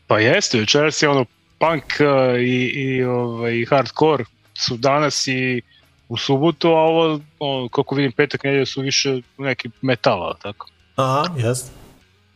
Pa 0.07 0.19
jeste, 0.19 0.59
večeras 0.59 1.03
je 1.03 1.09
ono 1.09 1.25
punk 1.59 1.85
uh, 2.01 2.41
i, 2.41 2.65
i 2.75 3.05
ovaj, 3.05 3.65
hardcore 3.71 4.25
su 4.55 4.77
danas 4.77 5.27
i 5.27 5.62
u 6.09 6.17
subotu, 6.17 6.69
a 6.69 6.81
ovo, 6.81 7.21
ono, 7.39 7.69
kako 7.69 7.95
vidim, 7.95 8.12
petak 8.12 8.45
nedelja 8.45 8.67
su 8.67 8.81
više 8.81 9.21
neki 9.39 9.71
metala, 9.81 10.37
tako. 10.43 10.69
Aha, 10.97 11.35
jest. 11.37 11.73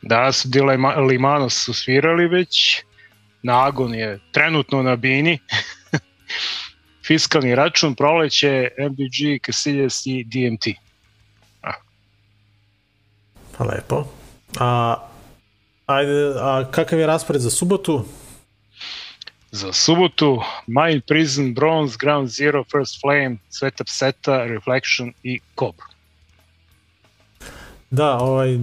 Danas 0.03 0.37
su 0.37 0.49
Dila 0.49 0.73
Limanos 1.09 1.65
su 1.65 1.75
svirali 1.75 2.29
već, 2.29 2.83
Nagon 3.43 3.95
je 3.95 4.21
trenutno 4.33 4.83
na 4.83 4.97
bini, 4.97 5.39
fiskalni 7.09 7.55
račun, 7.55 7.95
proleće, 7.95 8.69
MBG, 8.79 9.47
Casillas 9.47 10.07
i 10.07 10.25
DMT. 10.25 10.77
Pa 13.59 13.65
lepo. 13.65 14.05
A, 14.59 14.97
ajde, 15.87 16.35
a 16.41 16.65
kakav 16.71 16.99
je 16.99 17.07
raspored 17.07 17.43
za 17.43 17.51
subotu? 17.51 18.05
Za 19.51 19.73
subotu, 19.73 20.43
Mind 20.67 21.03
Prison, 21.07 21.55
Bronze, 21.55 21.97
Ground 22.01 22.29
Zero, 22.29 22.65
First 22.65 23.01
Flame, 23.01 23.37
Sveta 23.51 23.85
Pseta, 23.85 24.45
Reflection 24.45 25.13
i 25.23 25.41
Cob. 25.59 25.75
Da, 27.91 28.17
ovaj, 28.19 28.55
uh, 28.55 28.61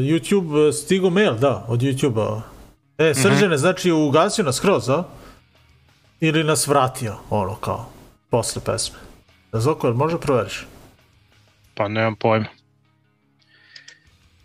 YouTube, 0.00 0.68
uh, 0.68 0.74
stigo 0.74 1.10
mail, 1.10 1.34
da, 1.34 1.64
od 1.68 1.80
YouTube-a. 1.80 2.42
E, 2.98 3.14
Srđane, 3.14 3.56
znači 3.58 3.90
ugasio 3.90 4.44
nas 4.44 4.56
skroz, 4.56 4.88
a? 4.88 5.04
Ili 6.24 6.44
nas 6.44 6.66
vratio, 6.66 7.16
ono, 7.30 7.54
kao, 7.54 7.88
posle 8.30 8.62
pesme. 8.64 8.98
Zoko, 9.52 9.86
jel 9.86 9.96
može 9.96 10.18
proveriš? 10.20 10.66
Pa 11.74 11.88
nemam 11.88 12.16
pojma. 12.16 12.46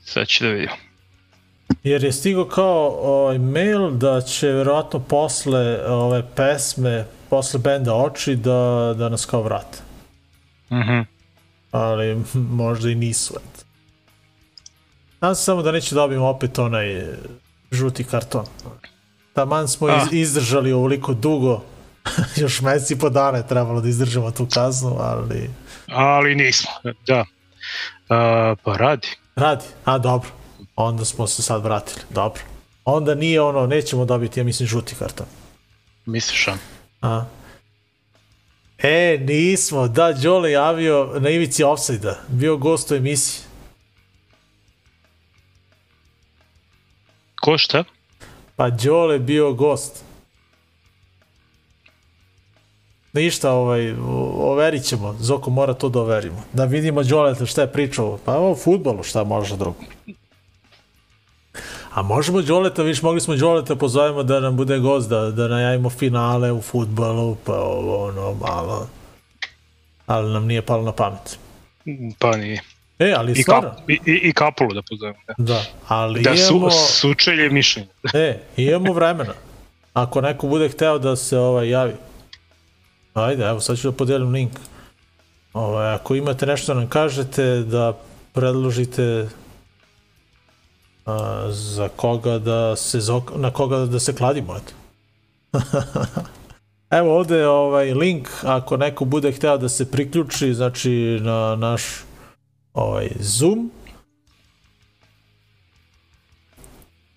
Sad 0.03 0.27
ću 0.27 0.43
da 0.43 0.49
vidim. 0.49 0.69
Jer 1.83 2.03
je 2.03 2.11
stigo 2.11 2.45
kao 2.45 2.99
ovaj, 3.01 3.37
mail 3.37 3.91
da 3.91 4.21
će 4.21 4.47
verovatno 4.47 4.99
posle 4.99 5.85
ove 5.87 6.23
pesme, 6.35 7.05
posle 7.29 7.59
benda 7.59 7.95
Oči, 7.95 8.35
da, 8.35 8.93
da 8.97 9.09
nas 9.09 9.25
kao 9.25 9.41
vrate. 9.41 9.77
Mhm. 10.71 10.99
Ali 11.71 12.23
možda 12.33 12.89
i 12.89 12.95
nisu. 12.95 13.33
eto. 13.33 13.65
Nadam 15.21 15.35
se 15.35 15.43
samo 15.43 15.61
da 15.61 15.71
neće 15.71 15.95
dobijemo 15.95 16.27
opet 16.27 16.59
onaj 16.59 17.05
žuti 17.71 18.03
karton. 18.03 18.45
Taman 19.33 19.67
smo 19.67 19.89
iz, 19.89 20.03
izdržali 20.11 20.73
ovoliko 20.73 21.13
dugo, 21.13 21.61
još 22.41 22.61
mesec 22.61 22.91
i 22.91 22.99
po 22.99 23.09
dana 23.09 23.37
je 23.37 23.47
trebalo 23.47 23.81
da 23.81 23.89
izdržimo 23.89 24.31
tu 24.31 24.47
kaznu, 24.53 24.95
ali 24.99 25.49
Ali 25.87 26.35
nismo, 26.35 26.71
da. 27.07 27.25
A, 28.09 28.55
pa 28.63 28.77
radi. 28.77 29.07
radi. 29.35 29.65
A, 29.85 29.97
dobro. 29.97 30.29
Onda 30.75 31.05
smo 31.05 31.27
se 31.27 31.41
sad 31.41 31.63
vratili. 31.63 32.01
Dobro. 32.09 32.41
Onda 32.85 33.15
nije 33.15 33.41
ono, 33.41 33.67
nećemo 33.67 34.05
dobiti, 34.05 34.39
ja 34.39 34.43
mislim, 34.43 34.67
žuti 34.67 34.95
karton. 34.99 35.25
Misliš, 36.05 36.47
a? 36.47 36.57
A. 37.01 37.25
E, 38.77 39.17
nismo. 39.21 39.87
Da, 39.87 40.13
Đole 40.13 40.51
javio 40.51 41.11
na 41.19 41.29
ivici 41.29 41.63
offside-a. 41.63 42.15
Bio 42.27 42.57
gost 42.57 42.91
u 42.91 42.95
emisiji. 42.95 43.43
Ko 47.41 47.57
šta? 47.57 47.83
Pa 48.55 48.69
Đole 48.69 49.19
bio 49.19 49.53
gost. 49.53 50.03
Ništa, 53.13 53.51
ovaj, 53.51 53.91
o- 53.91 54.51
overit 54.51 54.83
ćemo. 54.83 55.15
Zoko 55.19 55.49
mora 55.49 55.73
to 55.73 55.89
da 55.89 55.99
overimo. 55.99 56.43
Da 56.53 56.65
vidimo 56.65 57.03
Đoleta 57.03 57.45
šta 57.45 57.61
je 57.61 57.71
pričao. 57.71 58.19
Pa 58.25 58.37
o 58.37 58.55
futbolu 58.55 59.03
šta 59.03 59.23
može 59.23 59.57
drugo. 59.57 59.79
A 61.93 62.01
možemo 62.01 62.41
Đoleta, 62.41 62.83
viš 62.83 63.01
mogli 63.01 63.21
smo 63.21 63.35
Đoleta 63.35 63.75
pozovemo 63.75 64.23
da 64.23 64.39
nam 64.39 64.57
bude 64.57 64.79
gost, 64.79 65.09
da, 65.09 65.19
da 65.31 65.47
najavimo 65.47 65.89
finale 65.89 66.51
u 66.51 66.61
futbolu, 66.61 67.35
pa 67.45 67.53
ovo 67.53 68.05
ono 68.07 68.33
malo. 68.33 68.87
Ali 70.05 70.33
nam 70.33 70.45
nije 70.45 70.61
palo 70.61 70.83
na 70.83 70.91
pamet. 70.91 71.39
Pa 72.19 72.37
nije. 72.37 72.61
E, 72.99 73.13
ali 73.17 73.31
I, 73.31 73.43
stvarno, 73.43 73.69
kap, 73.69 73.89
i, 73.89 73.99
i, 74.05 74.19
i 74.23 74.33
kapulu 74.33 74.73
da 74.73 74.81
pozovemo. 74.89 75.17
Da, 75.27 75.33
da, 75.37 75.63
ali 75.87 76.21
da 76.21 76.37
su, 76.37 76.53
imamo, 76.55 76.71
sučelje 76.71 77.49
mišljenja. 77.49 77.89
e, 78.13 78.39
imamo 78.57 78.93
vremena. 78.93 79.33
Ako 79.93 80.21
neko 80.21 80.47
bude 80.47 80.69
hteo 80.69 80.99
da 80.99 81.15
se 81.15 81.37
ovaj 81.37 81.69
javi. 81.69 81.93
Ajde, 83.23 83.43
evo 83.43 83.59
sad 83.59 83.77
ću 83.77 83.91
da 83.91 83.97
podelim 83.97 84.31
link. 84.31 84.51
Ovaj, 85.53 85.93
ako 85.93 86.15
imate 86.15 86.45
nešto 86.45 86.73
nam 86.73 86.87
kažete, 86.87 87.43
da 87.59 87.93
predložite 88.33 89.29
a, 91.05 91.45
za 91.49 91.89
koga 91.95 92.39
da 92.39 92.75
se 92.75 92.99
na 93.35 93.51
koga 93.51 93.77
da 93.77 93.99
se 93.99 94.15
kladimo, 94.15 94.55
eto. 94.55 94.73
Evo 96.99 97.17
ovde 97.17 97.37
je 97.37 97.47
ovaj 97.47 97.93
link, 97.93 98.29
ako 98.43 98.77
neko 98.77 99.05
bude 99.05 99.31
hteo 99.31 99.57
da 99.57 99.69
se 99.69 99.91
priključi, 99.91 100.53
znači 100.53 101.19
na 101.21 101.55
naš 101.55 101.83
ovaj 102.73 103.09
Zoom. 103.19 103.71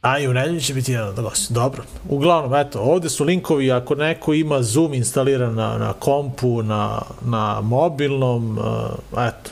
A 0.03 0.19
i 0.19 0.29
u 0.29 0.33
nedelju 0.35 0.61
će 0.61 0.75
biti 0.75 0.93
jedan 0.93 1.09
od 1.09 1.21
gosti. 1.21 1.55
Dobro. 1.55 1.83
Uglavnom, 2.09 2.55
eto, 2.55 2.81
ovde 2.81 3.09
su 3.11 3.25
linkovi, 3.25 3.73
ako 3.73 3.95
neko 3.95 4.35
ima 4.35 4.63
Zoom 4.63 4.95
instaliran 4.95 5.55
na, 5.55 5.79
na 5.79 5.93
kompu, 5.93 6.63
na, 6.63 7.03
na 7.25 7.61
mobilnom, 7.61 8.59
uh, 8.59 8.65
eto, 9.13 9.51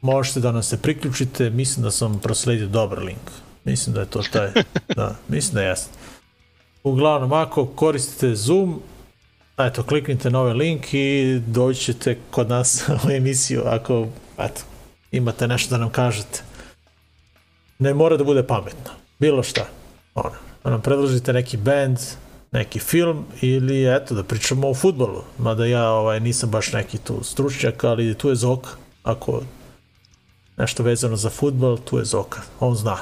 možete 0.00 0.40
da 0.40 0.52
nam 0.52 0.62
se 0.62 0.82
priključite, 0.82 1.50
mislim 1.50 1.84
da 1.84 1.90
sam 1.90 2.18
prosledio 2.18 2.66
dobar 2.66 3.02
link. 3.02 3.30
Mislim 3.64 3.94
da 3.94 4.00
je 4.00 4.06
to 4.06 4.22
taj, 4.32 4.50
da, 4.96 5.14
mislim 5.28 5.54
da 5.54 5.62
jeste. 5.62 5.90
Uglavnom, 6.84 7.32
ako 7.32 7.66
koristite 7.66 8.34
Zoom, 8.34 8.80
eto, 9.58 9.82
kliknite 9.82 10.30
na 10.30 10.40
ovaj 10.40 10.54
link 10.54 10.94
i 10.94 11.38
doći 11.46 11.80
ćete 11.84 12.18
kod 12.30 12.48
nas 12.48 12.88
u 13.06 13.10
emisiju 13.10 13.62
ako, 13.66 14.06
eto, 14.38 14.60
imate 15.12 15.46
nešto 15.46 15.70
da 15.70 15.78
nam 15.78 15.90
kažete. 15.90 16.42
Ne 17.78 17.94
mora 17.94 18.16
da 18.16 18.24
bude 18.24 18.46
pametno. 18.46 18.90
Bilo 19.18 19.42
šta. 19.42 19.77
Ono, 20.24 20.34
da 20.64 20.70
nam 20.70 20.80
predložite 20.80 21.32
neki 21.32 21.56
band, 21.56 21.98
neki 22.52 22.78
film 22.78 23.24
ili 23.40 23.96
eto 23.96 24.14
da 24.14 24.22
pričamo 24.22 24.68
o 24.68 24.74
futbolu. 24.74 25.22
Mada 25.38 25.66
ja 25.66 25.90
ovaj, 25.90 26.20
nisam 26.20 26.50
baš 26.50 26.72
neki 26.72 26.98
tu 26.98 27.24
stručnjak, 27.24 27.84
ali 27.84 28.14
tu 28.14 28.28
je 28.28 28.34
Zoka. 28.34 28.70
Ako 29.02 29.40
nešto 30.56 30.82
vezano 30.82 31.16
za 31.16 31.30
futbol, 31.30 31.78
tu 31.78 31.98
je 31.98 32.04
Zoka. 32.04 32.40
On 32.60 32.74
zna. 32.74 32.96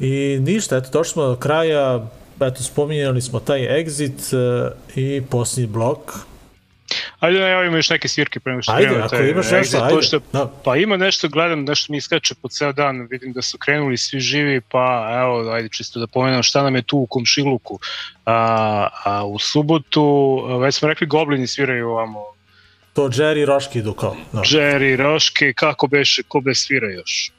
I 0.00 0.38
ništa, 0.40 0.76
eto, 0.76 0.90
došli 0.92 1.12
smo 1.12 1.26
do 1.26 1.36
kraja, 1.36 2.06
eto, 2.40 2.62
spominjali 2.62 3.22
smo 3.22 3.40
taj 3.40 3.60
exit 3.60 4.34
uh, 4.34 4.72
i 4.96 5.22
posljednji 5.30 5.72
blok. 5.72 6.12
Ajde 7.22 7.38
da 7.38 7.44
najavimo 7.44 7.76
još 7.76 7.90
neke 7.90 8.08
svirke 8.08 8.40
pre 8.40 8.52
nego 8.52 8.62
što 8.62 8.72
Ajde, 8.72 8.88
ako 8.98 9.08
taj 9.08 9.30
imaš 9.30 9.50
nešto, 9.50 9.76
ajde. 9.76 9.94
pošto- 9.94 10.20
Da. 10.32 10.52
Pa 10.64 10.76
ima 10.76 10.96
nešto, 10.96 11.28
gledam, 11.28 11.64
nešto 11.64 11.92
mi 11.92 11.98
iskače 11.98 12.34
po 12.34 12.48
ceo 12.48 12.72
dan, 12.72 13.06
vidim 13.10 13.32
da 13.32 13.42
su 13.42 13.58
krenuli 13.58 13.96
svi 13.96 14.20
živi, 14.20 14.60
pa 14.62 14.84
evo, 15.14 15.50
ajde 15.50 15.68
čisto 15.68 16.00
da 16.00 16.06
pomenem 16.06 16.42
šta 16.42 16.62
nam 16.62 16.74
je 16.76 16.82
tu 16.82 16.98
u 16.98 17.06
komšiluku. 17.06 17.78
A, 18.26 18.36
a 19.04 19.24
u 19.24 19.38
subotu, 19.38 20.04
već 20.60 20.74
smo 20.74 20.88
rekli, 20.88 21.06
Goblini 21.06 21.46
sviraju 21.46 21.88
ovamo, 21.88 22.24
To 22.92 23.02
Jerry 23.02 23.38
i 23.38 23.46
Roški 23.46 23.78
idu 23.78 23.92
kao. 23.92 24.16
Da. 24.32 24.40
Jerry, 24.40 24.96
Roške, 24.96 25.52
kako 25.52 25.86
beše, 25.86 26.22
ko 26.22 26.40
be 26.40 26.54
svira 26.54 26.90
još? 26.90 27.30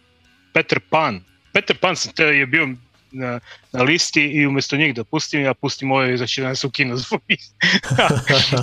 Peter 0.53 0.79
Pan. 0.89 1.21
Peter 1.51 1.77
Pan 1.77 1.95
sam 1.95 2.13
te 2.13 2.23
je 2.23 2.45
bio 2.45 2.67
na, 3.13 3.39
na 3.71 3.83
listi 3.83 4.21
i 4.21 4.47
umesto 4.47 4.77
njih 4.77 4.95
da 4.95 5.03
pustim, 5.03 5.41
ja 5.41 5.53
pustim 5.53 5.91
ove 5.91 6.17
za 6.17 6.27
će 6.27 6.41
da 6.41 6.47
nas 6.47 6.63
u 6.63 6.69
kino 6.69 6.97
zbog 6.97 7.21
njih. 7.29 7.39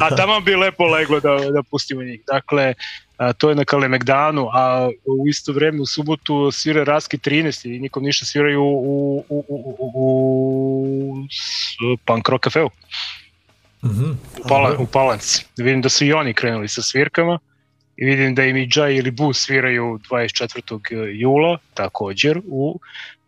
a 0.01 0.17
tamo 0.17 0.41
bi 0.41 0.57
lepo 0.57 0.85
leglo 0.85 1.21
da, 1.21 1.51
da 1.51 1.63
pustimo 1.63 2.03
njih. 2.03 2.21
Dakle, 2.33 2.75
a, 3.17 3.33
to 3.33 3.49
je 3.49 3.55
na 3.55 3.65
Kalemegdanu, 3.65 4.49
a 4.53 4.91
u 5.07 5.29
isto 5.29 5.53
vreme 5.53 5.81
u 5.81 5.87
subotu 5.87 6.51
svira 6.51 6.85
Raski 6.85 7.19
13 7.19 7.77
i 7.77 7.79
nikom 7.79 8.03
ništa 8.03 8.27
sviraju 8.27 8.63
u, 8.63 9.25
u, 9.29 9.29
u, 9.29 9.45
u, 9.79 9.91
u, 9.95 11.27
Punk 12.05 12.29
Rock 12.29 12.45
Cafeu 12.45 12.71
Mhm. 13.85 14.11
u, 14.45 14.49
Pala, 14.49 14.77
u 14.79 14.87
Palanci. 14.87 15.45
Vidim 15.57 15.83
da 15.83 15.89
su 15.89 16.05
i 16.05 16.13
oni 16.13 16.35
krenuli 16.35 16.69
sa 16.69 16.83
svirkama 16.83 17.39
i 17.97 18.05
vidim 18.05 18.35
da 18.35 18.45
im 18.45 18.57
i 18.57 18.69
Jai 18.77 18.97
ili 18.97 19.11
Bu 19.11 19.33
sviraju 19.33 20.01
24. 20.11 21.21
jula 21.21 21.59
također 21.75 22.41
u 22.47 22.81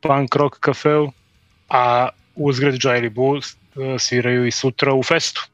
Punk 0.03 0.37
Rock 0.37 0.59
kafeu, 0.61 1.13
a 1.69 2.09
uzgred 2.35 2.85
Jai 2.85 2.99
ili 2.99 3.09
Bu 3.11 3.37
eh, 3.37 3.43
sviraju 3.99 4.47
i 4.47 4.51
sutra 4.51 4.95
u 4.95 5.03
festu. 5.03 5.49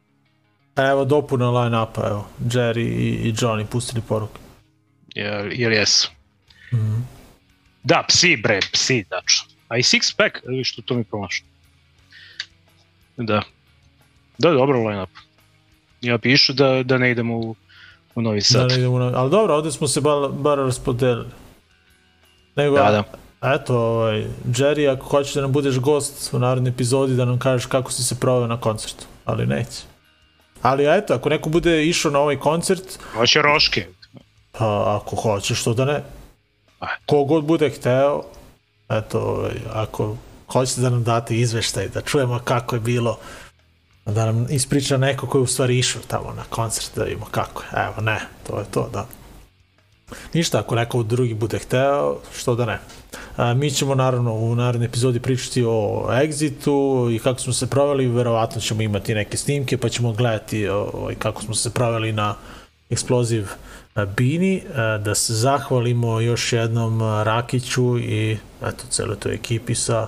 Evo 0.76 1.04
dopuna 1.04 1.50
line-upa, 1.50 2.06
evo. 2.08 2.28
Jerry 2.44 2.86
i, 2.86 3.28
i 3.28 3.32
Johnny 3.32 3.64
pustili 3.66 4.02
poruku. 4.08 4.38
Jer, 5.14 5.52
jer 5.52 5.72
jesu. 5.72 6.10
Mhm. 6.72 7.00
Da, 7.82 8.04
psi 8.08 8.36
bre, 8.36 8.60
psi, 8.72 9.04
dačno. 9.10 9.46
A 9.68 9.76
i 9.76 9.82
Six 9.82 10.16
Pack, 10.16 10.36
evo 10.48 10.64
što 10.64 10.82
to 10.82 10.94
mi 10.94 11.04
promašao. 11.04 11.46
Da. 13.16 13.42
Da, 14.38 14.50
dobro 14.50 14.88
line-up. 14.88 15.10
Ja 16.00 16.18
pišu 16.18 16.52
da, 16.52 16.82
da 16.82 16.98
ne 16.98 17.10
idemo 17.10 17.36
u, 17.36 17.56
u 18.14 18.22
Novi 18.22 18.38
Da 18.38 18.44
Sad. 18.44 18.68
ne 18.70 18.74
idemo 18.78 18.98
na... 18.98 19.12
Ali 19.14 19.30
dobro, 19.30 19.54
ovde 19.54 19.72
smo 19.72 19.88
se 19.88 20.00
bar, 20.00 20.28
bar 20.32 20.58
raspodelili. 20.58 21.28
Nego, 22.56 22.76
Da, 22.76 22.90
da. 22.90 23.04
Eto, 23.42 23.76
ovaj, 23.78 24.26
Jerry, 24.46 24.92
ako 24.92 25.06
hoćeš 25.06 25.34
da 25.34 25.40
nam 25.40 25.52
budeš 25.52 25.78
gost 25.78 26.34
u 26.34 26.38
narednoj 26.38 26.70
epizodi, 26.70 27.16
da 27.16 27.24
nam 27.24 27.38
kažeš 27.38 27.66
kako 27.66 27.92
si 27.92 28.02
se 28.04 28.14
proveo 28.20 28.46
na 28.46 28.60
koncertu. 28.60 29.04
Ali 29.24 29.46
neće. 29.46 29.82
Ali 30.62 30.98
eto, 30.98 31.14
ako 31.14 31.28
neko 31.28 31.48
bude 31.48 31.84
išao 31.86 32.10
na 32.10 32.18
ovaj 32.18 32.36
koncert, 32.36 32.98
Hoće 33.14 33.42
Roške. 33.42 33.86
pa 34.52 34.96
ako 35.02 35.16
hoćeš, 35.16 35.60
što 35.60 35.74
da 35.74 35.84
ne. 35.84 36.02
Ajde. 36.80 36.94
Kogod 37.06 37.44
bude 37.44 37.70
hteo, 37.70 38.22
eto, 38.88 39.20
ovaj, 39.20 39.54
ako 39.72 40.16
hoćete 40.52 40.80
da 40.80 40.90
nam 40.90 41.04
date 41.04 41.36
izveštaj, 41.36 41.88
da 41.88 42.00
čujemo 42.00 42.38
kako 42.44 42.76
je 42.76 42.80
bilo, 42.80 43.18
da 44.06 44.24
nam 44.26 44.46
ispriča 44.50 44.96
neko 44.96 45.26
ko 45.26 45.38
je 45.38 45.42
u 45.42 45.46
stvari 45.46 45.78
išao 45.78 46.02
tamo 46.08 46.32
na 46.36 46.44
koncert, 46.50 46.90
da 46.96 47.04
vidimo 47.04 47.26
kako 47.30 47.62
je. 47.62 47.68
Evo, 47.84 48.00
ne, 48.00 48.20
to 48.46 48.58
je 48.58 48.64
to, 48.70 48.88
da. 48.92 49.06
Ništa, 50.34 50.58
ako 50.58 50.74
neko 50.74 51.02
drugi 51.02 51.34
bude 51.34 51.58
hteo, 51.58 52.16
što 52.38 52.54
da 52.54 52.64
ne. 52.64 52.78
A, 53.36 53.54
mi 53.54 53.70
ćemo 53.70 53.94
naravno 53.94 54.32
u 54.32 54.54
narednoj 54.54 54.86
epizodi 54.86 55.20
pričati 55.20 55.64
o 55.66 56.06
Exitu 56.10 57.08
i 57.16 57.18
kako 57.18 57.40
smo 57.40 57.52
se 57.52 57.66
proveli, 57.66 58.06
verovatno 58.06 58.60
ćemo 58.60 58.82
imati 58.82 59.14
neke 59.14 59.36
snimke 59.36 59.78
pa 59.78 59.88
ćemo 59.88 60.12
gledati 60.12 60.68
ovaj, 60.68 61.14
kako 61.14 61.42
smo 61.42 61.54
se 61.54 61.74
proveli 61.74 62.12
na 62.12 62.34
Explosive 62.90 63.46
a, 63.94 64.04
Bini, 64.04 64.62
da 65.04 65.14
se 65.14 65.34
zahvalimo 65.34 66.20
još 66.20 66.52
jednom 66.52 67.02
Rakiću 67.02 67.98
i 67.98 68.38
eto, 68.62 68.84
celoj 68.90 69.16
toj 69.16 69.34
ekipi 69.34 69.74
sa 69.74 70.06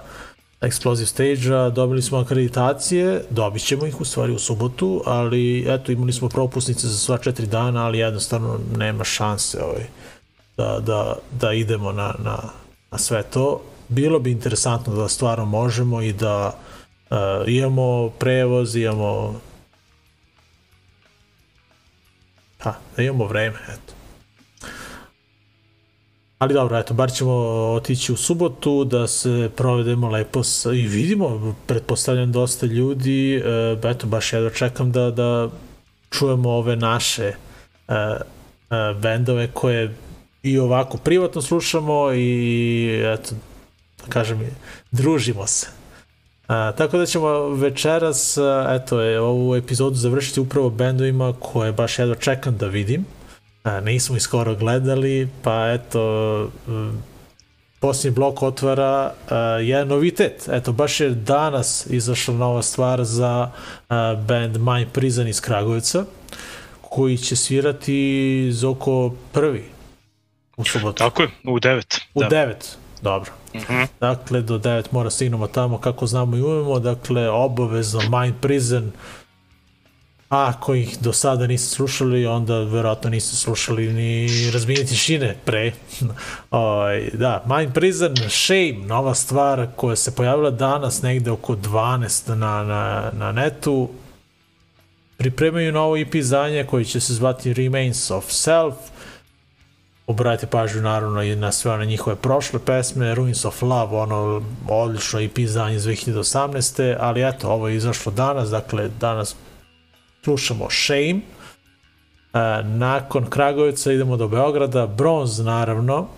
Explosive 0.60 1.06
Stage-a, 1.06 1.70
dobili 1.70 2.02
smo 2.02 2.18
akreditacije, 2.18 3.24
dobit 3.30 3.62
ćemo 3.62 3.86
ih 3.86 4.00
u 4.00 4.04
stvari 4.04 4.32
u 4.32 4.38
subotu, 4.38 5.02
ali 5.06 5.64
eto, 5.68 5.92
imali 5.92 6.12
smo 6.12 6.28
propusnice 6.28 6.88
za 6.88 6.98
sva 6.98 7.18
četiri 7.18 7.46
dana, 7.46 7.86
ali 7.86 7.98
jednostavno 7.98 8.60
nema 8.76 9.04
šanse 9.04 9.62
ovaj, 9.62 9.86
da, 10.56 10.80
da, 10.80 11.16
da 11.40 11.52
idemo 11.52 11.92
na, 11.92 12.14
na, 12.18 12.38
na 12.90 12.98
sve 12.98 13.22
to. 13.22 13.62
Bilo 13.88 14.18
bi 14.18 14.30
interesantno 14.30 14.94
da 14.94 15.08
stvarno 15.08 15.44
možemo 15.44 16.02
i 16.02 16.12
da 16.12 16.58
uh, 17.10 17.16
imamo 17.46 18.08
prevoz, 18.08 18.76
imamo 18.76 19.40
ha, 22.58 22.74
da 22.96 23.02
imamo 23.02 23.24
vreme, 23.24 23.58
eto. 23.68 23.99
Ali 26.40 26.54
dobro, 26.54 26.78
eto, 26.78 26.94
bar 26.94 27.12
ćemo 27.12 27.32
otići 27.76 28.12
u 28.12 28.16
subotu 28.16 28.84
da 28.84 29.06
se 29.06 29.50
provedemo 29.56 30.08
lepo 30.08 30.42
sa, 30.42 30.72
i 30.72 30.86
vidimo, 30.86 31.54
pretpostavljam 31.66 32.32
dosta 32.32 32.66
ljudi, 32.66 33.36
e, 33.36 33.76
eto, 33.84 34.06
baš 34.06 34.32
jedva 34.32 34.50
čekam 34.50 34.92
da, 34.92 35.10
da 35.10 35.48
čujemo 36.10 36.50
ove 36.50 36.76
naše 36.76 37.24
e, 37.24 37.34
e, 37.88 38.20
bendove 39.02 39.50
koje 39.54 39.94
i 40.42 40.58
ovako 40.58 40.98
privatno 40.98 41.42
slušamo 41.42 42.12
i 42.12 43.02
eto, 43.04 43.34
da 43.98 44.12
kažem, 44.12 44.56
družimo 44.90 45.46
se. 45.46 45.66
A, 46.48 46.72
tako 46.72 46.98
da 46.98 47.06
ćemo 47.06 47.48
večeras, 47.48 48.38
a, 48.38 48.66
eto, 48.70 49.00
je, 49.00 49.20
ovu 49.20 49.56
epizodu 49.56 49.96
završiti 49.96 50.40
upravo 50.40 50.70
bendovima 50.70 51.34
koje 51.40 51.72
baš 51.72 51.98
jedva 51.98 52.14
čekam 52.14 52.56
da 52.56 52.66
vidim. 52.66 53.06
A, 53.64 53.80
nismo 53.80 54.16
ih 54.16 54.22
skoro 54.22 54.54
gledali, 54.54 55.28
pa 55.42 55.70
eto, 55.70 56.50
m, 56.68 57.02
posljednji 57.80 58.14
blok 58.14 58.42
otvara 58.42 59.12
a, 59.30 59.36
jedan 59.38 59.88
novitet. 59.88 60.48
Eto, 60.52 60.72
baš 60.72 61.00
je 61.00 61.10
danas 61.10 61.86
izašla 61.90 62.34
nova 62.34 62.62
stvar 62.62 63.04
za 63.04 63.50
a, 63.88 64.14
band 64.28 64.56
My 64.56 64.86
Prison 64.92 65.28
iz 65.28 65.40
Kragujevca, 65.40 66.04
koji 66.80 67.16
će 67.16 67.36
svirati 67.36 68.48
Zoko 68.52 69.14
prvi 69.32 69.64
u 70.56 70.64
subotu. 70.64 70.98
Tako 70.98 71.22
je, 71.22 71.28
u 71.44 71.58
9. 71.58 72.00
U 72.14 72.20
da. 72.20 72.28
9, 72.28 72.54
dobro. 73.02 73.30
Mhm. 73.54 73.82
Dakle, 74.00 74.42
do 74.42 74.58
9 74.58 74.82
mora 74.90 75.10
stignemo 75.10 75.46
tamo 75.46 75.78
kako 75.78 76.06
znamo 76.06 76.36
i 76.36 76.42
umemo, 76.42 76.78
dakle, 76.78 77.28
obavezno 77.28 78.00
Mind 78.00 78.34
Prison 78.40 78.92
A 80.30 80.48
ako 80.48 80.74
ih 80.74 80.98
do 81.00 81.12
sada 81.12 81.46
niste 81.46 81.74
slušali, 81.74 82.26
onda 82.26 82.58
verovatno 82.58 83.10
niste 83.10 83.36
slušali 83.36 83.92
ni 83.92 84.28
razbijenje 84.50 84.84
tišine 84.84 85.36
pre. 85.44 85.72
Oj, 86.50 87.10
da, 87.12 87.44
Mind 87.46 87.74
Prison, 87.74 88.16
Shame, 88.28 88.86
nova 88.86 89.14
stvar 89.14 89.66
koja 89.76 89.96
se 89.96 90.14
pojavila 90.14 90.50
danas 90.50 91.02
negde 91.02 91.30
oko 91.30 91.56
12 91.56 92.34
na, 92.34 92.64
na, 92.64 93.10
na 93.12 93.32
netu. 93.32 93.88
Pripremaju 95.16 95.72
novo 95.72 95.96
EP 95.96 96.14
izdanje 96.14 96.64
koji 96.64 96.84
će 96.84 97.00
se 97.00 97.14
zvati 97.14 97.54
Remains 97.54 98.10
of 98.10 98.24
Self. 98.28 98.74
Obratite 100.06 100.46
pažnju 100.46 100.82
naravno 100.82 101.22
i 101.22 101.36
na 101.36 101.52
sve 101.52 101.72
one 101.72 101.86
njihove 101.86 102.16
prošle 102.16 102.58
pesme, 102.66 103.14
Ruins 103.14 103.44
of 103.44 103.62
Love, 103.62 103.96
ono 103.96 104.42
odlično 104.68 105.20
EP 105.20 105.38
izdanje 105.38 105.76
iz 105.76 105.84
2018. 105.84 106.96
Ali 107.00 107.28
eto, 107.28 107.48
ovo 107.48 107.68
je 107.68 107.76
izašlo 107.76 108.12
danas, 108.12 108.50
dakle 108.50 108.88
danas 109.00 109.36
slušamo 110.24 110.68
Shame. 110.70 111.20
E, 111.20 112.62
nakon 112.64 113.30
Kragujevca 113.30 113.92
idemo 113.92 114.16
do 114.16 114.28
Beograda, 114.28 114.86
Bronze 114.86 115.42
naravno, 115.42 116.08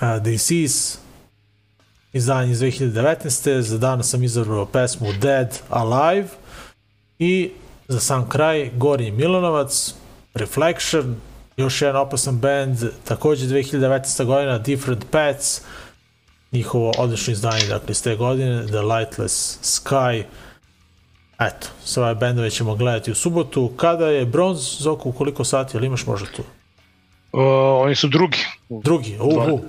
e, 0.00 0.20
Disease, 0.20 0.98
izdanje 2.12 2.52
iz 2.52 2.60
2019. 2.60 3.60
Za 3.60 3.78
danas 3.78 4.10
sam 4.10 4.24
izabrao 4.24 4.66
pesmu 4.66 5.12
Dead 5.20 5.58
Alive 5.68 6.28
i 7.18 7.50
za 7.88 8.00
sam 8.00 8.28
kraj 8.28 8.70
Gornji 8.76 9.10
Milanovac, 9.10 9.94
Reflection, 10.34 11.16
još 11.56 11.82
jedan 11.82 11.96
opasan 11.96 12.38
band, 12.38 12.78
takođe 13.04 13.46
2019. 13.46 14.24
godina, 14.24 14.58
Different 14.58 15.04
Paths, 15.10 15.60
njihovo 16.52 16.92
odlično 16.98 17.32
izdanje, 17.32 17.66
dakle, 17.66 17.90
iz 17.90 18.02
te 18.02 18.16
godine, 18.16 18.66
The 18.66 18.80
Lightless 18.80 19.58
Sky, 19.62 20.24
Eto, 21.40 21.66
sve 21.84 22.02
ove 22.02 22.14
bendove 22.14 22.50
ćemo 22.50 22.74
gledati 22.74 23.10
u 23.10 23.14
subotu. 23.14 23.70
Kada 23.76 24.06
je 24.06 24.24
bronz, 24.24 24.58
Zoku, 24.78 25.08
u 25.08 25.12
koliko 25.12 25.44
sati, 25.44 25.76
ali 25.76 25.86
imaš 25.86 26.06
možda 26.06 26.26
tu? 26.36 26.42
O, 27.32 27.42
oni 27.80 27.94
su 27.94 28.08
drugi. 28.08 28.38
Drugi, 28.68 29.18
uhu. 29.20 29.60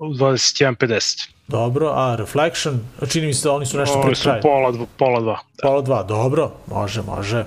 21.50. 0.00 1.28
Dobro, 1.48 1.88
a 1.88 2.16
Reflection, 2.16 2.80
čini 3.08 3.26
mi 3.26 3.34
se 3.34 3.48
da 3.48 3.54
oni 3.54 3.66
su 3.66 3.78
nešto 3.78 4.02
pred 4.02 4.22
kraj. 4.22 4.40
pola, 4.40 4.72
dva- 4.72 4.86
pola 4.98 5.20
dva. 5.20 5.38
Pola 5.62 5.82
dva, 5.82 6.02
dobro, 6.02 6.50
može, 6.66 7.02
može. 7.02 7.44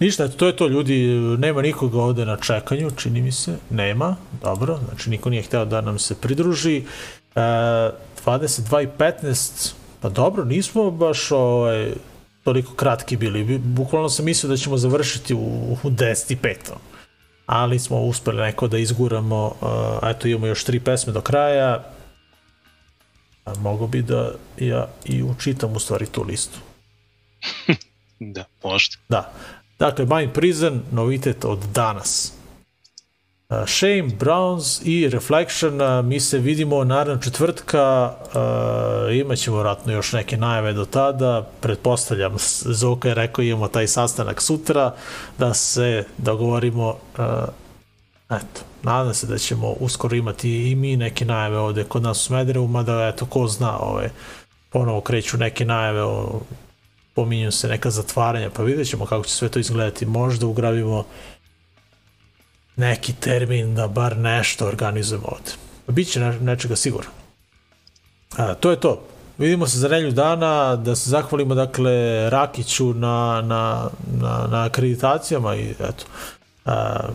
Ništa, 0.00 0.28
to 0.28 0.46
je 0.46 0.56
to, 0.56 0.68
ljudi, 0.68 1.06
nema 1.38 1.62
nikoga 1.62 1.98
ovde 1.98 2.24
na 2.24 2.36
čekanju, 2.36 2.90
čini 2.90 3.22
mi 3.22 3.32
se, 3.32 3.56
nema, 3.70 4.16
dobro, 4.42 4.78
znači 4.88 5.10
niko 5.10 5.30
nije 5.30 5.42
hteo 5.42 5.64
da 5.64 5.80
nam 5.80 5.98
se 5.98 6.20
pridruži. 6.20 6.84
E, 7.34 7.40
22 8.26 8.82
i 8.84 8.88
15, 8.98 9.72
pa 10.00 10.08
dobro, 10.08 10.44
nismo 10.44 10.90
baš 10.90 11.32
ovaj, 11.32 11.92
toliko 12.44 12.74
kratki 12.74 13.16
bili, 13.16 13.44
Bi- 13.44 13.58
bukvalno 13.58 14.08
sam 14.08 14.24
mislio 14.24 14.50
da 14.50 14.56
ćemo 14.56 14.76
završiti 14.76 15.34
u, 15.34 15.38
u 15.82 15.90
10 15.90 16.32
i 16.32 16.36
5 16.36 16.54
ali 17.50 17.78
smo 17.78 18.00
uspeli 18.00 18.42
neko 18.42 18.68
da 18.68 18.78
izguramo, 18.78 19.46
uh, 19.46 20.08
eto 20.10 20.28
imamo 20.28 20.46
još 20.46 20.64
tri 20.64 20.80
pesme 20.80 21.12
do 21.12 21.20
kraja, 21.20 21.84
a 23.44 23.54
mogo 23.54 23.86
bi 23.86 24.02
da 24.02 24.30
ja 24.58 24.88
i 25.04 25.22
učitam 25.22 25.76
u 25.76 25.78
stvari 25.78 26.06
tu 26.06 26.22
listu. 26.22 26.58
Da, 28.22 28.44
možda. 28.64 28.96
Da. 29.08 29.32
Dakle, 29.78 30.04
Mind 30.04 30.32
Prison, 30.32 30.82
novitet 30.92 31.44
od 31.44 31.58
danas. 31.74 32.32
Uh, 33.50 33.66
Shame, 33.66 34.02
Browns 34.02 34.80
i 34.84 35.08
Reflection, 35.08 35.80
uh, 35.80 36.04
mi 36.04 36.20
se 36.20 36.38
vidimo 36.38 36.84
naravno 36.84 37.22
četvrtka, 37.22 38.14
uh, 38.24 39.16
imat 39.16 39.38
ćemo 39.38 39.56
vratno 39.56 39.92
još 39.92 40.12
neke 40.12 40.36
najave 40.36 40.72
do 40.72 40.84
tada, 40.84 41.48
pretpostavljam, 41.60 42.34
Zoka 42.64 43.08
je 43.08 43.14
rekao 43.14 43.42
imamo 43.42 43.68
taj 43.68 43.86
sastanak 43.86 44.42
sutra, 44.42 44.94
da 45.38 45.54
se 45.54 46.04
dogovorimo, 46.18 46.96
eto, 48.30 48.60
nadam 48.82 49.14
se 49.14 49.26
da 49.26 49.38
ćemo 49.38 49.70
uskoro 49.70 50.16
imati 50.16 50.70
i 50.70 50.74
mi 50.74 50.96
neke 50.96 51.24
najave 51.24 51.58
ovde 51.58 51.84
kod 51.84 52.02
nas 52.02 52.20
u 52.20 52.24
Smederevu, 52.24 52.68
mada 52.68 53.08
eto, 53.14 53.26
ko 53.26 53.46
zna, 53.46 53.78
ove, 53.78 54.10
ponovo 54.70 55.00
kreću 55.00 55.36
neke 55.36 55.64
najave 55.64 56.02
o 56.02 56.40
pominju 57.14 57.52
se 57.52 57.68
neka 57.68 57.90
zatvaranja, 57.90 58.50
pa 58.50 58.62
vidjet 58.62 58.88
ćemo 58.88 59.06
kako 59.06 59.24
će 59.24 59.34
sve 59.34 59.48
to 59.48 59.58
izgledati. 59.58 60.06
Možda 60.06 60.46
ugravimo 60.46 61.04
neki 62.80 63.12
termin 63.12 63.74
da 63.74 63.88
bar 63.88 64.16
nešto 64.16 64.66
organizujemo 64.66 65.26
ovde. 65.26 65.50
Biće 65.88 66.20
ne, 66.20 66.40
nečega 66.40 66.76
sigurno. 66.76 67.10
A, 68.36 68.54
to 68.54 68.70
je 68.70 68.80
to. 68.80 69.02
Vidimo 69.38 69.66
se 69.66 69.78
za 69.78 69.88
nelju 69.88 70.10
dana, 70.10 70.76
da 70.76 70.96
se 70.96 71.10
zahvalimo 71.10 71.54
dakle 71.54 72.30
Rakiću 72.30 72.94
na, 72.94 73.42
na, 73.44 73.90
na, 74.20 74.46
na 74.50 74.64
akreditacijama 74.64 75.56
i 75.56 75.70
eto. 75.70 76.04
A, 76.64 77.08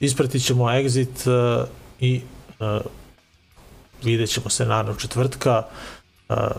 ispratit 0.00 0.44
ćemo 0.44 0.64
exit 0.64 1.30
a, 1.30 1.64
i 2.00 2.20
a, 2.60 2.80
vidjet 4.02 4.30
ćemo 4.30 4.50
se 4.50 4.66
naravno 4.66 4.94
četvrtka. 4.94 5.62
A, 6.28 6.50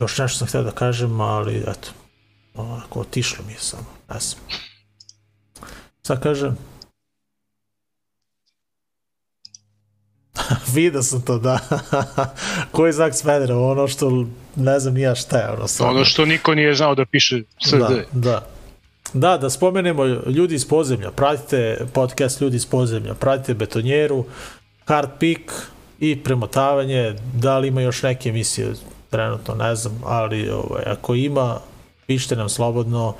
još 0.00 0.18
nešto 0.18 0.38
sam 0.38 0.48
htio 0.48 0.62
da 0.62 0.70
kažem, 0.70 1.20
ali 1.20 1.56
eto, 1.56 1.88
onako 2.54 3.00
otišlo 3.00 3.44
mi 3.46 3.52
je 3.52 3.58
samo, 3.58 3.86
ne 4.08 4.20
znam. 4.20 4.40
Šta 6.04 6.20
kažem? 6.20 6.56
Vidio 10.74 11.02
sam 11.02 11.20
to, 11.20 11.38
da. 11.38 11.58
Koji 12.72 12.92
znak 12.92 13.14
Smedera? 13.14 13.58
Ono 13.58 13.88
što 13.88 14.26
ne 14.56 14.80
znam 14.80 14.94
nija 14.94 15.14
šta 15.14 15.38
je. 15.38 15.50
Ono, 15.50 15.68
stvarno. 15.68 15.94
Ono 15.94 16.04
što 16.04 16.24
niko 16.24 16.54
nije 16.54 16.74
znao 16.74 16.94
da 16.94 17.04
piše 17.04 17.42
SD. 17.66 17.78
Da, 17.78 18.02
da. 18.12 18.46
Da, 19.12 19.38
da 19.38 19.50
spomenemo 19.50 20.04
ljudi 20.06 20.54
iz 20.54 20.68
podzemlja. 20.68 21.10
Pratite 21.10 21.86
podcast 21.92 22.40
ljudi 22.40 22.56
iz 22.56 22.66
podzemlja. 22.66 23.14
Pratite 23.14 23.54
betonjeru, 23.54 24.24
hard 24.84 25.10
pick 25.18 25.52
i 26.00 26.22
premotavanje. 26.22 27.16
Da 27.34 27.58
li 27.58 27.68
ima 27.68 27.80
još 27.80 28.02
neke 28.02 28.28
emisije? 28.28 28.72
Trenutno 29.10 29.54
ne 29.54 29.74
znam, 29.74 30.00
ali 30.04 30.50
ovaj, 30.50 30.82
ako 30.86 31.14
ima, 31.14 31.60
pišite 32.06 32.36
nam 32.36 32.48
slobodno. 32.48 33.14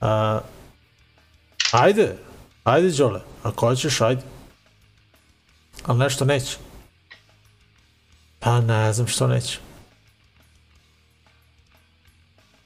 A, 0.00 0.40
ajde, 1.72 2.16
ajde 2.64 2.90
Đole, 2.90 3.20
ako 3.42 3.66
hoćeš, 3.66 4.00
ajde. 4.00 4.22
Ali 5.86 5.98
nešto 5.98 6.24
neće. 6.24 6.56
Pa 8.42 8.60
ne 8.60 8.92
znam 8.92 9.06
što 9.06 9.26
neće. 9.26 9.58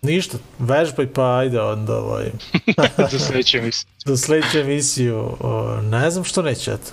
Ništa, 0.02 0.38
vežbaj 0.58 1.12
pa 1.12 1.36
ajde 1.36 1.60
onda 1.60 1.96
ovaj. 1.96 2.30
Za 3.12 3.18
sledeće 3.18 3.58
emisije. 3.58 3.90
Za 4.04 4.16
sledeću 4.16 4.58
emisiju, 4.58 5.36
o, 5.40 5.80
ne 5.82 6.10
znam 6.10 6.24
što 6.24 6.42
neće, 6.42 6.72
eto. 6.72 6.92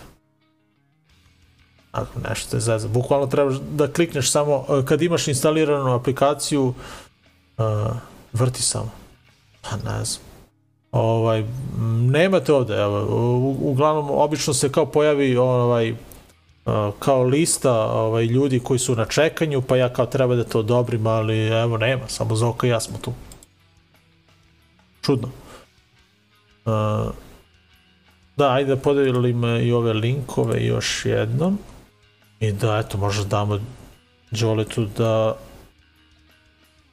Ako 1.91 2.19
nešto 2.29 2.57
je 2.57 2.61
zezno. 2.61 2.89
Bukvalno 2.89 3.27
trebaš 3.27 3.55
da 3.55 3.91
klikneš 3.91 4.31
samo, 4.31 4.65
e, 4.69 4.85
kad 4.85 5.01
imaš 5.01 5.27
instaliranu 5.27 5.93
aplikaciju, 5.93 6.73
uh, 7.57 7.65
vrti 8.33 8.61
samo. 8.61 8.91
Pa 9.61 9.75
ne 9.75 10.05
znam. 10.05 10.23
Ovaj, 10.91 11.43
nemate 12.11 12.53
ovde, 12.53 12.73
evo, 12.75 13.05
uglavnom, 13.61 14.07
obično 14.11 14.53
se 14.53 14.71
kao 14.71 14.85
pojavi 14.85 15.37
ovaj, 15.37 15.95
kao 16.99 17.23
lista 17.23 17.73
ovaj, 17.73 18.25
ljudi 18.25 18.59
koji 18.59 18.79
su 18.79 18.95
na 18.95 19.05
čekanju, 19.05 19.61
pa 19.61 19.77
ja 19.77 19.93
kao 19.93 20.05
treba 20.05 20.35
da 20.35 20.43
to 20.43 20.59
odobrim, 20.59 21.07
ali 21.07 21.47
evo 21.47 21.77
nema, 21.77 22.07
samo 22.07 22.35
Zoka 22.35 22.67
i 22.67 22.69
ja 22.69 22.79
smo 22.79 22.97
tu. 22.97 23.13
Čudno. 25.01 25.27
Uh, 26.65 27.13
da, 28.37 28.51
ajde 28.51 28.75
da 28.75 28.81
podelim 28.81 29.43
i 29.43 29.71
ove 29.71 29.93
linkove 29.93 30.65
još 30.65 31.05
jednom. 31.05 31.59
I 32.39 32.51
da, 32.51 32.77
eto, 32.77 32.97
možda 32.97 33.23
damo 33.23 33.59
Đoletu 34.31 34.85
da 34.85 35.37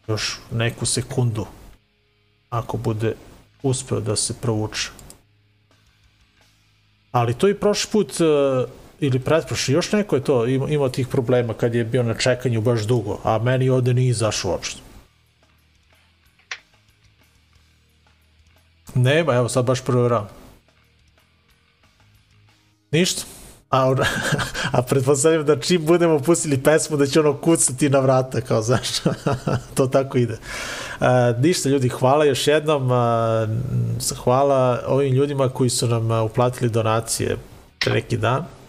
još 0.08 0.38
neku 0.50 0.86
sekundu 0.86 1.46
ako 2.50 2.76
bude 2.76 3.14
uspeo 3.62 4.00
da 4.00 4.16
se 4.16 4.34
provuče. 4.40 4.90
Ali 7.12 7.34
to 7.34 7.48
i 7.48 7.54
prošli 7.54 7.90
put 7.92 8.10
uh, 8.20 8.70
ili 9.00 9.18
pretprošli, 9.18 9.74
još 9.74 9.92
neko 9.92 10.16
je 10.16 10.24
to 10.24 10.46
imao, 10.46 10.88
tih 10.88 11.08
problema 11.08 11.54
kad 11.54 11.74
je 11.74 11.84
bio 11.84 12.02
na 12.02 12.14
čekanju 12.14 12.60
baš 12.60 12.82
dugo, 12.82 13.18
a 13.24 13.38
meni 13.38 13.68
ovde 13.68 13.94
nije 13.94 14.08
izašao 14.08 14.50
uopšte. 14.50 14.80
Nema, 18.94 19.34
evo 19.34 19.48
sad 19.48 19.64
baš 19.64 19.84
provjeram. 19.84 20.28
Ništa. 22.90 23.22
A, 23.70 23.94
a 24.72 24.82
pretpostavljam 24.82 25.46
da 25.46 25.60
čim 25.60 25.86
budemo 25.86 26.18
pustili 26.18 26.62
pesmu 26.62 26.96
da 26.96 27.06
će 27.06 27.20
ono 27.20 27.36
kucati 27.36 27.88
na 27.88 28.00
vrata, 28.00 28.40
kao 28.40 28.62
znaš, 28.68 28.88
to 29.74 29.86
tako 29.86 30.18
ide. 30.18 30.38
A, 31.00 31.32
ništa 31.38 31.68
ljudi, 31.68 31.88
hvala 31.88 32.24
još 32.24 32.46
jednom, 32.46 32.92
a, 32.92 33.46
hvala 34.24 34.82
ovim 34.86 35.14
ljudima 35.14 35.48
koji 35.48 35.70
su 35.70 35.88
nam 35.88 36.24
uplatili 36.24 36.70
donacije 36.70 37.36
pre 37.78 37.92
neki 37.92 38.16
dan. 38.16 38.59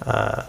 A, 0.00 0.42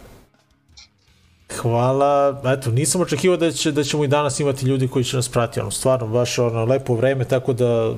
hvala, 1.61 2.41
eto, 2.45 2.71
nisam 2.71 3.01
očekivao 3.01 3.37
da, 3.37 3.51
će, 3.51 3.71
da 3.71 3.83
ćemo 3.83 4.03
i 4.03 4.07
danas 4.07 4.39
imati 4.39 4.65
ljudi 4.65 4.87
koji 4.87 5.05
će 5.05 5.15
nas 5.15 5.29
pratiti, 5.29 5.59
ono, 5.59 5.71
stvarno, 5.71 6.07
baš 6.07 6.39
ono, 6.39 6.65
lepo 6.65 6.95
vreme, 6.95 7.25
tako 7.25 7.53
da 7.53 7.93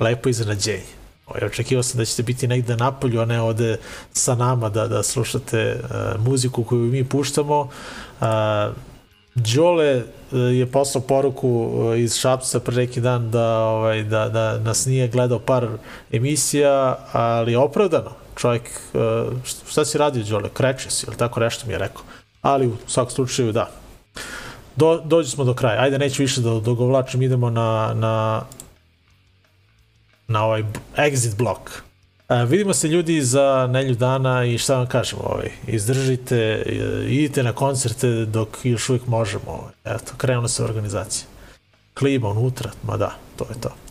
lepo 0.00 0.28
iznenađenje. 0.28 1.02
Ovaj, 1.26 1.46
očekivao 1.46 1.82
sam 1.82 1.98
da 1.98 2.04
ćete 2.04 2.22
biti 2.22 2.48
negde 2.48 2.76
napolju, 2.76 3.20
a 3.20 3.24
ne 3.24 3.40
ovde 3.40 3.78
sa 4.12 4.34
nama 4.34 4.68
da, 4.68 4.88
da 4.88 5.02
slušate 5.02 5.80
uh, 5.82 6.24
muziku 6.26 6.64
koju 6.64 6.80
mi 6.80 7.04
puštamo. 7.04 7.60
Uh, 8.20 8.26
Đole 9.34 9.96
uh, 9.96 10.04
je 10.32 10.66
poslao 10.66 11.02
poruku 11.02 11.70
iz 11.96 12.16
Šapca 12.16 12.60
pre 12.60 12.76
neki 12.76 13.00
dan 13.00 13.30
da, 13.30 13.58
ovaj, 13.58 14.02
da, 14.02 14.28
da 14.28 14.58
nas 14.58 14.86
nije 14.86 15.08
gledao 15.08 15.38
par 15.38 15.68
emisija, 16.12 16.98
ali 17.12 17.56
opravdano. 17.56 18.21
Čovjek, 18.36 18.70
uh, 18.94 19.32
šta 19.70 19.84
si 19.84 19.98
radio 19.98 20.24
Đole? 20.24 20.48
Kreće 20.54 20.90
si, 20.90 21.06
ili 21.06 21.16
tako 21.16 21.40
nešto 21.40 21.66
mi 21.66 21.72
je 21.72 21.78
rekao. 21.78 22.02
Ali 22.42 22.66
u 22.66 22.76
svakom 22.86 23.10
slučaju 23.10 23.52
da. 23.52 23.70
Do, 24.76 25.02
dođi 25.04 25.30
smo 25.30 25.44
do 25.44 25.54
kraja. 25.54 25.82
Ajde, 25.82 25.98
neću 25.98 26.22
više 26.22 26.40
da 26.40 26.60
dogovlačim, 26.60 27.22
idemo 27.22 27.50
na, 27.50 27.92
na 27.94 28.42
na 30.32 30.44
ovaj 30.44 30.64
exit 30.96 31.36
blok. 31.36 31.82
E, 32.28 32.44
vidimo 32.44 32.74
se 32.74 32.88
ljudi 32.88 33.20
za 33.22 33.68
nelju 33.70 33.94
dana 33.94 34.44
i 34.44 34.58
šta 34.58 34.76
vam 34.76 34.86
kažem, 34.86 35.18
ovaj, 35.22 35.50
izdržite, 35.66 36.36
e, 36.36 37.04
idite 37.08 37.42
na 37.42 37.52
koncerte 37.52 38.08
dok 38.08 38.48
još 38.62 38.88
uvijek 38.88 39.06
možemo. 39.06 39.44
Ovaj. 39.46 39.72
Eto, 39.84 40.12
krenula 40.16 40.48
se 40.48 40.64
organizacija. 40.64 41.26
Klima 41.94 42.28
unutra, 42.28 42.70
ma 42.82 42.96
da, 42.96 43.14
to 43.36 43.46
je 43.50 43.60
to. 43.60 43.81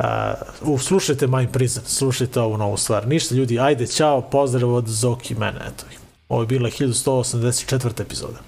Uh, 0.00 0.80
slušajte 0.80 1.26
My 1.26 1.52
Prison, 1.52 1.84
slušajte 1.84 2.40
ovu 2.40 2.56
novu 2.56 2.76
stvar. 2.76 3.06
Ništa 3.06 3.34
ljudi, 3.34 3.60
ajde, 3.60 3.86
čao, 3.86 4.22
pozdrav 4.22 4.74
od 4.74 4.88
Zoki 4.88 5.34
mene, 5.34 5.60
eto. 5.66 5.84
Ovo 6.28 6.42
je 6.42 6.46
bila 6.46 6.70
1184. 6.70 8.02
epizoda. 8.02 8.38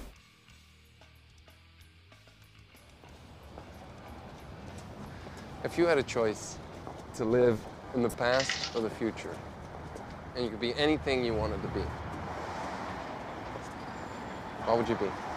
If 5.65 5.77
you 5.77 5.87
had 5.87 5.97
a 5.97 6.03
choice 6.03 6.57
to 7.17 7.25
live 7.25 7.57
in 7.95 8.09
the 8.09 8.17
past 8.17 8.75
or 8.75 8.89
the 8.89 8.95
future, 8.97 9.35
and 10.35 10.45
you 10.45 10.49
could 10.49 10.61
be 10.61 10.83
anything 10.83 11.25
you 11.25 11.39
wanted 11.39 11.61
to 11.61 11.67
be, 11.67 11.85
what 14.65 14.77
would 14.77 14.89
you 14.89 14.95
be? 14.95 15.32